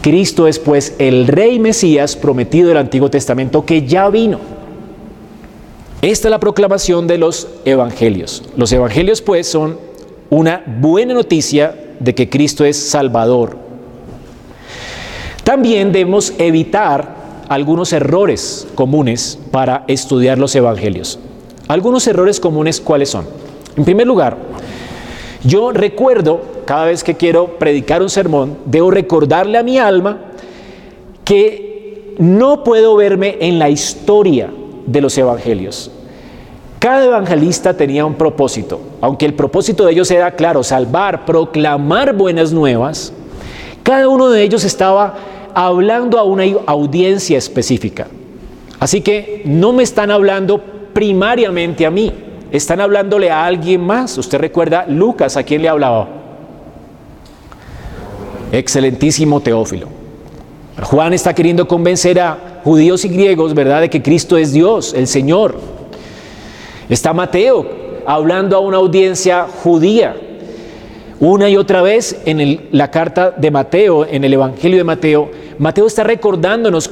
Cristo 0.02 0.48
es 0.48 0.60
pues 0.60 0.96
el 0.98 1.28
Rey 1.28 1.60
Mesías 1.60 2.16
prometido 2.16 2.70
del 2.70 2.78
Antiguo 2.78 3.10
Testamento 3.10 3.66
que 3.66 3.86
ya 3.86 4.10
vino. 4.10 4.40
Esta 6.02 6.30
es 6.30 6.32
la 6.32 6.40
proclamación 6.40 7.08
de 7.08 7.18
los 7.18 7.48
evangelios. 7.66 8.44
Los 8.56 8.72
evangelios 8.72 9.22
pues 9.22 9.48
son 9.48 9.78
una 10.30 10.64
buena 10.80 11.14
noticia 11.14 11.76
de 12.00 12.16
que 12.16 12.30
Cristo 12.30 12.64
es 12.64 12.78
Salvador. 12.78 13.58
También 15.44 15.92
debemos 15.92 16.34
evitar 16.38 17.44
algunos 17.50 17.92
errores 17.92 18.68
comunes 18.76 19.38
para 19.52 19.84
estudiar 19.88 20.38
los 20.38 20.56
evangelios. 20.56 21.20
Algunos 21.68 22.08
errores 22.08 22.40
comunes, 22.40 22.80
¿cuáles 22.80 23.10
son? 23.10 23.26
En 23.76 23.84
primer 23.84 24.08
lugar, 24.08 24.38
yo 25.44 25.72
recuerdo, 25.72 26.42
cada 26.66 26.86
vez 26.86 27.04
que 27.04 27.16
quiero 27.16 27.58
predicar 27.60 28.02
un 28.02 28.10
sermón, 28.10 28.58
debo 28.66 28.92
recordarle 28.92 29.58
a 29.58 29.64
mi 29.64 29.78
alma 29.78 30.18
que 31.24 32.16
no 32.18 32.64
puedo 32.64 32.96
verme 32.96 33.38
en 33.40 33.60
la 33.60 33.70
historia 33.70 34.52
de 34.86 35.02
los 35.02 35.18
evangelios. 35.18 35.92
Cada 36.80 37.06
evangelista 37.06 37.76
tenía 37.76 38.06
un 38.06 38.16
propósito, 38.16 38.80
aunque 39.02 39.26
el 39.26 39.34
propósito 39.34 39.86
de 39.86 39.94
ellos 39.94 40.10
era, 40.12 40.36
claro, 40.36 40.64
salvar, 40.64 41.26
proclamar 41.26 42.14
buenas 42.14 42.54
nuevas, 42.54 43.14
cada 43.84 44.08
uno 44.08 44.30
de 44.30 44.44
ellos 44.44 44.64
estaba 44.64 45.16
hablando 45.54 46.18
a 46.18 46.24
una 46.24 46.44
audiencia 46.66 47.38
específica. 47.38 48.08
Así 48.80 49.02
que 49.02 49.42
no 49.46 49.74
me 49.74 49.84
están 49.84 50.10
hablando 50.10 50.62
primariamente 50.94 51.86
a 51.86 51.92
mí, 51.92 52.14
están 52.52 52.82
hablándole 52.82 53.30
a 53.30 53.46
alguien 53.46 53.82
más. 53.82 54.18
Usted 54.18 54.40
recuerda 54.40 54.86
Lucas, 54.88 55.38
¿a 55.38 55.44
quién 55.44 55.62
le 55.62 55.70
hablaba? 55.70 56.08
Excelentísimo 58.52 59.40
Teófilo. 59.42 59.88
Juan 60.82 61.14
está 61.14 61.34
queriendo 61.34 61.68
convencer 61.68 62.20
a 62.20 62.62
judíos 62.64 63.04
y 63.06 63.10
griegos, 63.10 63.54
¿verdad?, 63.54 63.82
de 63.82 63.90
que 63.90 64.02
Cristo 64.02 64.38
es 64.38 64.54
Dios, 64.54 64.94
el 64.94 65.08
Señor. 65.08 65.58
Está 66.90 67.14
Mateo 67.14 67.66
hablando 68.06 68.56
a 68.56 68.60
una 68.60 68.78
audiencia 68.78 69.46
judía. 69.64 70.16
Una 71.20 71.50
y 71.50 71.58
otra 71.58 71.82
vez 71.82 72.22
en 72.26 72.70
la 72.72 72.90
carta 72.90 73.32
de 73.32 73.52
Mateo, 73.52 74.06
en 74.06 74.24
el 74.24 74.34
Evangelio 74.34 74.78
de 74.78 74.84
Mateo, 74.86 75.30
Mateo 75.58 75.86
está 75.86 76.04
recordándonos 76.06 76.90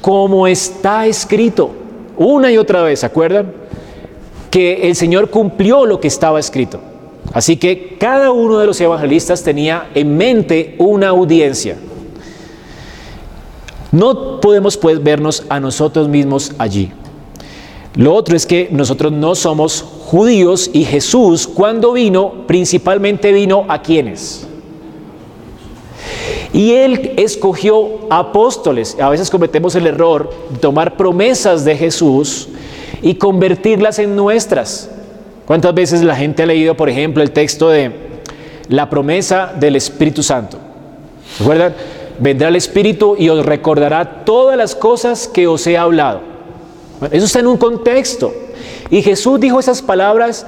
cómo 0.00 0.48
está 0.48 1.06
escrito. 1.06 1.70
Una 2.16 2.50
y 2.50 2.58
otra 2.58 2.82
vez, 2.82 3.00
¿se 3.00 3.06
acuerdan? 3.06 3.61
Que 4.52 4.88
el 4.88 4.94
Señor 4.94 5.30
cumplió 5.30 5.84
lo 5.84 5.98
que 5.98 6.06
estaba 6.06 6.38
escrito. 6.38 6.78
Así 7.32 7.56
que 7.56 7.96
cada 7.98 8.30
uno 8.30 8.58
de 8.58 8.66
los 8.66 8.80
evangelistas 8.80 9.42
tenía 9.42 9.88
en 9.94 10.16
mente 10.16 10.76
una 10.78 11.08
audiencia. 11.08 11.76
No 13.90 14.40
podemos 14.40 14.76
pues 14.76 15.02
vernos 15.02 15.44
a 15.48 15.58
nosotros 15.58 16.08
mismos 16.08 16.52
allí. 16.58 16.92
Lo 17.94 18.14
otro 18.14 18.36
es 18.36 18.46
que 18.46 18.68
nosotros 18.70 19.12
no 19.12 19.34
somos 19.34 19.82
judíos 19.82 20.70
y 20.72 20.84
Jesús 20.84 21.46
cuando 21.46 21.92
vino, 21.92 22.46
principalmente 22.46 23.32
vino 23.32 23.66
a 23.68 23.82
quienes. 23.82 24.46
Y 26.52 26.72
él 26.72 27.14
escogió 27.16 28.00
apóstoles. 28.10 28.96
A 29.00 29.08
veces 29.08 29.30
cometemos 29.30 29.74
el 29.74 29.86
error 29.86 30.30
de 30.50 30.58
tomar 30.58 30.96
promesas 30.96 31.64
de 31.64 31.76
Jesús 31.76 32.48
y 33.02 33.16
convertirlas 33.16 33.98
en 33.98 34.16
nuestras. 34.16 34.88
¿Cuántas 35.46 35.74
veces 35.74 36.02
la 36.02 36.16
gente 36.16 36.44
ha 36.44 36.46
leído, 36.46 36.76
por 36.76 36.88
ejemplo, 36.88 37.22
el 37.22 37.32
texto 37.32 37.68
de 37.68 37.92
la 38.68 38.88
promesa 38.88 39.52
del 39.58 39.76
Espíritu 39.76 40.22
Santo? 40.22 40.56
¿Se 41.36 41.42
acuerdan? 41.42 41.74
Vendrá 42.18 42.48
el 42.48 42.56
Espíritu 42.56 43.16
y 43.18 43.28
os 43.28 43.44
recordará 43.44 44.24
todas 44.24 44.56
las 44.56 44.74
cosas 44.74 45.26
que 45.26 45.46
os 45.46 45.66
he 45.66 45.76
hablado. 45.76 46.20
Eso 47.10 47.26
está 47.26 47.40
en 47.40 47.48
un 47.48 47.56
contexto. 47.56 48.32
Y 48.90 49.02
Jesús 49.02 49.40
dijo 49.40 49.58
esas 49.58 49.82
palabras 49.82 50.46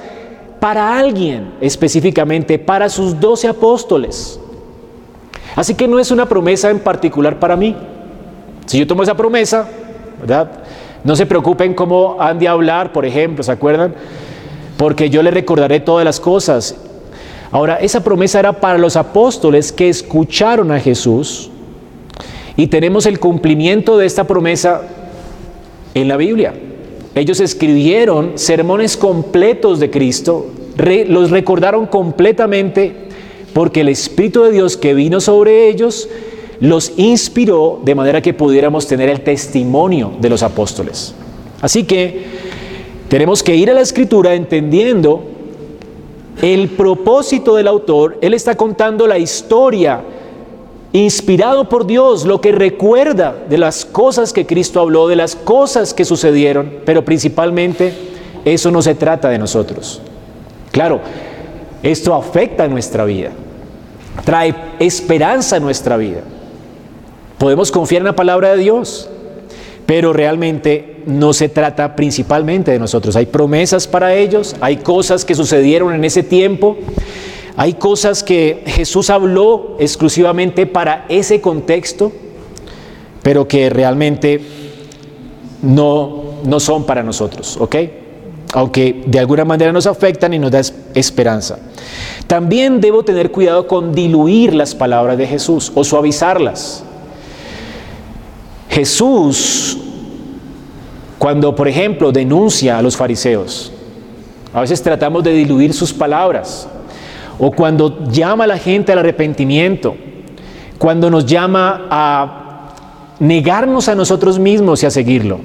para 0.59 0.97
alguien 0.97 1.53
específicamente, 1.59 2.57
para 2.57 2.89
sus 2.89 3.19
doce 3.19 3.47
apóstoles. 3.47 4.39
Así 5.55 5.73
que 5.73 5.87
no 5.87 5.99
es 5.99 6.11
una 6.11 6.27
promesa 6.27 6.69
en 6.69 6.79
particular 6.79 7.39
para 7.39 7.55
mí. 7.55 7.75
Si 8.65 8.79
yo 8.79 8.87
tomo 8.87 9.03
esa 9.03 9.15
promesa, 9.15 9.67
¿verdad? 10.19 10.49
No 11.05 11.15
se 11.15 11.25
preocupen 11.25 11.73
cómo 11.73 12.17
han 12.19 12.37
de 12.39 12.49
hablar, 12.49 12.91
por 12.91 13.05
ejemplo, 13.05 13.43
¿se 13.43 13.51
acuerdan? 13.51 13.95
Porque 14.75 15.09
yo 15.09 15.23
les 15.23 15.33
recordaré 15.33 15.79
todas 15.79 16.03
las 16.03 16.19
cosas. 16.19 16.75
Ahora, 17.51 17.77
esa 17.77 18.03
promesa 18.03 18.39
era 18.39 18.59
para 18.59 18.77
los 18.77 18.97
apóstoles 18.97 19.71
que 19.71 19.87
escucharon 19.87 20.71
a 20.71 20.79
Jesús 20.81 21.49
y 22.57 22.67
tenemos 22.67 23.05
el 23.05 23.19
cumplimiento 23.19 23.97
de 23.97 24.05
esta 24.05 24.25
promesa 24.25 24.81
en 25.93 26.09
la 26.09 26.17
Biblia. 26.17 26.53
Ellos 27.13 27.39
escribieron 27.39 28.33
sermones 28.35 28.97
completos 28.97 29.79
de 29.79 29.89
Cristo 29.89 30.47
los 31.07 31.31
recordaron 31.31 31.85
completamente 31.85 33.07
porque 33.53 33.81
el 33.81 33.89
Espíritu 33.89 34.43
de 34.43 34.51
Dios 34.51 34.75
que 34.75 34.93
vino 34.93 35.21
sobre 35.21 35.69
ellos 35.69 36.09
los 36.59 36.93
inspiró 36.97 37.81
de 37.83 37.95
manera 37.95 38.21
que 38.21 38.33
pudiéramos 38.33 38.87
tener 38.87 39.09
el 39.09 39.21
testimonio 39.21 40.13
de 40.19 40.29
los 40.29 40.43
apóstoles. 40.43 41.13
Así 41.61 41.83
que 41.83 42.25
tenemos 43.07 43.43
que 43.43 43.55
ir 43.55 43.69
a 43.69 43.73
la 43.73 43.81
escritura 43.81 44.33
entendiendo 44.33 45.23
el 46.41 46.69
propósito 46.69 47.55
del 47.55 47.67
autor. 47.67 48.17
Él 48.21 48.33
está 48.33 48.55
contando 48.55 49.07
la 49.07 49.17
historia 49.17 50.01
inspirado 50.93 51.67
por 51.67 51.85
Dios, 51.85 52.25
lo 52.25 52.39
que 52.39 52.51
recuerda 52.51 53.35
de 53.49 53.57
las 53.57 53.83
cosas 53.83 54.31
que 54.31 54.45
Cristo 54.45 54.79
habló, 54.79 55.07
de 55.07 55.17
las 55.17 55.35
cosas 55.35 55.93
que 55.93 56.05
sucedieron, 56.05 56.79
pero 56.85 57.03
principalmente 57.03 57.93
eso 58.45 58.71
no 58.71 58.81
se 58.81 58.95
trata 58.95 59.29
de 59.29 59.37
nosotros. 59.37 60.01
Claro, 60.71 61.01
esto 61.83 62.13
afecta 62.13 62.63
a 62.63 62.67
nuestra 62.67 63.03
vida, 63.03 63.31
trae 64.23 64.55
esperanza 64.79 65.57
a 65.57 65.59
nuestra 65.59 65.97
vida. 65.97 66.21
Podemos 67.37 67.71
confiar 67.71 68.01
en 68.01 68.05
la 68.05 68.15
palabra 68.15 68.51
de 68.51 68.57
Dios, 68.57 69.09
pero 69.85 70.13
realmente 70.13 71.03
no 71.05 71.33
se 71.33 71.49
trata 71.49 71.95
principalmente 71.95 72.71
de 72.71 72.79
nosotros. 72.79 73.15
Hay 73.15 73.27
promesas 73.27 73.87
para 73.87 74.15
ellos, 74.15 74.55
hay 74.61 74.77
cosas 74.77 75.25
que 75.25 75.35
sucedieron 75.35 75.93
en 75.93 76.03
ese 76.05 76.23
tiempo, 76.23 76.77
hay 77.57 77.73
cosas 77.73 78.23
que 78.23 78.63
Jesús 78.65 79.09
habló 79.09 79.77
exclusivamente 79.79 80.65
para 80.65 81.05
ese 81.09 81.41
contexto, 81.41 82.11
pero 83.21 83.47
que 83.47 83.69
realmente 83.69 84.41
no, 85.61 86.23
no 86.43 86.59
son 86.59 86.85
para 86.85 87.03
nosotros, 87.03 87.57
¿ok? 87.59 87.75
Aunque 88.53 89.03
de 89.05 89.19
alguna 89.19 89.45
manera 89.45 89.71
nos 89.71 89.87
afectan 89.87 90.33
y 90.33 90.39
nos 90.39 90.51
da 90.51 90.61
esperanza. 90.93 91.59
También 92.27 92.79
debo 92.79 93.03
tener 93.03 93.31
cuidado 93.31 93.67
con 93.67 93.93
diluir 93.93 94.53
las 94.55 94.73
palabras 94.73 95.17
de 95.17 95.27
Jesús 95.27 95.71
o 95.75 95.83
suavizarlas. 95.83 96.83
Jesús, 98.69 99.77
cuando 101.17 101.55
por 101.55 101.67
ejemplo 101.67 102.11
denuncia 102.11 102.77
a 102.77 102.81
los 102.81 102.97
fariseos, 102.97 103.71
a 104.53 104.61
veces 104.61 104.81
tratamos 104.81 105.23
de 105.23 105.33
diluir 105.33 105.73
sus 105.73 105.93
palabras, 105.93 106.67
o 107.37 107.51
cuando 107.51 108.07
llama 108.09 108.45
a 108.45 108.47
la 108.47 108.57
gente 108.57 108.91
al 108.91 108.99
arrepentimiento, 108.99 109.95
cuando 110.77 111.09
nos 111.09 111.25
llama 111.25 111.87
a 111.89 112.71
negarnos 113.19 113.87
a 113.87 113.95
nosotros 113.95 114.39
mismos 114.39 114.83
y 114.83 114.85
a 114.85 114.91
seguirlo, 114.91 115.39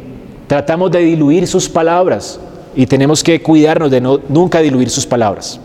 tratamos 0.46 0.90
de 0.90 1.00
diluir 1.00 1.46
sus 1.46 1.68
palabras 1.68 2.40
y 2.74 2.86
tenemos 2.86 3.22
que 3.22 3.42
cuidarnos 3.42 3.90
de 3.90 4.00
no, 4.00 4.20
nunca 4.28 4.60
diluir 4.60 4.90
sus 4.90 5.06
palabras. 5.06 5.60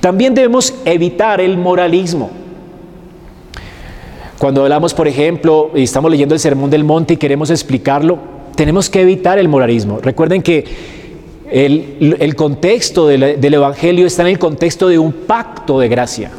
También 0.00 0.34
debemos 0.34 0.74
evitar 0.84 1.40
el 1.40 1.58
moralismo. 1.58 2.30
Cuando 4.38 4.62
hablamos, 4.62 4.94
por 4.94 5.08
ejemplo, 5.08 5.70
y 5.74 5.82
estamos 5.82 6.10
leyendo 6.10 6.34
el 6.34 6.40
Sermón 6.40 6.70
del 6.70 6.84
Monte 6.84 7.14
y 7.14 7.16
queremos 7.16 7.50
explicarlo, 7.50 8.18
tenemos 8.54 8.88
que 8.88 9.00
evitar 9.00 9.36
el 9.38 9.48
moralismo. 9.48 9.98
Recuerden 10.00 10.42
que 10.42 10.64
el, 11.50 12.34
contexto 12.36 13.08
del, 13.08 13.40
del 13.40 13.54
Evangelio 13.54 14.06
está 14.06 14.22
en 14.22 14.28
el 14.28 14.38
contexto 14.38 14.86
de 14.88 14.98
un 14.98 15.12
pacto 15.12 15.80
de 15.80 15.88
gracia. 15.88 16.30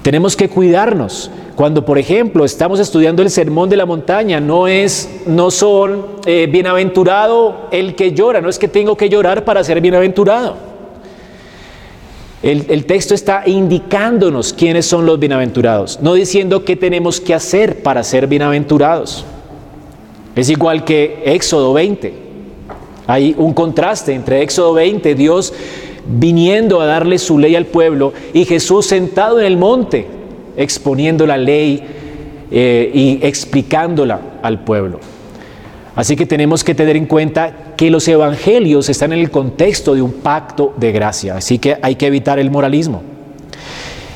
Tenemos 0.00 0.34
que 0.34 0.48
cuidarnos. 0.48 1.30
Cuando, 1.56 1.84
por 1.84 1.98
ejemplo, 1.98 2.46
estamos 2.46 2.80
estudiando 2.80 3.20
el 3.20 3.28
sermón 3.28 3.68
de 3.68 3.76
la 3.76 3.84
montaña, 3.84 4.40
no 4.40 4.66
es, 4.66 5.10
no 5.26 5.50
son 5.50 6.06
eh, 6.24 6.48
bienaventurado 6.50 7.68
el 7.70 7.94
que 7.94 8.12
llora, 8.12 8.40
no 8.40 8.48
es 8.48 8.58
que 8.58 8.68
tengo 8.68 8.96
que 8.96 9.10
llorar 9.10 9.44
para 9.44 9.62
ser 9.62 9.78
bienaventurado. 9.82 10.69
El, 12.42 12.86
texto 12.86 13.14
está 13.14 13.42
indicándonos 13.44 14.54
quiénes 14.54 14.86
son 14.86 15.04
los 15.04 15.18
bienaventurados, 15.18 16.00
no 16.00 16.14
diciendo 16.14 16.64
qué 16.64 16.74
tenemos 16.74 17.20
que 17.20 17.34
hacer 17.34 17.82
para 17.82 18.02
ser 18.02 18.26
bienaventurados. 18.26 19.26
Es 20.34 20.48
igual 20.48 20.84
que 20.84 21.22
Éxodo 21.26 21.74
20. 21.74 22.14
Hay 23.06 23.34
un 23.36 23.52
contraste 23.52 24.14
entre 24.14 24.40
Éxodo 24.40 24.72
20, 24.72 25.14
Dios 25.14 25.52
viniendo 26.06 26.80
a 26.80 26.86
darle 26.86 27.18
su 27.18 27.38
ley 27.38 27.56
al 27.56 27.66
pueblo, 27.66 28.14
y 28.32 28.46
Jesús 28.46 28.86
sentado 28.86 29.38
en 29.38 29.44
el 29.44 29.58
monte, 29.58 30.06
exponiendo 30.56 31.26
la 31.26 31.36
ley 31.36 31.82
eh, 32.50 32.90
y 32.94 33.18
explicándola 33.20 34.18
al 34.42 34.64
pueblo. 34.64 34.98
Así 35.94 36.16
que 36.16 36.24
tenemos 36.24 36.64
que 36.64 36.74
tener 36.74 36.96
en 36.96 37.04
cuenta 37.04 37.69
que 37.80 37.90
los 37.90 38.06
evangelios 38.08 38.90
están 38.90 39.14
en 39.14 39.20
el 39.20 39.30
contexto 39.30 39.94
de 39.94 40.02
un 40.02 40.12
pacto 40.12 40.74
de 40.76 40.92
gracia. 40.92 41.36
Así 41.36 41.58
que 41.58 41.78
hay 41.80 41.94
que 41.94 42.08
evitar 42.08 42.38
el 42.38 42.50
moralismo 42.50 43.00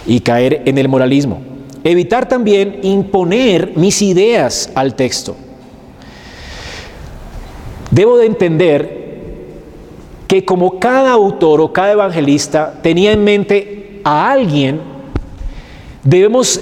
y 0.07 0.21
caer 0.21 0.61
en 0.67 0.77
el 0.77 0.87
moralismo. 0.87 1.41
Evitar 1.83 2.29
también 2.29 2.81
imponer 2.83 3.73
mis 3.75 4.03
ideas 4.03 4.71
al 4.75 4.95
texto. 4.95 5.35
Debo 7.91 8.19
de 8.19 8.27
entender 8.27 9.15
que 10.29 10.45
como 10.45 10.79
cada 10.79 11.13
autor 11.13 11.63
o 11.63 11.73
cada 11.73 11.93
evangelista 11.93 12.81
tenía 12.83 13.13
en 13.13 13.25
mente 13.25 14.03
a 14.05 14.31
alguien, 14.31 14.79
debemos 16.03 16.61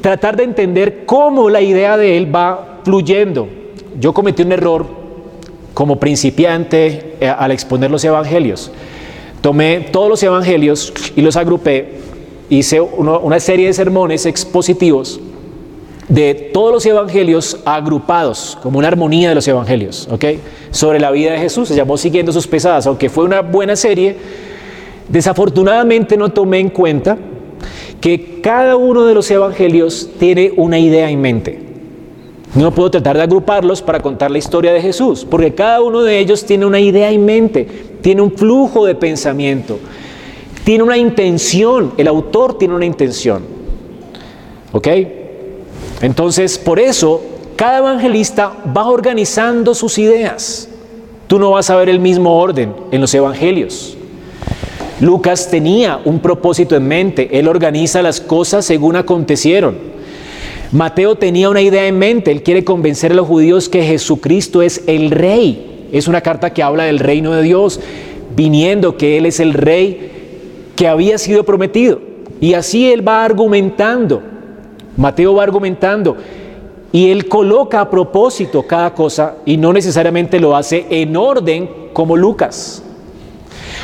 tratar 0.00 0.38
de 0.38 0.44
entender 0.44 1.04
cómo 1.04 1.50
la 1.50 1.60
idea 1.60 1.98
de 1.98 2.16
él 2.16 2.34
va 2.34 2.80
fluyendo 2.84 3.48
yo 3.98 4.12
cometí 4.12 4.42
un 4.42 4.52
error 4.52 4.86
como 5.74 5.98
principiante 5.98 7.16
eh, 7.20 7.28
al 7.28 7.50
exponer 7.50 7.90
los 7.90 8.04
evangelios. 8.04 8.70
Tomé 9.40 9.88
todos 9.90 10.08
los 10.08 10.22
evangelios 10.22 10.92
y 11.16 11.20
los 11.20 11.36
agrupé, 11.36 11.98
hice 12.48 12.80
una 12.80 13.40
serie 13.40 13.66
de 13.66 13.72
sermones 13.72 14.26
expositivos 14.26 15.20
de 16.08 16.34
todos 16.52 16.72
los 16.72 16.86
evangelios 16.86 17.58
agrupados, 17.64 18.58
como 18.62 18.78
una 18.78 18.88
armonía 18.88 19.30
de 19.30 19.34
los 19.34 19.48
evangelios, 19.48 20.08
¿ok? 20.10 20.24
Sobre 20.70 21.00
la 21.00 21.10
vida 21.10 21.32
de 21.32 21.38
Jesús, 21.38 21.68
se 21.68 21.74
llamó 21.74 21.96
Siguiendo 21.96 22.32
sus 22.32 22.46
pesadas, 22.46 22.86
aunque 22.86 23.08
fue 23.08 23.24
una 23.24 23.40
buena 23.40 23.76
serie, 23.76 24.16
desafortunadamente 25.08 26.16
no 26.16 26.28
tomé 26.28 26.58
en 26.58 26.68
cuenta 26.68 27.16
que 28.00 28.40
cada 28.42 28.76
uno 28.76 29.06
de 29.06 29.14
los 29.14 29.30
evangelios 29.30 30.10
tiene 30.18 30.52
una 30.56 30.78
idea 30.78 31.08
en 31.08 31.20
mente. 31.20 31.71
No 32.54 32.70
puedo 32.70 32.90
tratar 32.90 33.16
de 33.16 33.22
agruparlos 33.22 33.80
para 33.80 34.00
contar 34.00 34.30
la 34.30 34.38
historia 34.38 34.72
de 34.72 34.82
Jesús, 34.82 35.26
porque 35.28 35.54
cada 35.54 35.80
uno 35.80 36.02
de 36.02 36.18
ellos 36.18 36.44
tiene 36.44 36.66
una 36.66 36.80
idea 36.80 37.10
en 37.10 37.24
mente, 37.24 37.66
tiene 38.02 38.20
un 38.20 38.32
flujo 38.32 38.84
de 38.84 38.94
pensamiento, 38.94 39.78
tiene 40.64 40.84
una 40.84 40.98
intención, 40.98 41.94
el 41.96 42.08
autor 42.08 42.58
tiene 42.58 42.74
una 42.74 42.84
intención. 42.84 43.42
¿Ok? 44.72 44.88
Entonces, 46.02 46.58
por 46.58 46.78
eso, 46.78 47.22
cada 47.56 47.78
evangelista 47.78 48.52
va 48.76 48.86
organizando 48.86 49.74
sus 49.74 49.98
ideas. 49.98 50.68
Tú 51.28 51.38
no 51.38 51.52
vas 51.52 51.70
a 51.70 51.76
ver 51.76 51.88
el 51.88 52.00
mismo 52.00 52.38
orden 52.38 52.74
en 52.90 53.00
los 53.00 53.14
evangelios. 53.14 53.96
Lucas 55.00 55.48
tenía 55.50 56.00
un 56.04 56.20
propósito 56.20 56.76
en 56.76 56.86
mente, 56.86 57.38
él 57.38 57.48
organiza 57.48 58.02
las 58.02 58.20
cosas 58.20 58.66
según 58.66 58.96
acontecieron. 58.96 59.91
Mateo 60.72 61.16
tenía 61.16 61.50
una 61.50 61.60
idea 61.60 61.86
en 61.86 61.98
mente, 61.98 62.30
él 62.30 62.42
quiere 62.42 62.64
convencer 62.64 63.12
a 63.12 63.14
los 63.14 63.26
judíos 63.26 63.68
que 63.68 63.82
Jesucristo 63.82 64.62
es 64.62 64.82
el 64.86 65.10
rey. 65.10 65.88
Es 65.92 66.08
una 66.08 66.22
carta 66.22 66.54
que 66.54 66.62
habla 66.62 66.84
del 66.84 66.98
reino 66.98 67.32
de 67.32 67.42
Dios, 67.42 67.78
viniendo 68.34 68.96
que 68.96 69.18
Él 69.18 69.26
es 69.26 69.38
el 69.38 69.52
rey 69.52 70.70
que 70.74 70.88
había 70.88 71.18
sido 71.18 71.44
prometido. 71.44 72.00
Y 72.40 72.54
así 72.54 72.90
Él 72.90 73.06
va 73.06 73.22
argumentando, 73.22 74.22
Mateo 74.96 75.34
va 75.34 75.42
argumentando, 75.42 76.16
y 76.90 77.10
Él 77.10 77.28
coloca 77.28 77.82
a 77.82 77.90
propósito 77.90 78.62
cada 78.62 78.94
cosa 78.94 79.36
y 79.44 79.58
no 79.58 79.74
necesariamente 79.74 80.40
lo 80.40 80.56
hace 80.56 80.86
en 80.88 81.14
orden 81.14 81.68
como 81.92 82.16
Lucas. 82.16 82.82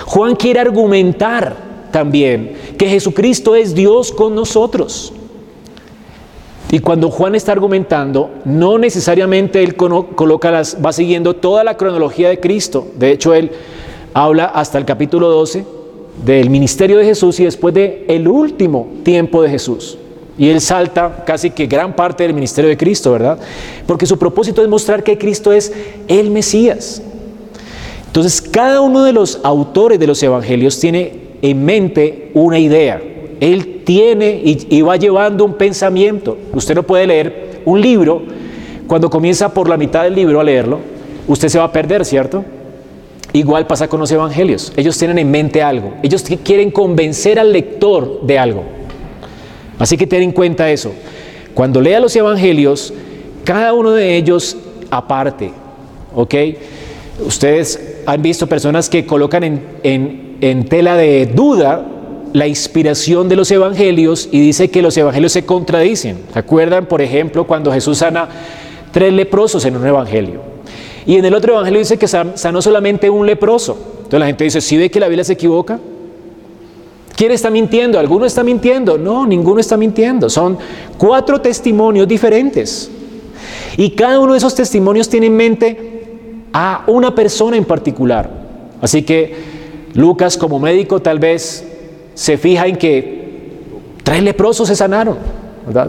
Juan 0.07 0.34
quiere 0.36 0.61
argumentar 0.61 1.55
también 1.91 2.55
que 2.78 2.89
Jesucristo 2.89 3.55
es 3.55 3.74
Dios 3.74 4.11
con 4.11 4.34
nosotros. 4.34 5.12
Y 6.71 6.81
cuando 6.81 7.11
Juan 7.11 7.35
está 7.35 7.53
argumentando, 7.53 8.31
no 8.45 8.79
necesariamente 8.79 9.62
él 9.62 9.75
coloca 9.75 10.51
las, 10.51 10.77
va 10.85 10.93
siguiendo 10.93 11.35
toda 11.35 11.64
la 11.64 11.77
cronología 11.79 12.29
de 12.29 12.41
Cristo. 12.41 12.87
De 12.99 13.11
hecho, 13.11 13.33
él 13.33 13.51
habla 14.12 14.45
hasta 14.45 14.77
el 14.77 14.85
capítulo 14.85 15.31
12 15.31 15.64
del 16.27 16.51
ministerio 16.51 16.99
de 16.99 17.07
Jesús 17.07 17.41
y 17.41 17.45
después 17.45 17.73
de 17.73 18.05
el 18.09 18.29
último 18.29 18.89
tiempo 19.03 19.43
de 19.43 19.49
Jesús. 19.49 19.97
Y 20.37 20.51
él 20.51 20.61
salta 20.61 21.25
casi 21.25 21.51
que 21.51 21.66
gran 21.66 21.97
parte 21.97 22.25
del 22.25 22.35
ministerio 22.35 22.69
de 22.69 22.77
Cristo, 22.77 23.12
¿verdad? 23.12 23.39
Porque 23.87 24.07
su 24.07 24.19
propósito 24.19 24.62
es 24.62 24.69
mostrar 24.69 25.03
que 25.03 25.16
Cristo 25.16 25.53
es 25.53 25.73
el 26.07 26.31
Mesías. 26.31 27.03
Entonces, 28.07 28.43
cada 28.43 28.81
uno 28.83 29.05
de 29.05 29.12
los 29.12 29.41
autores 29.43 29.99
de 29.99 30.07
los 30.07 30.23
evangelios 30.23 30.79
tiene 30.79 31.29
en 31.41 31.64
mente 31.64 32.31
una 32.35 32.59
idea. 32.59 33.01
Él 33.41 33.82
tiene 33.84 34.41
y, 34.45 34.82
va 34.82 34.97
llevando 34.97 35.45
un 35.45 35.55
pensamiento. 35.55 36.36
Usted 36.53 36.74
no 36.74 36.82
puede 36.82 37.07
leer 37.07 37.61
un 37.64 37.80
libro, 37.80 38.22
cuando 38.86 39.11
comienza 39.11 39.53
por 39.53 39.68
la 39.68 39.76
mitad 39.76 40.05
del 40.05 40.14
libro 40.14 40.41
a 40.41 40.45
leerlo, 40.45 40.80
usted 41.26 41.49
se 41.49 41.59
va 41.59 41.64
a 41.64 41.72
perder, 41.72 42.05
¿cierto? 42.05 42.45
Igual 43.32 43.66
pasa 43.66 43.89
con 43.89 44.01
los 44.01 44.11
evangelios. 44.11 44.72
Ellos 44.76 44.97
tienen 44.97 45.18
en 45.18 45.30
mente 45.30 45.62
algo. 45.62 45.95
Ellos 46.03 46.24
quieren 46.43 46.70
convencer 46.70 47.39
al 47.39 47.53
lector 47.53 48.22
de 48.22 48.39
algo. 48.39 48.64
Así 49.78 49.97
que 49.97 50.07
ten 50.07 50.22
en 50.22 50.32
cuenta 50.32 50.70
eso. 50.70 50.93
Cuando 51.55 51.80
lea 51.80 52.01
los 52.01 52.16
evangelios, 52.16 52.93
cada 53.45 53.74
uno 53.74 53.93
de 53.93 54.16
ellos 54.16 54.57
aparte. 54.91 55.53
¿Ok? 56.14 56.34
Ustedes 57.26 58.01
han 58.07 58.22
visto 58.22 58.47
personas 58.47 58.89
que 58.89 59.05
colocan 59.05 59.45
en, 59.45 60.36
en 60.41 60.64
tela 60.64 60.97
de 60.97 61.26
duda 61.26 61.98
la 62.39 62.47
inspiración 62.47 63.28
de 63.28 63.34
los 63.34 63.51
evangelios 63.51 64.28
y 64.30 64.41
dice 64.41 64.70
que 64.70 64.80
los 64.80 64.97
evangelios 64.97 65.32
se 65.32 65.45
contradicen. 65.45 66.18
¿Se 66.32 66.39
acuerdan, 66.39 66.86
por 66.86 67.03
ejemplo, 67.03 67.45
cuando 67.45 67.72
Jesús 67.72 67.99
sana 67.99 68.28
tres 68.93 69.12
leprosos 69.12 69.64
en 69.64 69.76
un 69.76 69.84
evangelio? 69.84 70.41
Y 71.05 71.16
en 71.16 71.24
el 71.24 71.34
otro 71.34 71.55
evangelio 71.55 71.80
dice 71.80 71.99
que 71.99 72.07
sanó 72.07 72.62
solamente 72.62 73.11
un 73.11 73.26
leproso. 73.26 73.76
Entonces 73.97 74.20
la 74.20 74.26
gente 74.26 74.45
dice, 74.45 74.61
¿sí 74.61 74.76
ve 74.76 74.89
que 74.89 75.01
la 75.01 75.09
Biblia 75.09 75.24
se 75.24 75.32
equivoca? 75.32 75.80
¿Quién 77.16 77.32
está 77.32 77.51
mintiendo? 77.51 77.99
¿Alguno 77.99 78.24
está 78.24 78.45
mintiendo? 78.45 78.97
No, 78.97 79.26
ninguno 79.26 79.59
está 79.59 79.76
mintiendo. 79.76 80.30
Son 80.30 80.57
cuatro 80.97 81.41
testimonios 81.41 82.07
diferentes. 82.07 82.89
Y 83.76 83.91
cada 83.91 84.20
uno 84.20 84.34
de 84.34 84.39
esos 84.39 84.55
testimonios 84.55 85.09
tiene 85.09 85.26
en 85.26 85.36
mente 85.36 86.05
a 86.53 86.84
una 86.86 87.12
persona 87.12 87.57
en 87.57 87.64
particular. 87.64 88.30
Así 88.80 89.03
que 89.03 89.34
Lucas 89.95 90.36
como 90.36 90.61
médico 90.61 91.01
tal 91.01 91.18
vez 91.18 91.64
se 92.19 92.37
fija 92.37 92.66
en 92.66 92.75
que 92.75 93.29
tres 94.03 94.25
leprosos 94.25 94.66
se 94.66 94.75
sanaron. 94.75 95.19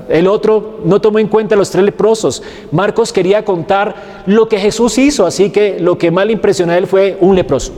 El 0.09 0.27
otro 0.27 0.81
no 0.85 1.01
tomó 1.01 1.17
en 1.17 1.27
cuenta 1.27 1.55
los 1.55 1.71
tres 1.71 1.83
leprosos. 1.83 2.43
Marcos 2.71 3.11
quería 3.11 3.43
contar 3.43 3.95
lo 4.27 4.47
que 4.47 4.59
Jesús 4.59 4.99
hizo, 4.99 5.25
así 5.25 5.49
que 5.49 5.79
lo 5.79 5.97
que 5.97 6.11
más 6.11 6.27
le 6.27 6.33
impresionó 6.33 6.71
a 6.73 6.77
él 6.77 6.85
fue 6.85 7.17
un 7.19 7.35
leproso. 7.35 7.71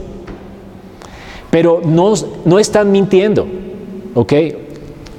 Pero 1.50 1.80
no, 1.82 2.12
no 2.44 2.58
están 2.58 2.92
mintiendo, 2.92 3.46
¿ok? 4.14 4.32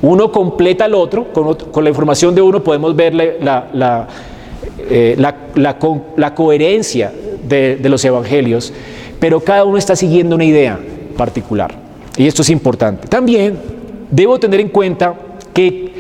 Uno 0.04 0.32
completa 0.32 0.86
al 0.86 0.94
otro, 0.94 1.34
con, 1.34 1.84
la 1.84 1.90
información 1.90 2.36
de 2.36 2.42
uno 2.44 2.64
podemos 2.64 2.96
ver 2.96 3.16
la, 3.16 3.68
la, 3.74 4.08
eh, 4.78 5.16
la, 5.18 6.36
coherencia 6.36 7.12
de, 7.50 7.78
de 7.78 7.90
los 7.90 8.06
evangelios, 8.06 8.72
pero 9.20 9.40
cada 9.40 9.66
uno 9.66 9.80
está 9.80 9.96
siguiendo 9.96 10.36
una 10.36 10.46
idea 10.46 10.78
particular. 11.18 11.82
Y 12.18 12.28
esto 12.28 12.42
es 12.42 12.50
importante. 12.50 13.08
También 13.08 13.58
debo 14.12 14.40
tener 14.40 14.60
en 14.60 14.70
cuenta 14.70 15.16
que 15.54 15.94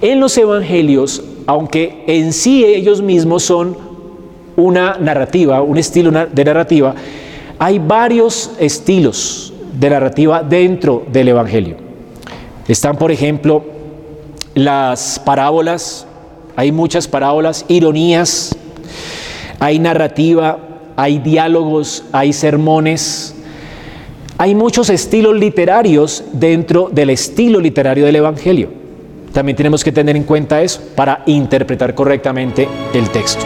en 0.00 0.20
los 0.20 0.36
evangelios, 0.36 1.22
aunque 1.46 2.04
en 2.06 2.32
sí 2.32 2.64
ellos 2.64 3.02
mismos 3.02 3.42
son 3.42 3.76
una 4.56 4.96
narrativa, 4.98 5.62
un 5.62 5.78
estilo 5.78 6.10
de 6.10 6.44
narrativa, 6.44 6.94
hay 7.58 7.78
varios 7.78 8.52
estilos 8.58 9.52
de 9.78 9.90
narrativa 9.90 10.42
dentro 10.42 11.04
del 11.10 11.28
evangelio. 11.28 11.76
Están, 12.66 12.96
por 12.96 13.10
ejemplo, 13.10 13.64
las 14.54 15.20
parábolas, 15.24 16.06
hay 16.56 16.72
muchas 16.72 17.06
parábolas, 17.06 17.64
ironías, 17.68 18.56
hay 19.58 19.78
narrativa, 19.78 20.58
hay 20.96 21.18
diálogos, 21.18 22.04
hay 22.12 22.32
sermones, 22.32 23.34
hay 24.40 24.54
muchos 24.54 24.88
estilos 24.88 25.36
literarios 25.36 26.24
dentro 26.32 26.88
del 26.90 27.10
estilo 27.10 27.60
literario 27.60 28.06
del 28.06 28.16
Evangelio. 28.16 28.70
También 29.34 29.54
tenemos 29.54 29.84
que 29.84 29.92
tener 29.92 30.16
en 30.16 30.22
cuenta 30.22 30.62
eso 30.62 30.80
para 30.96 31.22
interpretar 31.26 31.94
correctamente 31.94 32.66
el 32.94 33.10
texto. 33.10 33.44